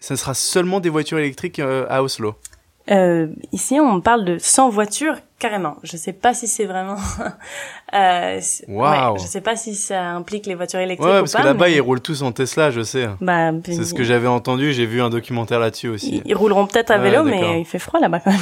ça 0.07 0.15
sera 0.15 0.35
seulement 0.35 0.79
des 0.79 0.89
voitures 0.89 1.19
électriques 1.19 1.59
euh, 1.59 1.85
à 1.91 2.01
Oslo 2.01 2.37
euh, 2.93 3.27
Ici, 3.51 3.81
on 3.81 4.01
parle 4.01 4.25
de 4.25 4.39
100 4.39 4.71
voitures 4.71 5.17
carrément. 5.41 5.79
Je 5.83 5.97
sais 5.97 6.13
pas 6.13 6.33
si 6.33 6.47
c'est 6.47 6.65
vraiment. 6.65 6.97
euh, 7.93 8.41
wow. 8.69 9.19
je 9.19 9.25
sais 9.25 9.41
pas 9.41 9.57
si 9.57 9.75
ça 9.75 10.13
implique 10.13 10.47
les 10.47 10.55
voitures 10.55 10.79
électriques. 10.79 11.11
Ouais, 11.11 11.19
parce 11.19 11.35
que 11.35 11.43
là-bas, 11.43 11.71
ils 11.71 11.81
roulent 11.81 12.01
tous 12.01 12.23
en 12.23 12.31
Tesla, 12.31 12.71
je 12.71 12.83
sais. 12.83 13.09
Bah, 13.21 13.51
c'est 13.65 13.83
ce 13.83 13.95
que 13.95 14.05
j'avais 14.05 14.29
entendu. 14.29 14.73
J'ai 14.73 14.87
vu 14.87 15.03
un 15.03 15.11
documentaire 15.11 15.59
là-dessus 15.59 15.89
aussi. 15.89 16.23
Ils, 16.25 16.37
rouleront 16.37 16.69
peut-être 16.69 16.93
à 16.93 16.99
vélo, 16.99 17.25
mais 17.25 17.61
il 17.61 17.67
fait 17.67 17.81
froid 17.81 17.99
là-bas 17.99 18.21
quand 18.21 18.31
même. 18.31 18.41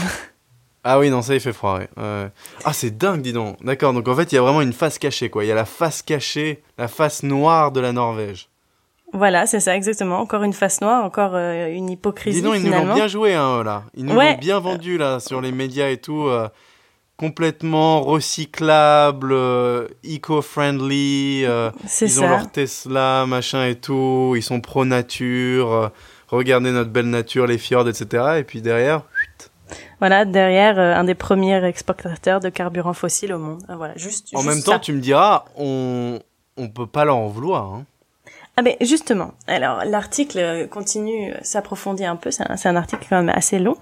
Ah 0.86 0.98
oui, 0.98 1.08
non, 1.08 1.22
ça, 1.22 1.32
il 1.32 1.40
fait 1.40 1.54
froid, 1.54 1.78
oui. 1.78 1.86
Ah, 1.96 2.74
c'est 2.74 2.94
dingue, 2.98 3.22
dis 3.22 3.32
donc. 3.32 3.56
D'accord, 3.64 3.94
donc 3.94 4.06
en 4.06 4.14
fait, 4.14 4.30
il 4.32 4.34
y 4.34 4.38
a 4.38 4.42
vraiment 4.42 4.60
une 4.60 4.74
face 4.74 4.98
cachée, 4.98 5.30
quoi. 5.30 5.44
Il 5.44 5.46
y 5.46 5.52
a 5.52 5.54
la 5.54 5.64
face 5.64 6.02
cachée, 6.02 6.62
la 6.76 6.88
face 6.88 7.22
noire 7.22 7.72
de 7.72 7.80
la 7.80 7.92
Norvège. 7.92 8.50
Voilà, 9.14 9.46
c'est 9.46 9.60
ça, 9.60 9.74
exactement. 9.76 10.18
Encore 10.18 10.42
une 10.42 10.52
face 10.52 10.80
noire, 10.80 11.04
encore 11.04 11.30
euh, 11.34 11.68
une 11.68 11.88
hypocrisie. 11.88 12.40
Dis 12.40 12.42
donc, 12.46 12.56
ils 12.56 12.64
nous 12.64 12.72
l'ont 12.72 12.94
bien 12.94 13.06
joué, 13.06 13.32
hein, 13.34 13.62
là. 13.62 13.84
Ils 13.94 14.04
nous 14.04 14.14
l'ont 14.14 14.34
bien 14.38 14.58
vendu, 14.58 14.98
là, 14.98 15.20
sur 15.20 15.40
les 15.40 15.52
médias 15.52 15.88
et 15.88 15.96
tout. 15.98 16.26
Euh. 16.26 16.48
complètement 17.16 18.00
recyclables, 18.02 19.32
euh, 19.32 19.86
eco-friendly. 20.04 21.42
ils 21.42 22.20
ont 22.20 22.22
ça. 22.22 22.28
leur 22.28 22.50
Tesla, 22.50 23.24
machin 23.26 23.64
et 23.66 23.76
tout. 23.76 24.34
Ils 24.36 24.42
sont 24.42 24.60
pro-nature. 24.60 25.92
regardez 26.28 26.72
notre 26.72 26.90
belle 26.90 27.10
nature, 27.10 27.46
les 27.46 27.58
fjords, 27.58 27.88
etc. 27.88 28.34
Et 28.38 28.42
puis 28.44 28.60
derrière, 28.62 29.02
Voilà, 30.00 30.24
derrière 30.24 30.78
un 30.78 31.04
des 31.04 31.14
premiers 31.14 31.64
exportateurs 31.64 32.40
de 32.40 32.48
carburant 32.48 32.94
fossile 32.94 33.32
au 33.32 33.38
monde. 33.38 33.62
Ah, 33.68 33.76
Voilà, 33.76 33.96
juste. 33.96 34.28
en 34.34 34.38
juste 34.40 34.48
même 34.50 34.60
ça. 34.60 34.72
temps, 34.72 34.78
tu 34.80 34.92
me 34.92 35.00
diras, 35.00 35.44
on 35.56 36.18
on 36.56 36.68
peut 36.68 36.86
pas 36.86 37.04
leur 37.04 37.16
en 37.16 37.28
vouloir. 37.28 37.64
hein. 37.64 37.84
Ah 38.56 38.62
ben 38.62 38.76
justement, 38.80 39.32
alors 39.48 39.84
l'article 39.84 40.38
euh, 40.38 40.66
continue, 40.68 41.32
euh, 41.32 41.38
s'approfondit 41.42 42.04
un 42.04 42.14
peu, 42.14 42.30
c'est 42.30 42.66
un, 42.66 42.76
article 42.76 43.04
quand 43.08 43.16
même 43.16 43.34
assez 43.34 43.58
long, 43.58 43.76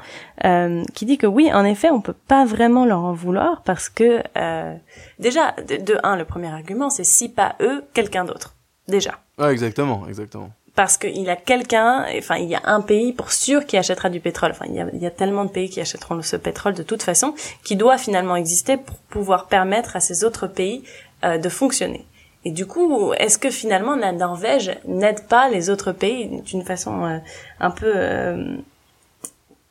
euh, 0.45 0.83
qui 0.95 1.05
dit 1.05 1.19
que 1.19 1.27
oui, 1.27 1.53
en 1.53 1.65
effet, 1.67 1.91
on 1.91 2.01
peut 2.01 2.15
pas 2.15 2.47
vraiment 2.47 2.87
leur 2.87 3.01
en 3.01 3.13
vouloir 3.13 3.61
parce 3.65 3.91
que 3.91 4.23
euh, 4.39 4.75
déjà, 5.19 5.55
de, 5.69 5.77
de 5.77 5.99
un, 6.03 6.17
le 6.17 6.25
premier 6.25 6.49
argument, 6.49 6.89
c'est 6.89 7.05
si 7.05 7.29
pas 7.29 7.55
eux, 7.61 7.85
quelqu'un 7.93 8.25
d'autre. 8.25 8.55
Déjà. 8.89 9.19
Ouais, 9.39 9.53
exactement, 9.53 10.07
exactement. 10.09 10.51
Parce 10.75 10.97
qu'il 10.97 11.21
y 11.21 11.29
a 11.29 11.37
quelqu'un, 11.37 12.07
enfin 12.17 12.37
il 12.37 12.49
y 12.49 12.55
a 12.55 12.63
un 12.65 12.81
pays 12.81 13.13
pour 13.13 13.31
sûr 13.31 13.67
qui 13.67 13.77
achètera 13.77 14.09
du 14.09 14.21
pétrole. 14.21 14.53
Enfin 14.53 14.65
il 14.69 14.75
y 14.75 14.81
a, 14.81 14.87
il 14.95 15.03
y 15.03 15.07
a 15.07 15.11
tellement 15.11 15.45
de 15.45 15.51
pays 15.51 15.69
qui 15.69 15.83
achèteront 15.83 16.23
ce 16.23 16.37
pétrole 16.37 16.73
de 16.73 16.83
toute 16.83 17.03
façon, 17.03 17.35
qui 17.63 17.77
doit 17.77 17.99
finalement 17.99 18.37
exister 18.37 18.79
pour 18.79 18.97
pouvoir 19.11 19.49
permettre 19.49 19.97
à 19.97 20.01
ces 20.01 20.25
autres 20.25 20.47
pays 20.47 20.83
euh, 21.25 21.37
de 21.37 21.49
fonctionner. 21.51 22.07
Et 22.45 22.51
du 22.51 22.67
coup, 22.67 23.13
est-ce 23.15 23.39
que 23.39 23.51
finalement 23.51 23.95
la 23.95 24.13
Norvège 24.13 24.73
n'aide 24.87 25.27
pas 25.29 25.49
les 25.49 25.71
autres 25.71 25.93
pays 25.93 26.43
d'une 26.43 26.65
façon 26.65 27.05
euh, 27.05 27.19
un 27.61 27.71
peu 27.71 27.93
euh, 27.95 28.57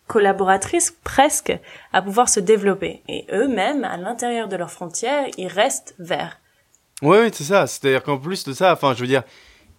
collaboratrice 0.07 0.95
presque 1.03 1.53
à 1.91 2.01
pouvoir 2.01 2.29
se 2.29 2.39
développer? 2.39 3.01
Et 3.09 3.25
eux-mêmes, 3.33 3.83
à 3.83 3.97
l'intérieur 3.97 4.47
de 4.47 4.55
leurs 4.55 4.71
frontières, 4.71 5.27
ils 5.37 5.47
restent 5.47 5.95
verts. 5.99 6.39
Oui, 7.01 7.17
c'est 7.33 7.43
ça. 7.43 7.67
C'est-à-dire 7.67 8.03
qu'en 8.03 8.17
plus 8.17 8.45
de 8.45 8.53
ça, 8.53 8.71
enfin, 8.71 8.93
je 8.93 9.01
veux 9.01 9.07
dire, 9.07 9.23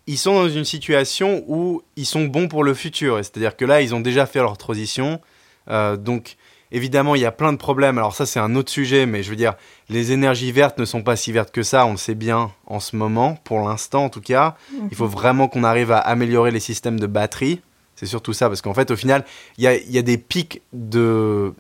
ils 0.07 0.19
sont 0.19 0.35
dans 0.35 0.49
une 0.49 0.65
situation 0.65 1.45
où 1.47 1.83
ils 1.97 2.07
sont 2.07 2.25
bons 2.25 2.49
pour 2.49 2.65
le 2.65 2.75
futur. 2.75 3.17
C'est-à-dire 3.19 3.57
que 3.57 3.65
là, 3.65 3.81
ils 3.81 3.95
ont 3.95 4.01
déjà 4.01 4.27
fait 4.27 4.41
leur 4.41 4.59
transition. 4.59 5.21
Euh, 5.69 5.97
donc, 5.97 6.37
évidemment, 6.73 7.15
il 7.15 7.21
y 7.21 7.25
a 7.27 7.31
plein 7.31 7.53
de 7.53 7.59
problèmes. 7.59 7.99
Alors 7.99 8.15
ça, 8.17 8.27
c'est 8.27 8.41
un 8.41 8.57
autre 8.57 8.71
sujet, 8.73 9.07
mais 9.07 9.23
je 9.23 9.31
veux 9.31 9.37
dire, 9.37 9.55
les 9.89 10.11
énergies 10.11 10.51
vertes 10.51 10.79
ne 10.79 10.85
sont 10.85 11.03
pas 11.03 11.15
si 11.15 11.31
vertes 11.31 11.53
que 11.53 11.63
ça. 11.63 11.87
On 11.87 11.93
le 11.93 11.97
sait 11.99 12.17
bien 12.17 12.51
en 12.67 12.81
ce 12.81 12.97
moment, 12.97 13.39
pour 13.45 13.61
l'instant 13.61 14.05
en 14.07 14.09
tout 14.09 14.21
cas. 14.21 14.57
Il 14.91 14.97
faut 14.97 15.07
vraiment 15.07 15.47
qu'on 15.49 15.63
arrive 15.63 15.93
à 15.93 15.99
améliorer 15.99 16.51
les 16.51 16.61
systèmes 16.61 16.99
de 16.99 17.07
batterie. 17.07 17.61
C'est 17.95 18.07
surtout 18.07 18.33
ça, 18.33 18.49
parce 18.49 18.63
qu'en 18.63 18.75
fait, 18.75 18.91
au 18.91 18.97
final, 18.97 19.25
il 19.59 19.65
y 19.65 19.69
a, 19.69 19.77
il 19.77 19.93
y 19.93 19.99
a 19.99 20.03
des 20.03 20.19
pics 20.19 20.61
de... 20.73 21.55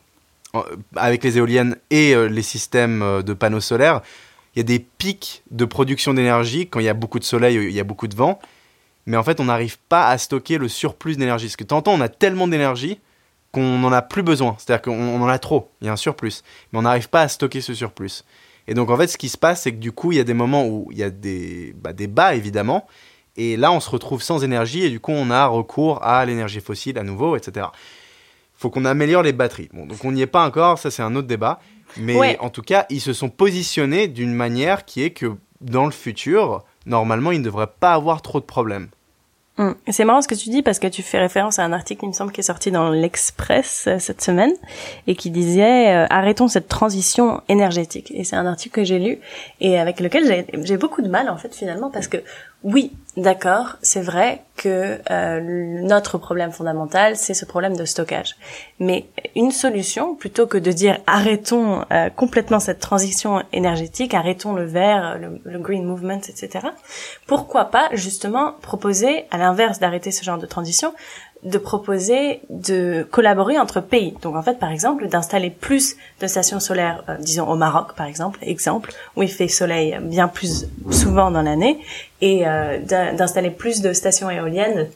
en- 0.54 0.64
avec 0.96 1.22
les 1.22 1.38
éoliennes 1.38 1.76
et 1.90 2.14
euh, 2.16 2.26
les 2.26 2.42
systèmes 2.42 3.02
euh, 3.02 3.22
de 3.22 3.32
panneaux 3.32 3.60
solaires 3.60 4.00
il 4.54 4.58
y 4.58 4.60
a 4.60 4.64
des 4.64 4.80
pics 4.80 5.42
de 5.50 5.64
production 5.64 6.12
d'énergie 6.12 6.66
quand 6.68 6.78
il 6.78 6.84
y 6.84 6.90
a 6.90 6.94
beaucoup 6.94 7.18
de 7.18 7.24
soleil, 7.24 7.56
il 7.56 7.72
y 7.72 7.80
a 7.80 7.84
beaucoup 7.84 8.06
de 8.06 8.14
vent. 8.14 8.38
Mais 9.06 9.16
en 9.16 9.22
fait, 9.22 9.40
on 9.40 9.44
n'arrive 9.44 9.78
pas 9.88 10.08
à 10.08 10.18
stocker 10.18 10.58
le 10.58 10.68
surplus 10.68 11.16
d'énergie. 11.16 11.46
Parce 11.46 11.56
que 11.56 11.64
t'entends, 11.64 11.94
on 11.94 12.02
a 12.02 12.10
tellement 12.10 12.46
d'énergie 12.46 12.98
qu'on 13.52 13.78
n'en 13.78 13.92
a 13.92 14.02
plus 14.02 14.22
besoin. 14.22 14.56
C'est-à-dire 14.58 14.82
qu'on 14.82 14.98
on 14.98 15.22
en 15.22 15.28
a 15.28 15.38
trop, 15.38 15.70
il 15.80 15.86
y 15.86 15.90
a 15.90 15.92
un 15.92 15.96
surplus. 15.96 16.42
Mais 16.72 16.78
on 16.78 16.82
n'arrive 16.82 17.08
pas 17.08 17.22
à 17.22 17.28
stocker 17.28 17.60
ce 17.60 17.74
surplus. 17.74 18.24
Et 18.68 18.74
donc, 18.74 18.90
en 18.90 18.96
fait, 18.96 19.08
ce 19.08 19.18
qui 19.18 19.28
se 19.28 19.36
passe, 19.38 19.62
c'est 19.62 19.72
que 19.72 19.78
du 19.78 19.92
coup, 19.92 20.12
il 20.12 20.18
y 20.18 20.20
a 20.20 20.24
des 20.24 20.34
moments 20.34 20.66
où 20.66 20.88
il 20.90 20.98
y 20.98 21.02
a 21.02 21.10
des, 21.10 21.74
bah, 21.76 21.92
des 21.92 22.06
bas, 22.06 22.34
évidemment. 22.34 22.86
Et 23.36 23.56
là, 23.56 23.72
on 23.72 23.80
se 23.80 23.90
retrouve 23.90 24.22
sans 24.22 24.44
énergie 24.44 24.84
et 24.84 24.90
du 24.90 25.00
coup, 25.00 25.12
on 25.12 25.30
a 25.30 25.46
recours 25.46 26.02
à 26.04 26.24
l'énergie 26.26 26.60
fossile 26.60 26.98
à 26.98 27.02
nouveau, 27.02 27.34
etc. 27.36 27.66
faut 28.54 28.70
qu'on 28.70 28.84
améliore 28.84 29.22
les 29.22 29.32
batteries. 29.32 29.68
Bon, 29.72 29.86
donc 29.86 30.04
on 30.04 30.12
n'y 30.12 30.20
est 30.22 30.26
pas 30.26 30.46
encore, 30.46 30.78
ça 30.78 30.90
c'est 30.90 31.02
un 31.02 31.16
autre 31.16 31.26
débat. 31.28 31.58
Mais 31.96 32.14
Ouais. 32.16 32.36
en 32.40 32.50
tout 32.50 32.62
cas, 32.62 32.86
ils 32.90 33.00
se 33.00 33.12
sont 33.12 33.28
positionnés 33.30 34.06
d'une 34.06 34.32
manière 34.34 34.84
qui 34.84 35.02
est 35.02 35.10
que 35.10 35.34
dans 35.60 35.84
le 35.86 35.90
futur, 35.92 36.62
normalement, 36.86 37.32
ils 37.32 37.38
ne 37.40 37.44
devraient 37.44 37.72
pas 37.80 37.94
avoir 37.94 38.22
trop 38.22 38.38
de 38.40 38.44
problèmes. 38.44 38.88
Et 39.58 39.92
C'est 39.92 40.04
marrant 40.04 40.22
ce 40.22 40.28
que 40.28 40.34
tu 40.34 40.48
dis 40.48 40.62
parce 40.62 40.78
que 40.78 40.86
tu 40.86 41.02
fais 41.02 41.18
référence 41.18 41.58
à 41.58 41.64
un 41.64 41.72
article, 41.72 42.04
il 42.04 42.08
me 42.08 42.12
semble, 42.12 42.32
qui 42.32 42.40
est 42.40 42.44
sorti 42.44 42.70
dans 42.70 42.88
l'Express 42.88 43.84
euh, 43.86 43.98
cette 43.98 44.22
semaine 44.22 44.52
et 45.06 45.14
qui 45.14 45.30
disait 45.30 45.94
euh, 45.94 46.06
arrêtons 46.08 46.48
cette 46.48 46.68
transition 46.68 47.42
énergétique. 47.48 48.10
Et 48.14 48.24
c'est 48.24 48.36
un 48.36 48.46
article 48.46 48.76
que 48.76 48.84
j'ai 48.84 48.98
lu 48.98 49.18
et 49.60 49.78
avec 49.78 50.00
lequel 50.00 50.46
j'ai 50.64 50.76
beaucoup 50.78 51.02
de 51.02 51.08
mal 51.08 51.28
en 51.28 51.36
fait 51.36 51.54
finalement 51.54 51.90
parce 51.90 52.08
que 52.08 52.18
oui, 52.64 52.92
d'accord, 53.16 53.76
c'est 53.82 54.00
vrai 54.00 54.44
que 54.56 55.00
euh, 55.10 55.40
notre 55.82 56.18
problème 56.18 56.52
fondamental 56.52 57.16
c'est 57.16 57.34
ce 57.34 57.44
problème 57.44 57.76
de 57.76 57.84
stockage. 57.84 58.36
Mais 58.78 59.06
une 59.34 59.50
solution 59.50 60.14
plutôt 60.14 60.46
que 60.46 60.58
de 60.58 60.70
dire 60.70 60.98
arrêtons 61.06 61.84
euh, 61.90 62.08
complètement 62.10 62.60
cette 62.60 62.78
transition 62.78 63.42
énergétique, 63.52 64.14
arrêtons 64.14 64.52
le 64.52 64.64
vert, 64.64 65.18
le, 65.18 65.40
le 65.44 65.58
green 65.58 65.84
movement, 65.84 66.20
etc. 66.28 66.68
Pourquoi 67.26 67.66
pas 67.66 67.88
justement 67.92 68.52
proposer, 68.62 69.24
à 69.32 69.38
l'inverse 69.38 69.80
d'arrêter 69.80 70.12
ce 70.12 70.22
genre 70.22 70.38
de 70.38 70.46
transition, 70.46 70.94
de 71.42 71.58
proposer 71.58 72.40
de 72.50 73.02
collaborer 73.10 73.58
entre 73.58 73.80
pays. 73.80 74.14
Donc 74.22 74.36
en 74.36 74.42
fait, 74.42 74.58
par 74.60 74.70
exemple, 74.70 75.08
d'installer 75.08 75.50
plus 75.50 75.96
de 76.20 76.26
stations 76.28 76.60
solaires, 76.60 77.02
euh, 77.08 77.16
disons 77.18 77.48
au 77.48 77.56
Maroc 77.56 77.94
par 77.96 78.06
exemple, 78.06 78.38
exemple, 78.42 78.92
où 79.16 79.22
il 79.24 79.28
fait 79.30 79.48
soleil 79.48 79.98
bien 80.02 80.28
plus 80.28 80.66
souvent 80.90 81.30
dans 81.32 81.42
l'année, 81.42 81.80
et 82.20 82.46
euh, 82.46 82.78
d'in- 82.78 83.14
d'installer 83.14 83.50
plus 83.50 83.80
de 83.80 83.92
stations 83.92 84.30
éoliennes 84.30 84.88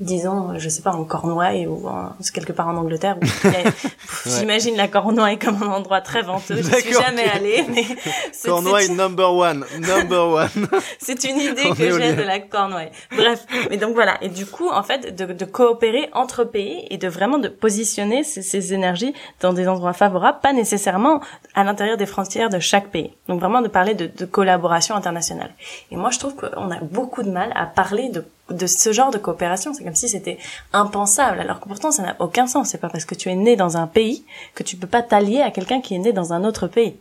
disons, 0.00 0.58
je 0.58 0.68
sais 0.68 0.82
pas, 0.82 0.90
en 0.92 1.04
Cornouailles 1.04 1.66
ou 1.66 1.86
en, 1.88 2.10
quelque 2.32 2.52
part 2.52 2.68
en 2.68 2.76
Angleterre. 2.76 3.16
où 3.22 3.24
y 3.48 3.50
a- 3.54 4.38
J'imagine 4.38 4.76
la 4.76 4.88
Cornouaille 4.88 5.38
comme 5.38 5.62
un 5.62 5.68
endroit 5.68 6.00
très 6.00 6.22
venteux. 6.22 6.56
Je 6.56 6.76
suis 6.80 6.92
jamais 6.92 7.28
allée, 7.28 7.64
mais 7.72 7.84
Cornouailles 8.44 8.90
number 8.90 9.32
one, 9.32 9.64
number 9.80 10.26
one. 10.28 10.68
c'est 10.98 11.22
une 11.24 11.38
idée 11.38 11.70
que 11.70 11.98
j'ai 12.00 12.14
de 12.14 12.22
la 12.22 12.40
Cornouaille. 12.40 12.90
Bref, 13.16 13.44
mais 13.70 13.76
donc 13.76 13.94
voilà. 13.94 14.16
Et 14.22 14.28
du 14.28 14.46
coup, 14.46 14.68
en 14.68 14.82
fait, 14.82 15.14
de, 15.14 15.32
de 15.32 15.44
coopérer 15.44 16.10
entre 16.12 16.44
pays 16.44 16.86
et 16.90 16.98
de 16.98 17.08
vraiment 17.08 17.38
de 17.38 17.48
positionner 17.48 18.24
ces, 18.24 18.42
ces 18.42 18.74
énergies 18.74 19.14
dans 19.40 19.52
des 19.52 19.68
endroits 19.68 19.92
favorables, 19.92 20.38
pas 20.42 20.52
nécessairement 20.52 21.20
à 21.54 21.64
l'intérieur 21.64 21.96
des 21.96 22.06
frontières 22.06 22.50
de 22.50 22.58
chaque 22.58 22.88
pays. 22.88 23.12
Donc 23.28 23.40
vraiment 23.40 23.62
de 23.62 23.68
parler 23.68 23.94
de, 23.94 24.06
de 24.14 24.24
collaboration 24.24 24.94
internationale. 24.96 25.50
Et 25.90 25.96
moi, 25.96 26.10
je 26.10 26.18
trouve 26.18 26.34
qu'on 26.34 26.70
a 26.70 26.78
beaucoup 26.82 27.22
de 27.22 27.30
mal 27.30 27.52
à 27.54 27.66
parler 27.66 28.08
de, 28.08 28.24
de 28.50 28.66
ce 28.66 28.92
genre 28.92 29.10
de 29.10 29.18
coopération. 29.18 29.72
C'est 29.72 29.84
comme 29.84 29.94
si 29.94 30.08
c'était 30.08 30.38
impensable, 30.72 31.40
alors 31.40 31.60
que 31.60 31.68
pourtant 31.68 31.90
ça 31.90 32.02
n'a 32.02 32.16
aucun 32.18 32.46
sens. 32.46 32.68
C'est 32.70 32.78
pas 32.78 32.88
parce 32.88 33.04
que 33.04 33.14
tu 33.14 33.30
es 33.30 33.34
né 33.34 33.56
dans 33.56 33.76
un 33.76 33.86
pays 33.86 34.24
que 34.54 34.62
tu 34.62 34.76
peux 34.76 34.86
pas 34.86 35.02
t'allier 35.02 35.40
à 35.40 35.50
quelqu'un 35.50 35.80
qui 35.80 35.94
est 35.94 35.98
né 35.98 36.12
dans 36.12 36.32
un 36.32 36.44
autre 36.44 36.66
pays. 36.66 36.96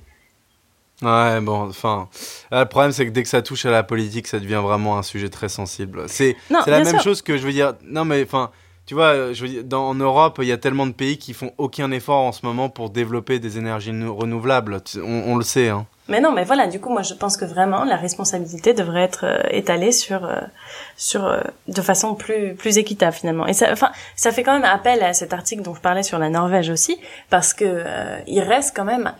Ouais, 1.01 1.41
bon, 1.41 1.67
enfin, 1.67 2.07
là, 2.49 2.61
le 2.61 2.69
problème 2.69 2.91
c'est 2.91 3.05
que 3.05 3.11
dès 3.11 3.23
que 3.23 3.29
ça 3.29 3.41
touche 3.41 3.65
à 3.65 3.71
la 3.71 3.83
politique, 3.83 4.27
ça 4.27 4.39
devient 4.39 4.61
vraiment 4.63 4.97
un 4.97 5.03
sujet 5.03 5.29
très 5.29 5.49
sensible. 5.49 6.03
C'est 6.07 6.37
la 6.49 6.65
même 6.65 6.87
sûr. 6.87 7.01
chose 7.01 7.21
que 7.21 7.35
je 7.37 7.45
veux 7.45 7.51
dire. 7.51 7.73
Non, 7.83 8.05
mais 8.05 8.23
enfin, 8.23 8.51
tu 8.85 8.93
vois, 8.95 9.13
euh, 9.13 9.33
je 9.33 9.45
veux 9.45 9.63
dire, 9.63 9.79
en 9.79 9.95
Europe, 9.95 10.39
il 10.41 10.47
y 10.47 10.51
a 10.51 10.57
tellement 10.57 10.85
de 10.87 10.91
pays 10.91 11.17
qui 11.17 11.33
font 11.33 11.51
aucun 11.57 11.91
effort 11.91 12.21
en 12.23 12.31
ce 12.31 12.45
moment 12.45 12.69
pour 12.69 12.89
développer 12.89 13.39
des 13.39 13.57
énergies 13.57 13.93
nou- 13.93 14.15
renouvelables. 14.15 14.81
On 15.03 15.35
le 15.35 15.43
sait, 15.43 15.69
hein. 15.69 15.85
Mais 16.09 16.19
non, 16.19 16.33
mais 16.33 16.43
voilà, 16.43 16.67
du 16.67 16.81
coup, 16.81 16.89
moi, 16.89 17.01
je 17.01 17.13
pense 17.13 17.37
que 17.37 17.45
vraiment 17.45 17.85
la 17.85 17.95
responsabilité 17.95 18.73
devrait 18.73 19.03
être 19.03 19.23
euh, 19.25 19.41
étalée 19.51 19.93
sur, 19.93 20.25
euh, 20.25 20.41
sur, 20.97 21.23
euh, 21.25 21.39
de 21.69 21.81
façon 21.81 22.13
plus, 22.13 22.55
plus 22.55 22.77
équitable 22.77 23.13
finalement. 23.13 23.47
Et 23.47 23.53
ça, 23.53 23.71
enfin, 23.71 23.89
ça 24.17 24.33
fait 24.33 24.43
quand 24.43 24.51
même 24.51 24.65
appel 24.65 25.01
à 25.01 25.13
cet 25.13 25.31
article 25.31 25.61
dont 25.61 25.73
je 25.73 25.79
parlais 25.79 26.03
sur 26.03 26.19
la 26.19 26.29
Norvège 26.29 26.69
aussi, 26.69 26.97
parce 27.29 27.53
que 27.53 27.63
euh, 27.65 28.17
il 28.27 28.41
reste 28.41 28.75
quand 28.75 28.83
même 28.83 29.13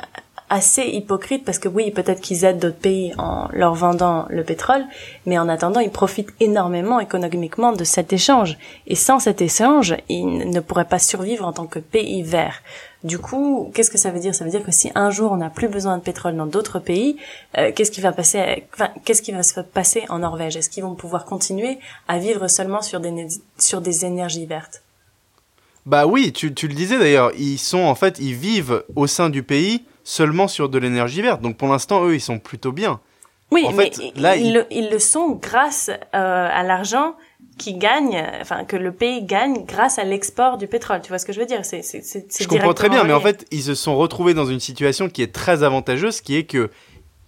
assez 0.49 0.83
hypocrite 0.83 1.45
parce 1.45 1.59
que 1.59 1.67
oui, 1.67 1.91
peut-être 1.91 2.21
qu'ils 2.21 2.45
aident 2.45 2.59
d'autres 2.59 2.77
pays 2.77 3.13
en 3.17 3.47
leur 3.53 3.73
vendant 3.73 4.25
le 4.29 4.43
pétrole, 4.43 4.85
mais 5.25 5.37
en 5.37 5.49
attendant, 5.49 5.79
ils 5.79 5.89
profitent 5.89 6.33
énormément 6.39 6.99
économiquement 6.99 7.71
de 7.71 7.83
cet 7.83 8.13
échange. 8.13 8.57
Et 8.87 8.95
sans 8.95 9.19
cet 9.19 9.41
échange, 9.41 9.95
ils 10.09 10.49
ne 10.49 10.59
pourraient 10.59 10.85
pas 10.85 10.99
survivre 10.99 11.45
en 11.45 11.53
tant 11.53 11.67
que 11.67 11.79
pays 11.79 12.23
vert. 12.23 12.61
Du 13.03 13.19
coup, 13.19 13.69
qu'est-ce 13.73 13.91
que 13.91 13.97
ça 13.97 14.11
veut 14.11 14.19
dire? 14.19 14.33
Ça 14.33 14.45
veut 14.45 14.51
dire 14.51 14.63
que 14.63 14.71
si 14.71 14.89
un 14.95 15.11
jour 15.11 15.33
on 15.33 15.37
n'a 15.37 15.49
plus 15.49 15.67
besoin 15.67 15.97
de 15.97 16.03
pétrole 16.03 16.37
dans 16.37 16.45
d'autres 16.45 16.79
pays, 16.79 17.17
euh, 17.57 17.71
qu'est-ce 17.75 17.91
qui 17.91 17.99
va 17.99 18.13
passer 18.13 18.63
Qu'est-ce 19.03 19.21
qui 19.21 19.33
va 19.33 19.43
se 19.43 19.59
passer 19.59 20.05
en 20.07 20.19
Norvège? 20.19 20.55
Est-ce 20.55 20.69
qu'ils 20.69 20.83
vont 20.83 20.95
pouvoir 20.95 21.25
continuer 21.25 21.79
à 22.07 22.17
vivre 22.17 22.47
seulement 22.47 22.81
sur 22.81 23.01
des 23.01 23.27
sur 23.57 23.81
des 23.81 24.05
énergies 24.05 24.45
vertes? 24.45 24.83
Bah 25.85 26.05
oui, 26.05 26.31
tu, 26.31 26.53
tu 26.53 26.69
le 26.69 26.73
disais 26.73 26.97
d'ailleurs, 26.97 27.31
ils 27.37 27.57
sont 27.57 27.81
en 27.81 27.95
fait, 27.95 28.19
ils 28.19 28.35
vivent 28.35 28.85
au 28.95 29.05
sein 29.05 29.29
du 29.29 29.43
pays 29.43 29.83
seulement 30.03 30.47
sur 30.47 30.69
de 30.69 30.77
l'énergie 30.77 31.21
verte. 31.21 31.41
Donc 31.41 31.57
pour 31.57 31.67
l'instant, 31.67 32.05
eux, 32.05 32.15
ils 32.15 32.21
sont 32.21 32.39
plutôt 32.39 32.71
bien. 32.71 32.99
Oui, 33.51 33.65
En 33.67 33.71
mais 33.71 33.91
fait, 33.91 34.11
ils, 34.15 34.21
là, 34.21 34.35
ils 34.35 34.47
il- 34.47 34.53
le, 34.53 34.65
ils 34.71 34.89
le 34.89 34.99
sont 34.99 35.29
grâce 35.31 35.89
euh, 35.89 35.97
à 36.51 36.63
l'argent 36.63 37.15
qui 37.59 37.75
gagne, 37.75 38.25
enfin 38.41 38.63
que 38.65 38.75
le 38.75 38.91
pays 38.91 39.23
gagne 39.23 39.63
grâce 39.65 39.99
à 39.99 40.03
l'export 40.03 40.57
du 40.57 40.67
pétrole. 40.67 41.01
Tu 41.01 41.09
vois 41.09 41.19
ce 41.19 41.25
que 41.25 41.33
je 41.33 41.39
veux 41.39 41.45
dire? 41.45 41.63
C'est 41.63 41.81
Je 41.83 42.47
comprends 42.47 42.73
très 42.73 42.89
bien, 42.89 43.03
mais 43.03 43.13
en 43.13 43.19
fait, 43.19 43.45
ils 43.51 43.61
se 43.61 43.75
sont 43.75 43.95
retrouvés 43.95 44.33
dans 44.33 44.45
une 44.47 44.59
situation 44.59 45.07
qui 45.07 45.21
est 45.21 45.33
très 45.33 45.61
avantageuse, 45.61 46.21
qui 46.21 46.35
est 46.35 46.45
que 46.45 46.71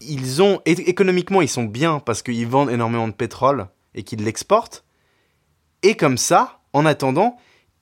ils 0.01 0.41
ont 0.41 0.61
économiquement, 0.65 1.41
ils 1.41 1.47
sont 1.49 1.63
bien 1.63 1.99
parce 1.99 2.21
qu'ils 2.23 2.47
vendent 2.47 2.71
énormément 2.71 3.07
de 3.07 3.13
pétrole 3.13 3.67
et 3.93 4.03
qu'ils 4.03 4.23
l'exportent. 4.23 4.83
Et 5.83 5.95
comme 5.95 6.17
ça, 6.17 6.59
en 6.73 6.85
attendant, 6.87 7.37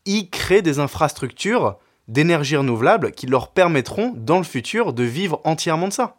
ils 0.06 0.30
créent 0.30 0.62
des 0.62 0.80
infrastructures 0.80 1.78
d'énergie 2.08 2.58
renouvelable 2.58 3.12
qui 3.12 3.28
leur 3.28 3.50
permettront 3.50 4.14
dans 4.16 4.38
le 4.38 4.44
futur 4.44 4.94
de 4.94 5.04
vivre 5.04 5.42
entièrement 5.44 5.88
de 5.88 5.94
ça. 5.94 6.18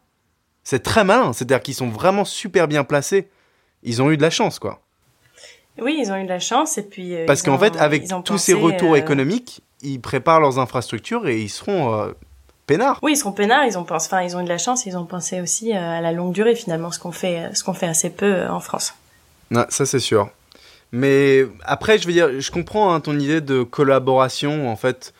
C'est 0.62 0.82
très 0.82 1.04
malin, 1.04 1.32
c'est-à-dire 1.32 1.60
qu'ils 1.60 1.74
sont 1.74 1.88
vraiment 1.88 2.24
super 2.24 2.68
bien 2.68 2.84
placés. 2.84 3.28
Ils 3.82 4.00
ont 4.00 4.10
eu 4.10 4.16
de 4.16 4.22
la 4.22 4.30
chance, 4.30 4.58
quoi. 4.58 4.80
Oui, 5.78 5.96
ils 5.98 6.10
ont 6.10 6.16
eu 6.16 6.24
de 6.24 6.28
la 6.28 6.38
chance 6.38 6.78
et 6.78 6.82
puis. 6.82 7.14
Parce 7.26 7.42
qu'en 7.42 7.58
fait, 7.58 7.76
avec 7.76 8.08
tous 8.24 8.38
ces 8.38 8.54
retours 8.54 8.96
économiques, 8.96 9.62
ils 9.82 10.00
préparent 10.00 10.40
leurs 10.40 10.58
infrastructures 10.58 11.28
et 11.28 11.42
ils 11.42 11.50
seront 11.50 12.14
peinards. 12.66 12.98
Oui, 13.02 13.12
ils 13.12 13.16
seront 13.16 13.32
peinards. 13.32 13.66
Ils 13.66 13.76
ont 13.76 13.84
pensé, 13.84 14.06
enfin, 14.06 14.22
ils 14.22 14.36
ont 14.36 14.40
eu 14.40 14.44
de 14.44 14.48
la 14.48 14.58
chance. 14.58 14.86
Ils 14.86 14.96
ont 14.96 15.04
pensé 15.04 15.40
aussi 15.40 15.72
à 15.72 16.00
la 16.00 16.12
longue 16.12 16.32
durée 16.32 16.54
finalement, 16.54 16.90
ce 16.92 16.98
qu'on 16.98 17.12
fait, 17.12 17.50
ce 17.54 17.62
qu'on 17.62 17.74
fait 17.74 17.86
assez 17.86 18.08
peu 18.08 18.46
en 18.46 18.60
France. 18.60 18.94
Non, 19.50 19.66
ça 19.68 19.84
c'est 19.84 19.98
sûr. 19.98 20.30
Mais 20.92 21.44
après, 21.64 21.98
je 21.98 22.06
veux 22.06 22.12
dire, 22.12 22.40
je 22.40 22.50
comprends 22.52 22.94
hein, 22.94 23.00
ton 23.00 23.18
idée 23.18 23.40
de 23.40 23.64
collaboration. 23.64 24.70
En 24.70 24.76
fait, 24.76 25.12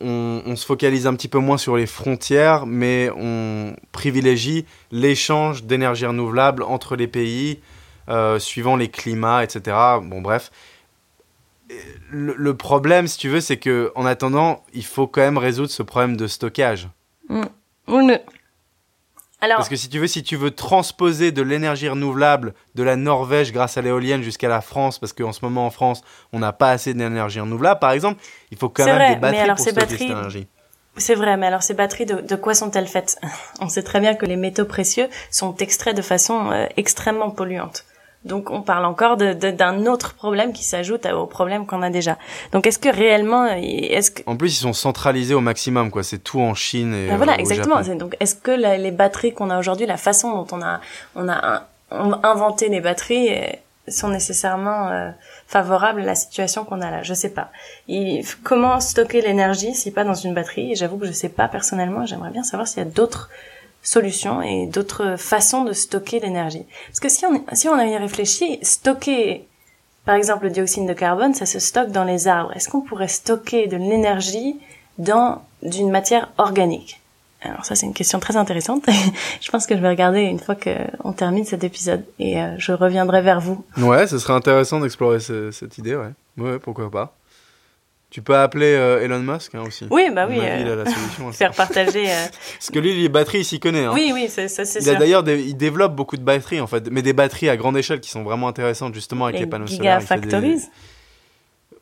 on, 0.00 0.56
se 0.56 0.66
focalise 0.66 1.06
un 1.06 1.14
petit 1.14 1.28
peu 1.28 1.38
moins 1.38 1.58
sur 1.58 1.76
les 1.76 1.86
frontières, 1.86 2.66
mais 2.66 3.10
on 3.16 3.76
privilégie 3.92 4.64
l'échange 4.90 5.64
d'énergie 5.64 6.06
renouvelable 6.06 6.62
entre 6.62 6.96
les 6.96 7.06
pays, 7.06 7.60
euh, 8.08 8.38
suivant 8.38 8.76
les 8.76 8.88
climats, 8.88 9.44
etc. 9.44 9.76
Bon, 10.02 10.20
bref. 10.20 10.50
Le, 12.10 12.54
problème, 12.54 13.06
si 13.06 13.16
tu 13.16 13.28
veux, 13.28 13.40
c'est 13.40 13.56
que 13.56 13.92
en 13.94 14.04
attendant, 14.04 14.62
il 14.74 14.84
faut 14.84 15.06
quand 15.06 15.22
même 15.22 15.38
résoudre 15.38 15.70
ce 15.70 15.82
problème 15.82 16.16
de 16.16 16.26
stockage. 16.26 16.88
Mmh. 17.28 17.44
Parce 19.48 19.68
que 19.68 19.76
si 19.76 19.88
tu 19.88 19.98
veux, 19.98 20.06
si 20.06 20.22
tu 20.22 20.36
veux 20.36 20.52
transposer 20.52 21.32
de 21.32 21.42
l'énergie 21.42 21.88
renouvelable 21.88 22.54
de 22.74 22.82
la 22.82 22.96
Norvège 22.96 23.52
grâce 23.52 23.76
à 23.76 23.82
l'éolienne 23.82 24.22
jusqu'à 24.22 24.48
la 24.48 24.60
France, 24.60 24.98
parce 24.98 25.12
qu'en 25.12 25.32
ce 25.32 25.40
moment 25.44 25.66
en 25.66 25.70
France, 25.70 26.02
on 26.32 26.38
n'a 26.38 26.52
pas 26.52 26.70
assez 26.70 26.94
d'énergie 26.94 27.40
renouvelable, 27.40 27.80
par 27.80 27.90
exemple, 27.90 28.22
il 28.50 28.58
faut 28.58 28.68
quand 28.68 28.84
même 28.84 29.14
des 29.14 29.20
batteries 29.20 29.48
pour 29.48 29.58
stocker 29.58 29.86
cette 29.88 30.00
énergie. 30.02 30.46
C'est 30.96 31.14
vrai, 31.14 31.36
mais 31.38 31.46
alors 31.46 31.62
ces 31.62 31.74
batteries, 31.74 32.06
de, 32.06 32.36
quoi 32.36 32.54
sont-elles 32.54 32.86
faites? 32.86 33.18
On 33.60 33.68
sait 33.68 33.82
très 33.82 33.98
bien 33.98 34.14
que 34.14 34.26
les 34.26 34.36
métaux 34.36 34.66
précieux 34.66 35.08
sont 35.30 35.56
extraits 35.56 35.96
de 35.96 36.02
façon 36.02 36.50
euh, 36.50 36.66
extrêmement 36.76 37.30
polluante. 37.30 37.86
Donc 38.24 38.50
on 38.50 38.62
parle 38.62 38.84
encore 38.84 39.16
d'un 39.16 39.86
autre 39.86 40.14
problème 40.14 40.52
qui 40.52 40.64
s'ajoute 40.64 41.06
au 41.06 41.26
problème 41.26 41.66
qu'on 41.66 41.82
a 41.82 41.90
déjà. 41.90 42.18
Donc 42.52 42.66
est-ce 42.66 42.78
que 42.78 42.88
réellement, 42.88 43.46
est-ce 43.46 44.12
que 44.12 44.22
en 44.26 44.36
plus 44.36 44.56
ils 44.56 44.62
sont 44.62 44.72
centralisés 44.72 45.34
au 45.34 45.40
maximum 45.40 45.90
quoi, 45.90 46.02
c'est 46.02 46.18
tout 46.18 46.40
en 46.40 46.54
Chine 46.54 46.94
et 46.94 47.08
ben 47.08 47.16
voilà 47.16 47.38
exactement. 47.38 47.80
Donc 47.80 48.16
est-ce 48.20 48.36
que 48.36 48.52
les 48.52 48.90
batteries 48.92 49.34
qu'on 49.34 49.50
a 49.50 49.58
aujourd'hui, 49.58 49.86
la 49.86 49.96
façon 49.96 50.30
dont 50.32 50.46
on 50.52 50.62
a 50.62 50.80
on 51.14 51.28
a 51.28 51.66
inventé 52.22 52.68
les 52.68 52.80
batteries 52.80 53.34
euh, 53.34 53.46
sont 53.88 54.08
nécessairement 54.08 54.88
euh, 54.88 55.10
favorables 55.46 56.02
à 56.02 56.04
la 56.04 56.14
situation 56.14 56.64
qu'on 56.64 56.80
a 56.80 56.90
là? 56.90 57.02
Je 57.02 57.14
sais 57.14 57.30
pas. 57.30 57.50
comment 58.44 58.80
stocker 58.80 59.20
l'énergie 59.20 59.74
si 59.74 59.90
pas 59.90 60.04
dans 60.04 60.14
une 60.14 60.34
batterie? 60.34 60.76
J'avoue 60.76 60.98
que 60.98 61.06
je 61.06 61.12
sais 61.12 61.28
pas 61.28 61.48
personnellement. 61.48 62.06
J'aimerais 62.06 62.30
bien 62.30 62.44
savoir 62.44 62.68
s'il 62.68 62.82
y 62.82 62.86
a 62.86 62.88
d'autres 62.88 63.30
solutions 63.82 64.42
et 64.42 64.66
d'autres 64.66 65.16
façons 65.16 65.64
de 65.64 65.72
stocker 65.72 66.20
l'énergie. 66.20 66.64
Parce 66.88 67.00
que 67.00 67.08
si 67.08 67.26
on, 67.26 67.44
si 67.52 67.68
on 67.68 67.74
a 67.74 67.86
y 67.86 67.96
réfléchi, 67.96 68.58
stocker, 68.62 69.46
par 70.04 70.14
exemple, 70.14 70.44
le 70.44 70.50
dioxyde 70.50 70.86
de 70.86 70.92
carbone, 70.92 71.34
ça 71.34 71.46
se 71.46 71.58
stocke 71.58 71.90
dans 71.90 72.04
les 72.04 72.28
arbres. 72.28 72.52
Est-ce 72.54 72.68
qu'on 72.68 72.80
pourrait 72.80 73.08
stocker 73.08 73.66
de 73.66 73.76
l'énergie 73.76 74.56
dans 74.98 75.42
d'une 75.62 75.90
matière 75.90 76.30
organique? 76.38 77.00
Alors 77.44 77.64
ça 77.64 77.74
c'est 77.74 77.86
une 77.86 77.94
question 77.94 78.20
très 78.20 78.36
intéressante. 78.36 78.84
je 79.40 79.50
pense 79.50 79.66
que 79.66 79.76
je 79.76 79.80
vais 79.80 79.88
regarder 79.88 80.20
une 80.20 80.38
fois 80.38 80.54
qu'on 80.54 81.12
termine 81.12 81.44
cet 81.44 81.64
épisode 81.64 82.04
et 82.18 82.40
euh, 82.40 82.54
je 82.58 82.72
reviendrai 82.72 83.20
vers 83.20 83.40
vous. 83.40 83.64
Ouais, 83.78 84.06
ce 84.06 84.18
serait 84.18 84.34
intéressant 84.34 84.78
d'explorer 84.78 85.18
cette 85.18 85.76
idée, 85.78 85.96
ouais. 85.96 86.12
Ouais, 86.38 86.58
pourquoi 86.58 86.90
pas. 86.90 87.12
Tu 88.12 88.20
peux 88.20 88.36
appeler 88.36 88.74
euh, 88.74 89.02
Elon 89.02 89.20
Musk 89.20 89.54
hein, 89.54 89.62
aussi. 89.66 89.86
Oui, 89.90 90.10
bah 90.14 90.26
oui. 90.28 90.36
Euh, 90.38 90.84
faire 91.32 91.52
partager. 91.52 92.10
Euh. 92.10 92.26
Parce 92.58 92.68
que 92.70 92.78
lui, 92.78 92.92
les 93.00 93.08
batteries, 93.08 93.38
il 93.38 93.44
s'y 93.46 93.58
connaît. 93.58 93.86
Hein. 93.86 93.92
Oui, 93.94 94.10
oui, 94.12 94.26
c'est 94.28 94.48
ça, 94.48 94.66
c'est 94.66 94.82
sûr. 94.82 94.98
D'ailleurs, 94.98 95.26
il 95.26 95.56
développe 95.56 95.96
beaucoup 95.96 96.18
de 96.18 96.22
batteries 96.22 96.60
en 96.60 96.66
fait, 96.66 96.90
mais 96.90 97.00
des 97.00 97.14
batteries 97.14 97.48
à 97.48 97.56
grande 97.56 97.74
échelle 97.78 98.00
qui 98.00 98.10
sont 98.10 98.22
vraiment 98.22 98.48
intéressantes 98.48 98.92
justement 98.92 99.24
avec 99.24 99.40
les, 99.40 99.46
panneaux 99.46 99.66
solaires. 99.66 100.00
Gigafactories. 100.00 100.56
Des... 100.56 100.62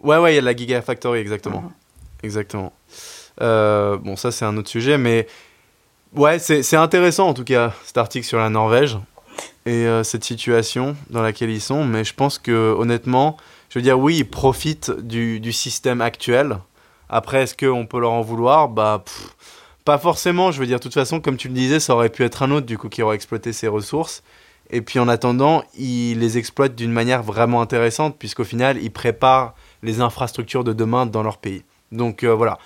Ouais, 0.05 0.19
ouais, 0.19 0.33
il 0.33 0.37
y 0.37 0.39
a 0.39 0.43
la 0.43 0.55
Gigafactory 0.55 1.19
exactement, 1.19 1.63
mhm. 1.63 1.71
exactement. 2.23 2.73
bon, 3.41 4.15
ça 4.15 4.31
c'est 4.31 4.45
un 4.45 4.57
autre 4.57 4.71
sujet, 4.71 4.99
mais 4.99 5.27
ouais, 6.15 6.39
c'est 6.39 6.77
intéressant 6.77 7.27
en 7.27 7.35
tout 7.35 7.43
cas 7.43 7.73
cet 7.85 7.99
article 7.99 8.25
sur 8.25 8.39
la 8.39 8.51
Norvège 8.51 8.99
et 9.67 9.85
cette 10.05 10.23
situation 10.23 10.95
dans 11.11 11.23
laquelle 11.23 11.51
ils 11.51 11.61
sont. 11.61 11.85
Mais 11.85 12.05
je 12.05 12.15
pense 12.15 12.39
que 12.39 12.73
honnêtement 12.79 13.37
je 13.71 13.79
veux 13.79 13.83
dire, 13.83 13.99
oui, 13.99 14.19
ils 14.19 14.29
profitent 14.29 14.91
du, 14.91 15.53
système 15.53 16.01
actuel. 16.01 16.59
Après, 17.09 17.45
est-ce 17.45 17.57
qu'on 17.57 17.87
peut 17.87 18.01
leur 18.01 18.11
en 18.11 18.21
vouloir? 18.21 18.69
Bah, 18.69 19.05
pas 19.85 19.97
forcément. 19.97 20.51
Je 20.51 20.59
veux 20.59 20.67
dire, 20.67 20.79
de 20.79 20.83
toute 20.83 20.95
façon, 20.95 21.21
comme 21.21 21.37
tu 21.37 21.49
le 21.49 21.55
disais, 21.55 21.79
ça 21.79 21.95
aurait 21.95 22.09
pu 22.09 22.25
être 22.25 22.43
un 22.43 22.51
autre, 22.51 22.67
du 22.67 22.77
coup, 22.77 22.89
qui 22.89 23.03
aurait 23.03 23.15
exploité 23.15 23.53
ces 23.53 23.69
ressources. 23.69 24.25
Et 24.71 24.83
puis, 24.83 24.99
en 24.99 25.09
attendant, 25.09 25.63
ils 25.79 26.19
les 26.19 26.37
exploitent 26.37 26.75
d'une 26.75 26.91
manière 26.91 27.23
vraiment 27.23 27.63
intéressante, 27.63 28.17
puisqu'au 28.19 28.45
final, 28.45 28.77
ils 28.83 28.91
préparent 28.91 29.55
les 29.85 30.01
infrastructures 30.01 30.65
de 30.65 30.73
demain 30.73 31.07
dans 31.07 31.23
leur 31.23 31.39
pays. 31.39 31.63
Donc, 31.93 32.25
euh, 32.25 32.35
voilà. 32.35 32.59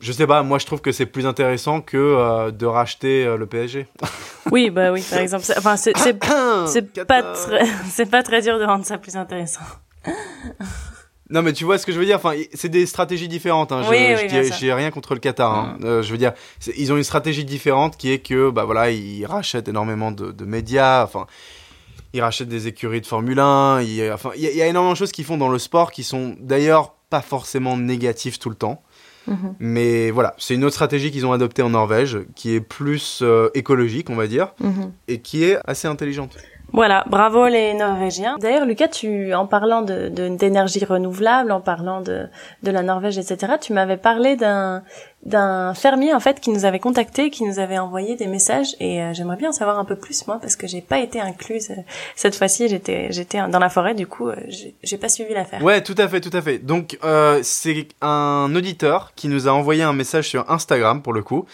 Je 0.00 0.12
sais 0.12 0.26
pas, 0.26 0.42
moi 0.42 0.58
je 0.58 0.64
trouve 0.64 0.80
que 0.80 0.92
c'est 0.92 1.04
plus 1.04 1.26
intéressant 1.26 1.82
que 1.82 1.98
euh, 1.98 2.50
de 2.50 2.64
racheter 2.64 3.26
euh, 3.26 3.36
le 3.36 3.44
PSG. 3.44 3.86
oui, 4.50 4.70
bah 4.70 4.92
oui, 4.92 5.04
par 5.10 5.18
exemple. 5.18 5.44
Enfin, 5.58 5.76
c'est 5.76 5.92
pas, 6.18 6.64
pas 8.10 8.22
très 8.22 8.40
dur 8.40 8.58
de 8.58 8.64
rendre 8.64 8.86
ça 8.86 8.96
plus 8.96 9.16
intéressant. 9.16 9.60
Non, 11.30 11.42
mais 11.42 11.52
tu 11.52 11.64
vois 11.64 11.78
ce 11.78 11.86
que 11.86 11.92
je 11.92 11.98
veux 11.98 12.04
dire. 12.04 12.16
Enfin, 12.16 12.34
c'est 12.52 12.68
des 12.68 12.86
stratégies 12.86 13.28
différentes. 13.28 13.70
Hein. 13.70 13.82
Je, 13.84 14.56
j'ai 14.58 14.72
rien 14.72 14.90
contre 14.90 15.14
le 15.14 15.20
Qatar. 15.20 15.54
Hein. 15.54 15.76
Mm. 15.78 15.84
Euh, 15.84 16.02
je 16.02 16.10
veux 16.10 16.18
dire, 16.18 16.32
ils 16.76 16.92
ont 16.92 16.96
une 16.96 17.04
stratégie 17.04 17.44
différente 17.44 17.96
qui 17.96 18.10
est 18.10 18.18
que, 18.18 18.50
bah 18.50 18.64
voilà, 18.64 18.90
ils 18.90 19.24
rachètent 19.24 19.68
énormément 19.68 20.10
de, 20.10 20.44
médias. 20.44 21.04
Enfin, 21.04 21.26
ils 22.12 22.20
rachètent 22.20 22.48
des 22.48 22.66
écuries 22.66 23.00
de 23.00 23.06
Formule 23.06 23.38
1. 23.38 23.82
Il, 23.82 24.10
enfin, 24.12 24.30
il 24.36 24.42
y, 24.42 24.60
a 24.60 24.66
énormément 24.66 24.92
de 24.92 24.98
choses 24.98 25.12
qu'ils 25.12 25.24
font 25.24 25.36
dans 25.36 25.48
le 25.48 25.60
sport 25.60 25.92
qui 25.92 26.02
sont 26.02 26.36
d'ailleurs 26.40 26.94
pas 27.10 27.22
forcément 27.22 27.76
négatives 27.76 28.38
tout 28.38 28.50
le 28.50 28.56
temps. 28.56 28.82
Mm-hmm. 29.28 29.54
Mais 29.60 30.10
voilà, 30.10 30.34
c'est 30.38 30.54
une 30.54 30.64
autre 30.64 30.74
stratégie 30.74 31.12
qu'ils 31.12 31.26
ont 31.26 31.32
adoptée 31.32 31.62
en 31.62 31.70
Norvège, 31.70 32.18
qui 32.34 32.54
est 32.54 32.60
plus 32.60 33.20
euh, 33.22 33.50
écologique, 33.54 34.10
on 34.10 34.16
va 34.16 34.26
dire, 34.26 34.48
mm-hmm. 34.60 34.90
et 35.06 35.20
qui 35.20 35.44
est 35.44 35.58
assez 35.64 35.86
intelligente. 35.86 36.36
Voilà, 36.72 37.04
bravo 37.08 37.48
les 37.48 37.74
Norvégiens. 37.74 38.36
D'ailleurs, 38.38 38.64
Lucas, 38.64 38.88
tu, 38.88 39.34
en 39.34 39.46
parlant 39.46 39.82
de, 39.82 40.08
d'énergie 40.08 40.84
renouvelable, 40.84 41.50
en 41.50 41.60
parlant 41.60 42.00
de, 42.00 42.26
de 42.62 42.70
la 42.70 42.82
Norvège, 42.82 43.18
etc., 43.18 43.54
tu 43.60 43.72
m'avais 43.72 43.96
parlé 43.96 44.36
d'un, 44.36 44.82
fermier 45.74 46.14
en 46.14 46.20
fait 46.20 46.40
qui 46.40 46.50
nous 46.50 46.64
avait 46.64 46.78
contacté, 46.78 47.30
qui 47.30 47.44
nous 47.44 47.58
avait 47.58 47.78
envoyé 47.78 48.16
des 48.16 48.26
messages, 48.26 48.76
et 48.78 49.02
euh, 49.02 49.12
j'aimerais 49.12 49.36
bien 49.36 49.50
en 49.50 49.52
savoir 49.52 49.78
un 49.78 49.84
peu 49.84 49.96
plus 49.96 50.26
moi 50.26 50.38
parce 50.40 50.56
que 50.56 50.66
j'ai 50.66 50.80
pas 50.80 51.00
été 51.00 51.20
incluse 51.20 51.70
euh, 51.70 51.82
cette 52.14 52.36
fois-ci. 52.36 52.68
J'étais, 52.68 53.08
j'étais 53.10 53.38
dans 53.48 53.58
la 53.58 53.68
forêt, 53.68 53.94
du 53.94 54.06
coup, 54.06 54.28
euh, 54.28 54.36
j'ai, 54.48 54.98
pas 54.98 55.08
suivi 55.08 55.34
l'affaire. 55.34 55.62
Ouais, 55.62 55.82
tout 55.82 55.94
à 55.98 56.08
fait, 56.08 56.20
tout 56.20 56.34
à 56.36 56.42
fait. 56.42 56.58
Donc, 56.58 56.98
c'est 57.42 57.88
un 58.00 58.52
auditeur 58.54 59.12
qui 59.16 59.28
nous 59.28 59.48
a 59.48 59.52
envoyé 59.52 59.82
un 59.82 59.92
message 59.92 60.28
sur 60.28 60.50
Instagram 60.50 61.02
pour 61.02 61.12
le 61.12 61.22
coup 61.22 61.46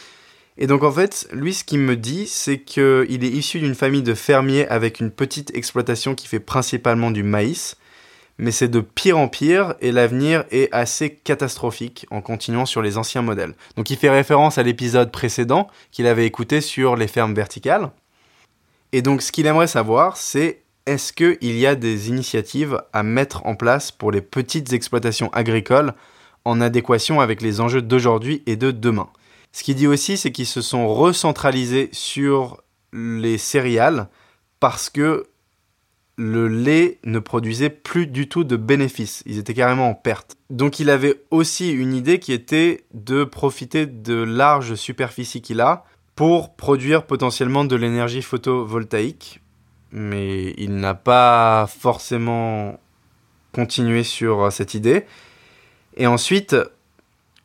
et 0.59 0.67
donc 0.67 0.83
en 0.83 0.93
fait, 0.93 1.29
lui, 1.33 1.53
ce 1.53 1.65
qu'il 1.65 1.81
me 1.81 1.97
dit, 1.97 2.27
c'est 2.27 2.59
qu'il 2.59 3.25
est 3.25 3.29
issu 3.29 3.59
d'une 3.59 3.75
famille 3.75 4.03
de 4.03 4.15
fermiers 4.15 4.67
avec 4.69 5.01
une 5.01 5.11
petite 5.11 5.55
exploitation 5.55 6.15
qui 6.15 6.27
fait 6.27 6.41
principalement 6.41 7.11
du 7.11 7.23
maïs. 7.23 7.77
Mais 8.39 8.51
c'est 8.51 8.69
de 8.69 8.81
pire 8.81 9.17
en 9.17 9.29
pire 9.29 9.75
et 9.81 9.93
l'avenir 9.93 10.45
est 10.51 10.69
assez 10.73 11.11
catastrophique 11.11 12.07
en 12.11 12.21
continuant 12.21 12.67
sur 12.67 12.83
les 12.83 12.99
anciens 12.99 13.23
modèles. 13.23 13.55
Donc 13.77 13.89
il 13.89 13.97
fait 13.97 14.11
référence 14.11 14.59
à 14.59 14.63
l'épisode 14.63 15.11
précédent 15.11 15.69
qu'il 15.91 16.07
avait 16.07 16.27
écouté 16.27 16.61
sur 16.61 16.97
les 16.97 17.09
fermes 17.09 17.35
verticales. 17.35 17.91
Et 18.93 19.01
donc 19.01 19.23
ce 19.23 19.33
qu'il 19.33 19.47
aimerait 19.47 19.67
savoir, 19.67 20.19
c'est 20.19 20.61
est-ce 20.85 21.15
qu'il 21.15 21.59
y 21.59 21.67
a 21.67 21.75
des 21.75 22.11
initiatives 22.11 22.79
à 22.93 23.03
mettre 23.03 23.45
en 23.47 23.57
place 23.57 23.91
pour 23.91 24.13
les 24.13 24.21
petites 24.21 24.73
exploitations 24.73 25.33
agricoles 25.33 25.95
en 26.45 26.61
adéquation 26.61 27.21
avec 27.21 27.41
les 27.41 27.61
enjeux 27.61 27.83
d'aujourd'hui 27.83 28.43
et 28.47 28.57
de 28.57 28.71
demain? 28.71 29.09
Ce 29.57 29.65
qu'il 29.65 29.75
dit 29.75 29.87
aussi, 29.87 30.19
c'est 30.19 30.33
qu'ils 30.33 30.45
se 30.45 30.61
sont 30.61 30.87
recentralisés 30.87 31.89
sur 31.91 32.63
les 32.93 33.39
céréales 33.39 34.11
parce 34.61 34.91
que 34.91 35.29
le 36.19 36.47
lait 36.47 36.99
ne 37.05 37.19
produisait 37.21 37.71
plus 37.71 38.07
du 38.07 38.29
tout 38.29 38.45
de 38.45 38.57
bénéfices. 38.57 39.23
Ils 39.25 39.39
étaient 39.39 39.55
carrément 39.55 39.89
en 39.89 39.95
perte. 39.95 40.37
Donc 40.51 40.79
il 40.79 40.91
avait 40.91 41.23
aussi 41.31 41.73
une 41.73 41.95
idée 41.95 42.19
qui 42.19 42.35
était 42.35 42.85
de 42.93 43.25
profiter 43.25 43.87
de 43.87 44.23
larges 44.23 44.75
superficies 44.75 45.41
qu'il 45.41 45.63
a 45.63 45.87
pour 46.17 46.55
produire 46.55 47.07
potentiellement 47.07 47.65
de 47.65 47.77
l'énergie 47.77 48.21
photovoltaïque. 48.21 49.41
Mais 49.91 50.53
il 50.59 50.77
n'a 50.77 50.93
pas 50.93 51.67
forcément 51.67 52.79
continué 53.53 54.03
sur 54.03 54.53
cette 54.53 54.75
idée. 54.75 55.07
Et 55.97 56.07
ensuite, 56.07 56.55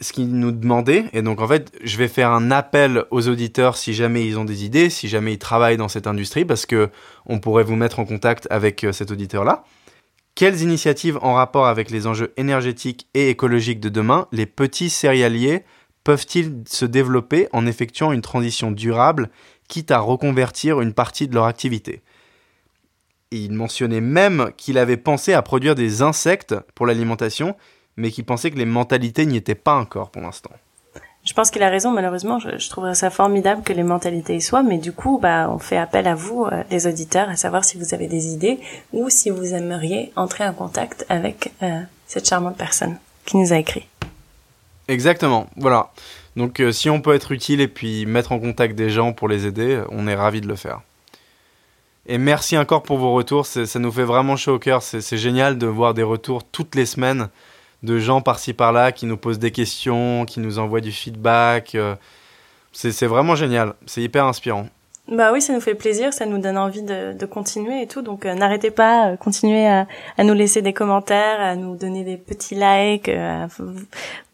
ce 0.02 0.14
qu'ils 0.14 0.32
nous 0.32 0.52
demandaient. 0.52 1.06
Et 1.14 1.22
donc, 1.22 1.39
en 1.39 1.47
fait, 1.47 1.72
je 1.84 1.97
vais 1.97 2.08
faire 2.08 2.32
un 2.32 2.52
appel 2.52 3.06
aux 3.12 3.30
auditeurs 3.30 3.78
si 3.78 3.93
jamais 3.93 4.26
ils 4.26 4.38
ont 4.38 4.45
des 4.45 4.66
idées, 4.66 4.89
si 4.89 5.08
jamais 5.08 5.34
ils 5.34 5.39
travaillent 5.39 5.78
dans 5.78 5.88
cette 5.88 6.08
industrie, 6.08 6.43
parce 6.43 6.66
que 6.66 6.89
on 7.26 7.39
pourrait 7.39 7.64
vous 7.64 7.76
mettre 7.76 7.99
en 7.99 8.06
contact 8.06 8.47
avec 8.49 8.84
euh, 8.84 8.91
cet 8.91 9.12
auditeur-là. 9.12 9.64
Quelles 10.34 10.62
initiatives 10.62 11.20
en 11.22 11.34
rapport 11.34 11.68
avec 11.68 11.91
les 11.91 12.08
enjeux 12.08 12.34
énergétiques 12.38 13.08
et 13.14 13.30
écologiques 13.30 13.80
de 13.80 13.89
demain 13.89 14.28
les 14.32 14.45
petits 14.45 14.89
céréaliers 14.89 15.64
peuvent-ils 16.04 16.64
se 16.68 16.86
développer 16.86 17.47
en 17.54 17.68
effectuant 17.68 18.12
une 18.12 18.22
transition 18.22 18.72
durable, 18.72 19.30
quitte 19.68 19.91
à 19.91 19.99
reconvertir 19.99 20.82
une 20.82 20.93
partie 20.93 21.28
de 21.28 21.36
leur 21.36 21.45
activité? 21.45 22.02
Et 23.32 23.38
il 23.38 23.54
mentionnait 23.54 24.02
même 24.02 24.52
qu'il 24.58 24.78
avait 24.78 24.97
pensé 24.97 25.34
à 25.34 25.41
produire 25.41 25.76
des 25.76 26.02
insectes 26.02 26.56
pour 26.76 26.86
l'alimentation, 26.86 27.56
mais 28.02 28.10
qu'il 28.10 28.26
pensait 28.26 28.49
que 28.49 28.58
les 28.58 28.66
mentalités 28.66 29.28
n'y 29.28 29.38
étaient 29.38 29.56
pas 29.56 29.76
encore 29.76 30.10
pour 30.10 30.24
l'instant. 30.24 30.49
Je 31.24 31.34
pense 31.34 31.52
qu'il 31.52 31.62
a 31.62 31.70
raison, 31.70 31.91
malheureusement, 31.91 32.39
je, 32.39 32.68
trouverais 32.68 32.95
ça 32.95 33.12
formidable 33.12 33.62
que 33.62 33.74
les 33.74 33.84
mentalités 33.84 34.36
y 34.36 34.41
soient, 34.41 34.64
mais 34.64 34.80
du 34.80 34.91
coup, 34.91 35.20
bah, 35.22 35.52
on 35.52 35.60
fait 35.60 35.78
appel 35.78 36.08
à 36.08 36.16
vous, 36.16 36.45
euh, 36.45 36.64
les 36.72 36.88
auditeurs, 36.88 37.30
à 37.30 37.36
savoir 37.36 37.64
si 37.64 37.78
vous 37.78 37.93
avez 37.93 38.08
des 38.08 38.34
idées 38.34 38.60
ou 38.91 39.08
si 39.12 39.30
vous 39.30 39.54
aimeriez 39.54 40.12
entrer 40.16 40.47
en 40.47 40.54
contact 40.54 41.06
avec 41.10 41.52
euh, 41.62 41.82
cette 42.08 42.28
charmante 42.28 42.58
personne 42.58 42.97
qui 43.26 43.38
nous 43.38 43.54
a 43.54 43.58
écrit. 43.58 43.88
Exactement, 44.88 45.45
voilà. 45.58 45.91
Donc 46.36 46.60
euh, 46.60 46.72
si 46.72 46.89
on 46.89 47.02
peut 47.02 47.14
être 47.14 47.32
utile 47.32 47.62
et 47.62 47.68
puis 47.68 48.08
mettre 48.08 48.32
en 48.32 48.39
contact 48.39 48.74
des 48.74 48.89
gens 48.89 49.14
pour 49.14 49.28
les 49.28 49.45
aider, 49.45 49.80
on 49.89 50.08
est 50.08 50.16
ravi 50.16 50.41
de 50.41 50.47
le 50.47 50.56
faire. 50.56 50.82
Et 52.08 52.18
merci 52.18 52.58
encore 52.58 52.82
pour 52.82 52.97
vos 52.97 53.14
retours, 53.14 53.45
ça 53.45 53.78
nous 53.78 53.91
fait 53.91 54.04
vraiment 54.04 54.36
chaud 54.36 54.56
au 54.56 54.60
cœur, 54.60 54.82
c'est 54.82 55.18
génial 55.18 55.60
de 55.60 55.68
voir 55.68 55.93
des 55.93 56.02
retours 56.02 56.43
toutes 56.43 56.74
les 56.74 56.88
semaines 56.88 57.30
de 57.84 58.00
gens 58.00 58.22
par-ci 58.22 58.54
par-là 58.54 58.92
qui 58.92 59.06
nous 59.06 59.18
posent 59.18 59.40
des 59.40 59.52
questions, 59.52 60.26
qui 60.26 60.40
nous 60.40 60.60
envoient 60.60 60.82
du 60.82 60.92
feedback. 60.92 61.76
Euh, 61.76 61.96
c'est 62.74 63.08
vraiment 63.08 63.36
génial, 63.36 63.74
c'est 63.86 64.02
hyper 64.02 64.26
inspirant. 64.26 64.68
Bah 65.08 65.32
oui, 65.34 65.42
ça 65.42 65.52
nous 65.52 65.60
fait 65.60 65.76
plaisir, 65.76 66.14
ça 66.14 66.26
nous 66.26 66.38
donne 66.38 66.58
envie 66.58 66.84
de, 66.84 67.12
de 67.14 67.26
continuer 67.26 67.82
et 67.82 67.88
tout. 67.88 68.02
Donc 68.02 68.26
euh, 68.26 68.34
n'arrêtez 68.34 68.72
pas, 68.72 69.10
euh, 69.10 69.18
continuez 69.18 69.68
à, 69.68 69.88
à, 70.18 70.24
nous 70.24 70.34
laisser 70.34 70.62
des 70.62 70.74
commentaires, 70.74 71.42
à 71.42 71.56
nous 71.56 71.76
donner 71.76 72.04
des 72.04 72.18
petits 72.18 72.56
likes, 72.56 73.10
à 73.10 73.48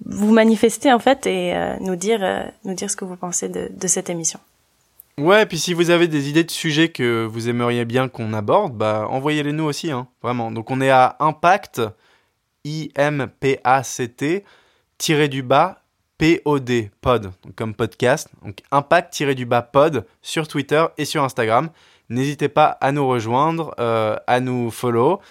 vous 0.05 0.31
manifester 0.31 0.93
en 0.93 0.99
fait 0.99 1.25
et 1.25 1.55
nous 1.79 1.95
dire 1.95 2.19
nous 2.63 2.73
dire 2.73 2.91
ce 2.91 2.95
que 2.95 3.05
vous 3.05 3.15
pensez 3.15 3.49
de, 3.49 3.71
de 3.71 3.87
cette 3.87 4.09
émission. 4.09 4.39
Ouais, 5.19 5.41
et 5.41 5.45
puis 5.47 5.57
si 5.57 5.73
vous 5.73 5.89
avez 5.89 6.07
des 6.07 6.29
idées 6.29 6.43
de 6.43 6.51
sujets 6.51 6.89
que 6.89 7.25
vous 7.25 7.49
aimeriez 7.49 7.85
bien 7.85 8.07
qu'on 8.07 8.33
aborde, 8.33 8.73
bah 8.73 9.07
envoyez-les 9.09 9.51
nous 9.51 9.63
aussi, 9.63 9.89
hein, 9.89 10.07
vraiment. 10.21 10.51
Donc 10.51 10.69
on 10.69 10.79
est 10.79 10.91
à 10.91 11.15
Impact 11.19 11.81
I-M-P-A-C-T, 12.67 14.43
tiré 14.97 15.27
du 15.29 15.41
bas, 15.41 15.81
P-O-D, 16.17 16.91
pod, 16.99 17.31
comme 17.55 17.73
podcast. 17.73 18.27
Donc 18.43 18.59
impact 18.71 19.13
tiré 19.13 19.35
du 19.35 19.45
bas 19.45 19.61
pod 19.61 20.05
sur 20.21 20.47
Twitter 20.47 20.83
et 20.97 21.05
sur 21.05 21.23
Instagram. 21.23 21.69
N'hésitez 22.09 22.49
pas 22.49 22.77
à 22.81 22.91
nous 22.91 23.07
rejoindre, 23.07 23.73
euh, 23.79 24.15
à 24.27 24.39
nous 24.39 24.71
follow, 24.71 25.21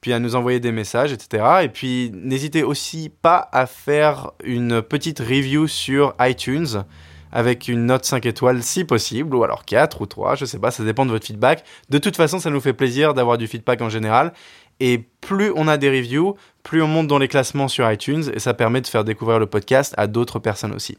puis 0.00 0.12
à 0.12 0.20
nous 0.20 0.36
envoyer 0.36 0.60
des 0.60 0.72
messages, 0.72 1.12
etc. 1.12 1.62
Et 1.62 1.68
puis 1.68 2.12
n'hésitez 2.14 2.62
aussi 2.62 3.10
pas 3.22 3.48
à 3.52 3.66
faire 3.66 4.30
une 4.44 4.82
petite 4.82 5.18
review 5.18 5.66
sur 5.66 6.14
iTunes 6.20 6.84
avec 7.34 7.66
une 7.66 7.86
note 7.86 8.04
5 8.04 8.24
étoiles 8.26 8.62
si 8.62 8.84
possible, 8.84 9.34
ou 9.34 9.42
alors 9.42 9.64
4 9.64 10.00
ou 10.00 10.06
3, 10.06 10.36
je 10.36 10.44
sais 10.44 10.60
pas, 10.60 10.70
ça 10.70 10.84
dépend 10.84 11.04
de 11.04 11.10
votre 11.10 11.26
feedback. 11.26 11.64
De 11.90 11.98
toute 11.98 12.16
façon, 12.16 12.38
ça 12.38 12.48
nous 12.48 12.60
fait 12.60 12.72
plaisir 12.72 13.12
d'avoir 13.12 13.38
du 13.38 13.48
feedback 13.48 13.82
en 13.82 13.88
général. 13.88 14.32
Et 14.80 15.04
plus 15.20 15.52
on 15.56 15.68
a 15.68 15.76
des 15.76 15.88
reviews, 15.88 16.36
plus 16.62 16.82
on 16.82 16.88
monte 16.88 17.06
dans 17.06 17.18
les 17.18 17.28
classements 17.28 17.68
sur 17.68 17.90
iTunes 17.90 18.24
et 18.34 18.38
ça 18.38 18.54
permet 18.54 18.80
de 18.80 18.86
faire 18.86 19.04
découvrir 19.04 19.38
le 19.38 19.46
podcast 19.46 19.94
à 19.96 20.06
d'autres 20.06 20.38
personnes 20.38 20.72
aussi. 20.72 20.98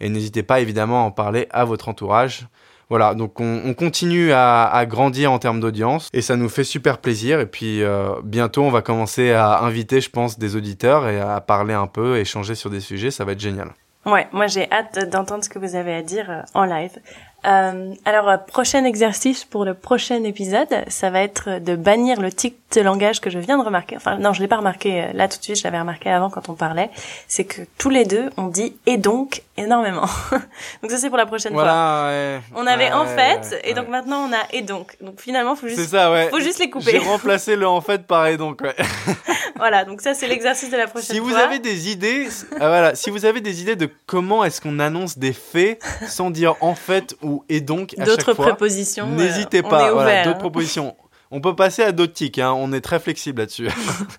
Et 0.00 0.08
n'hésitez 0.08 0.42
pas 0.42 0.60
évidemment 0.60 1.02
à 1.02 1.06
en 1.06 1.10
parler 1.10 1.46
à 1.50 1.64
votre 1.64 1.88
entourage. 1.88 2.46
Voilà, 2.88 3.14
donc 3.14 3.40
on, 3.40 3.72
continue 3.72 4.32
à, 4.32 4.84
grandir 4.86 5.32
en 5.32 5.38
termes 5.38 5.60
d'audience 5.60 6.10
et 6.12 6.20
ça 6.20 6.36
nous 6.36 6.50
fait 6.50 6.64
super 6.64 6.98
plaisir. 6.98 7.40
Et 7.40 7.46
puis 7.46 7.82
euh, 7.82 8.10
bientôt, 8.22 8.64
on 8.64 8.70
va 8.70 8.82
commencer 8.82 9.32
à 9.32 9.60
inviter, 9.62 10.02
je 10.02 10.10
pense, 10.10 10.38
des 10.38 10.56
auditeurs 10.56 11.08
et 11.08 11.18
à 11.18 11.40
parler 11.40 11.72
un 11.72 11.86
peu, 11.86 12.18
échanger 12.18 12.54
sur 12.54 12.68
des 12.68 12.80
sujets. 12.80 13.10
Ça 13.10 13.24
va 13.24 13.32
être 13.32 13.40
génial. 13.40 13.70
Ouais, 14.04 14.26
moi 14.32 14.46
j'ai 14.46 14.70
hâte 14.70 15.08
d'entendre 15.10 15.44
ce 15.44 15.48
que 15.48 15.58
vous 15.58 15.74
avez 15.74 15.94
à 15.94 16.02
dire 16.02 16.30
euh, 16.30 16.42
en 16.52 16.64
live. 16.64 16.98
Euh, 17.46 17.94
alors, 18.04 18.28
euh, 18.28 18.36
prochain 18.36 18.84
exercice 18.84 19.44
pour 19.44 19.64
le 19.64 19.74
prochain 19.74 20.22
épisode, 20.24 20.68
ça 20.88 21.10
va 21.10 21.22
être 21.22 21.58
de 21.58 21.74
bannir 21.74 22.20
le 22.20 22.30
tic 22.30 22.56
de 22.74 22.80
langage 22.80 23.20
que 23.20 23.30
je 23.30 23.38
viens 23.38 23.58
de 23.58 23.64
remarquer. 23.64 23.96
Enfin, 23.96 24.16
non, 24.16 24.32
je 24.32 24.40
l'ai 24.40 24.48
pas 24.48 24.58
remarqué 24.58 25.08
là 25.12 25.28
tout 25.28 25.38
de 25.38 25.42
suite, 25.42 25.58
je 25.58 25.64
l'avais 25.64 25.80
remarqué 25.80 26.10
avant 26.10 26.30
quand 26.30 26.48
on 26.48 26.54
parlait. 26.54 26.90
C'est 27.28 27.44
que 27.44 27.62
tous 27.78 27.90
les 27.90 28.04
deux, 28.04 28.30
on 28.36 28.46
dit 28.46 28.74
et 28.86 28.96
donc 28.96 29.42
énormément. 29.56 30.02
donc 30.82 30.90
ça, 30.90 30.98
c'est 30.98 31.08
pour 31.08 31.18
la 31.18 31.26
prochaine 31.26 31.52
fois. 31.52 31.64
Ouais, 31.64 32.40
on 32.54 32.66
avait 32.66 32.92
en 32.92 33.06
fait, 33.06 33.60
et 33.64 33.74
donc 33.74 33.88
maintenant 33.88 34.28
on 34.28 34.32
a 34.32 34.42
et 34.52 34.62
donc. 34.62 34.96
Donc 35.00 35.20
finalement, 35.20 35.56
faut 35.56 35.68
juste, 35.68 35.90
ça, 35.90 36.28
faut 36.30 36.40
juste 36.40 36.58
les 36.58 36.70
couper. 36.70 36.92
J'ai 36.92 36.98
remplacé 36.98 37.56
le 37.56 37.66
en 37.66 37.80
fait 37.80 38.06
par 38.06 38.26
et 38.26 38.36
donc. 38.36 38.60
Ouais. 38.62 38.74
voilà, 39.56 39.84
donc 39.84 40.00
ça 40.00 40.14
c'est 40.14 40.28
l'exercice 40.28 40.70
de 40.70 40.76
la 40.76 40.86
prochaine 40.86 41.16
fois. 41.16 41.28
Si 41.28 41.34
vous 41.34 41.36
avez 41.36 41.58
des 41.58 41.90
idées, 41.90 42.28
ah, 42.54 42.68
voilà, 42.68 42.94
si 42.94 43.10
vous 43.10 43.24
avez 43.24 43.40
des 43.40 43.62
idées 43.62 43.76
de 43.76 43.88
comment 44.06 44.44
est-ce 44.44 44.60
qu'on 44.60 44.78
annonce 44.78 45.18
des 45.18 45.32
faits 45.32 45.82
sans 46.06 46.30
dire 46.30 46.54
en 46.60 46.74
fait 46.74 47.14
ou 47.22 47.44
et 47.48 47.60
donc 47.60 47.94
à 47.98 48.04
D'autres 48.04 48.34
fois, 48.34 48.48
propositions. 48.48 49.06
Euh, 49.06 49.16
n'hésitez 49.16 49.62
pas. 49.62 49.92
Voilà, 49.92 50.24
d'autres 50.24 50.38
propositions. 50.38 50.96
On 51.34 51.40
peut 51.40 51.56
passer 51.56 51.82
à 51.82 51.92
d'autres 51.92 52.12
tics, 52.12 52.38
hein, 52.38 52.52
on 52.54 52.74
est 52.74 52.82
très 52.82 53.00
flexible 53.00 53.40
là-dessus. 53.40 53.68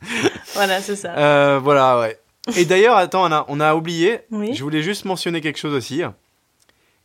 voilà, 0.56 0.82
c'est 0.82 0.96
ça. 0.96 1.16
Euh, 1.16 1.60
voilà, 1.62 2.00
ouais. 2.00 2.18
Et 2.58 2.66
d'ailleurs, 2.66 2.98
attends, 2.98 3.26
on 3.26 3.32
a, 3.32 3.46
on 3.48 3.60
a 3.60 3.76
oublié. 3.76 4.22
Je 4.32 4.64
voulais 4.64 4.82
juste 4.82 5.06
mentionner 5.06 5.42
quelque 5.42 5.60
chose 5.60 5.74
aussi. 5.74 6.02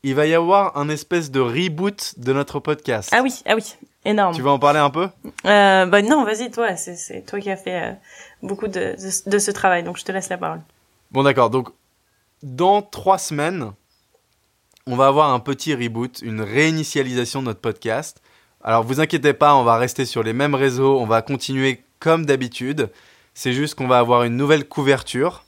Il 0.03 0.15
va 0.15 0.27
y 0.27 0.35
avoir 0.35 0.77
un 0.77 0.89
espèce 0.89 1.31
de 1.31 1.41
reboot 1.41 2.15
de 2.19 2.33
notre 2.33 2.61
podcast. 2.61 3.11
Ah 3.13 3.21
oui, 3.23 3.43
ah 3.47 3.55
oui, 3.55 3.75
énorme. 4.05 4.35
Tu 4.35 4.43
vas 4.43 4.51
en 4.51 4.59
parler 4.59 4.79
un 4.79 4.91
peu? 4.91 5.09
Euh, 5.45 5.87
Bah 5.87 6.03
non, 6.03 6.25
vas-y, 6.25 6.51
toi, 6.51 6.77
c'est 6.77 7.25
toi 7.27 7.41
qui 7.41 7.51
as 7.51 7.57
fait 7.57 7.83
euh, 7.83 7.93
beaucoup 8.43 8.69
de, 8.69 8.95
de, 9.27 9.39
ce 9.39 9.51
travail, 9.51 9.83
donc 9.83 9.99
je 9.99 10.05
te 10.05 10.13
laisse 10.13 10.29
la 10.29 10.39
parole. 10.39 10.61
Bon, 11.11 11.23
d'accord. 11.23 11.51
Donc, 11.51 11.69
dans 12.43 12.83
trois 12.83 13.19
semaines, 13.19 13.73
on 14.87 14.95
va 14.95 15.09
avoir 15.09 15.33
un 15.33 15.41
petit 15.41 15.75
reboot, 15.75 16.21
une 16.23 16.41
réinitialisation 16.41 17.41
de 17.41 17.47
notre 17.47 17.61
podcast. 17.61 18.23
Alors, 18.63 18.85
vous 18.85 19.01
inquiétez 19.01 19.33
pas, 19.33 19.55
on 19.57 19.65
va 19.65 19.79
rester 19.79 20.05
sur 20.05 20.23
les 20.23 20.33
mêmes 20.33 20.55
réseaux, 20.55 20.99
on 21.01 21.07
va 21.07 21.23
continuer 21.23 21.83
comme 21.99 22.25
d'habitude. 22.25 22.91
C'est 23.41 23.53
juste 23.53 23.77
qu'on 23.77 23.87
va 23.87 24.01
avoir 24.01 24.25
une 24.25 24.37
nouvelle 24.37 24.67
couverture. 24.67 25.45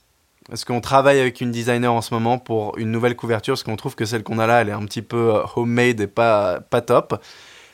Parce 0.48 0.64
qu'on 0.64 0.80
travaille 0.80 1.18
avec 1.18 1.40
une 1.40 1.50
designer 1.50 1.92
en 1.92 2.02
ce 2.02 2.14
moment 2.14 2.38
pour 2.38 2.78
une 2.78 2.92
nouvelle 2.92 3.16
couverture, 3.16 3.54
parce 3.54 3.64
qu'on 3.64 3.74
trouve 3.74 3.96
que 3.96 4.04
celle 4.04 4.22
qu'on 4.22 4.38
a 4.38 4.46
là, 4.46 4.60
elle 4.60 4.68
est 4.68 4.72
un 4.72 4.84
petit 4.84 5.02
peu 5.02 5.34
euh, 5.34 5.42
homemade 5.56 6.00
et 6.00 6.06
pas, 6.06 6.60
pas 6.60 6.82
top. 6.82 7.20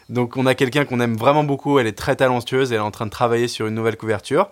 Donc 0.08 0.38
on 0.38 0.46
a 0.46 0.54
quelqu'un 0.54 0.86
qu'on 0.86 1.00
aime 1.00 1.18
vraiment 1.18 1.44
beaucoup, 1.44 1.78
elle 1.78 1.86
est 1.86 1.98
très 1.98 2.16
talentueuse, 2.16 2.72
elle 2.72 2.78
est 2.78 2.80
en 2.80 2.90
train 2.90 3.04
de 3.04 3.10
travailler 3.10 3.46
sur 3.46 3.66
une 3.66 3.74
nouvelle 3.74 3.98
couverture. 3.98 4.48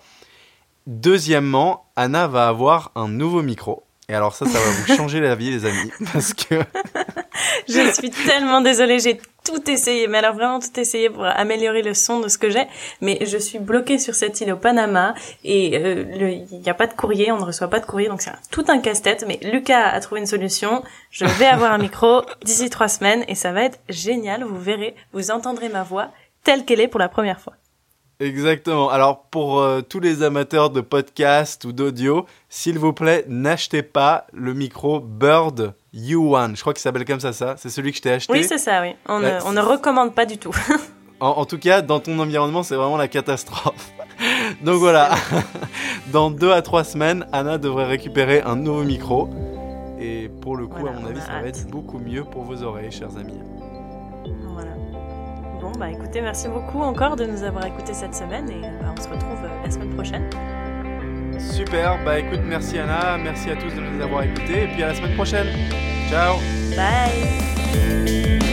Deuxièmement, 0.87 1.87
Anna 1.97 2.27
va 2.29 2.47
avoir 2.49 2.93
un 2.95 3.09
nouveau 3.09 3.41
micro. 3.41 3.85
Et 4.11 4.15
alors 4.15 4.35
ça, 4.35 4.45
ça 4.45 4.59
va 4.59 4.71
vous 4.71 4.95
changer 4.97 5.21
la 5.21 5.35
vie, 5.35 5.51
les 5.51 5.65
amis, 5.65 5.91
parce 6.13 6.35
que... 6.35 6.57
je 7.69 7.91
suis 7.93 8.11
tellement 8.11 8.61
désolée, 8.61 8.99
j'ai 8.99 9.19
tout 9.45 9.71
essayé, 9.71 10.09
mais 10.09 10.19
alors 10.19 10.35
vraiment 10.35 10.59
tout 10.59 10.81
essayé 10.81 11.11
pour 11.11 11.25
améliorer 11.25 11.83
le 11.83 11.95
son 11.95 12.21
de 12.21 12.29
ce 12.29 12.39
que 12.39 12.51
j'ai, 12.51 12.67
mais 13.01 13.19
je 13.27 13.37
suis 13.37 13.59
bloquée 13.59 13.99
sur 13.99 14.15
cette 14.15 14.41
île 14.41 14.53
au 14.53 14.57
Panama 14.57 15.15
et 15.45 15.77
euh, 15.77 16.45
il 16.51 16.61
n'y 16.61 16.69
a 16.69 16.75
pas 16.75 16.87
de 16.87 16.95
courrier, 16.95 17.31
on 17.31 17.39
ne 17.39 17.45
reçoit 17.45 17.69
pas 17.69 17.81
de 17.81 17.87
courrier, 17.87 18.09
donc 18.09 18.23
c'est 18.23 18.33
tout 18.51 18.65
un 18.69 18.79
casse-tête, 18.79 19.25
mais 19.29 19.39
Lucas 19.43 19.91
a 19.91 20.01
trouvé 20.01 20.23
une 20.23 20.27
solution, 20.27 20.83
je 21.11 21.27
vais 21.27 21.47
avoir 21.47 21.73
un 21.73 21.79
micro 21.79 22.23
d'ici 22.45 22.71
trois 22.71 22.89
semaines 22.89 23.25
et 23.29 23.35
ça 23.35 23.53
va 23.53 23.65
être 23.65 23.79
génial, 23.89 24.45
vous 24.45 24.59
verrez, 24.59 24.95
vous 25.13 25.31
entendrez 25.31 25.69
ma 25.69 25.83
voix 25.83 26.09
telle 26.43 26.65
qu'elle 26.65 26.81
est 26.81 26.89
pour 26.89 27.01
la 27.01 27.09
première 27.09 27.41
fois. 27.41 27.55
Exactement. 28.21 28.91
Alors 28.91 29.25
pour 29.25 29.61
euh, 29.61 29.81
tous 29.81 29.99
les 29.99 30.23
amateurs 30.23 30.71
de 30.71 30.81
podcast 30.81 31.65
ou 31.65 31.73
d'audio, 31.73 32.27
s'il 32.49 32.79
vous 32.79 32.93
plaît, 32.93 33.25
n'achetez 33.29 33.83
pas 33.83 34.27
le 34.33 34.55
micro 34.55 35.01
Bird 35.01 35.75
U1. 35.95 36.57
Je 36.57 36.61
crois 36.61 36.73
qu'il 36.73 36.81
s'appelle 36.81 37.05
comme 37.05 37.21
ça, 37.21 37.33
ça. 37.33 37.55
C'est 37.57 37.71
celui 37.71 37.93
que 37.93 37.99
je 37.99 38.03
t'ai 38.03 38.13
acheté. 38.13 38.33
Oui, 38.33 38.45
c'est 38.45 38.59
ça, 38.59 38.83
oui. 38.83 38.95
On, 39.07 39.21
ne, 39.21 39.61
recommande 39.61 40.15
pas 40.15 40.27
du 40.27 40.39
tout. 40.39 40.55
en, 41.21 41.45
tout 41.45 41.59
cas, 41.59 41.83
dans 41.83 42.01
ton 42.01 42.19
environnement, 42.19 42.63
c'est 42.63 42.77
vraiment 42.77 42.97
la 42.97 43.09
catastrophe. 43.09 43.93
Donc 44.63 44.77
voilà. 44.77 45.11
dans 46.13 46.31
deux 46.31 46.53
à 46.53 46.63
trois 46.63 46.85
semaines, 46.85 47.27
Anna 47.33 47.59
devrait 47.59 47.87
récupérer 47.87 48.43
un 48.43 48.57
nouveau 48.57 48.83
micro. 48.83 49.31
Et 50.01 50.29
pour 50.41 50.57
le 50.57 50.67
coup, 50.67 50.87
à 50.87 50.93
mon 50.93 51.07
avis, 51.07 51.21
ça 51.21 51.41
va 51.41 51.49
être 51.49 51.67
beaucoup 51.69 51.99
mieux 51.99 52.25
pour 52.25 52.43
vos 52.43 52.63
oreilles, 52.63 52.91
chers 52.91 53.17
amis. 53.17 53.41
Bon, 55.61 55.73
bah 55.79 55.91
écoutez, 55.91 56.21
merci 56.21 56.47
beaucoup 56.49 56.81
encore 56.81 57.17
de 57.17 57.25
nous 57.25 57.43
avoir 57.43 57.65
écoutés 57.65 57.95
cette 57.95 58.15
semaine 58.15 58.51
et 58.51 58.61
bah, 58.61 58.93
on 58.95 59.01
se 59.01 59.09
retrouve 59.09 59.45
euh, 59.45 59.65
la 59.65 59.71
semaine 59.71 59.95
prochaine. 59.95 60.29
Super, 61.39 61.99
bah 62.05 62.19
écoute, 62.19 62.41
merci 62.45 62.79
Anna, 62.79 63.19
merci 63.23 63.51
à 63.51 63.57
tous 63.57 63.75
de 63.75 63.81
nous 63.81 64.03
avoir 64.03 64.23
écoutés 64.23 64.65
et 64.65 64.67
puis 64.69 64.83
à 64.83 64.89
la 64.89 64.95
semaine 64.95 65.15
prochaine. 65.15 65.47
Ciao 66.11 66.37
Bye 66.77 68.44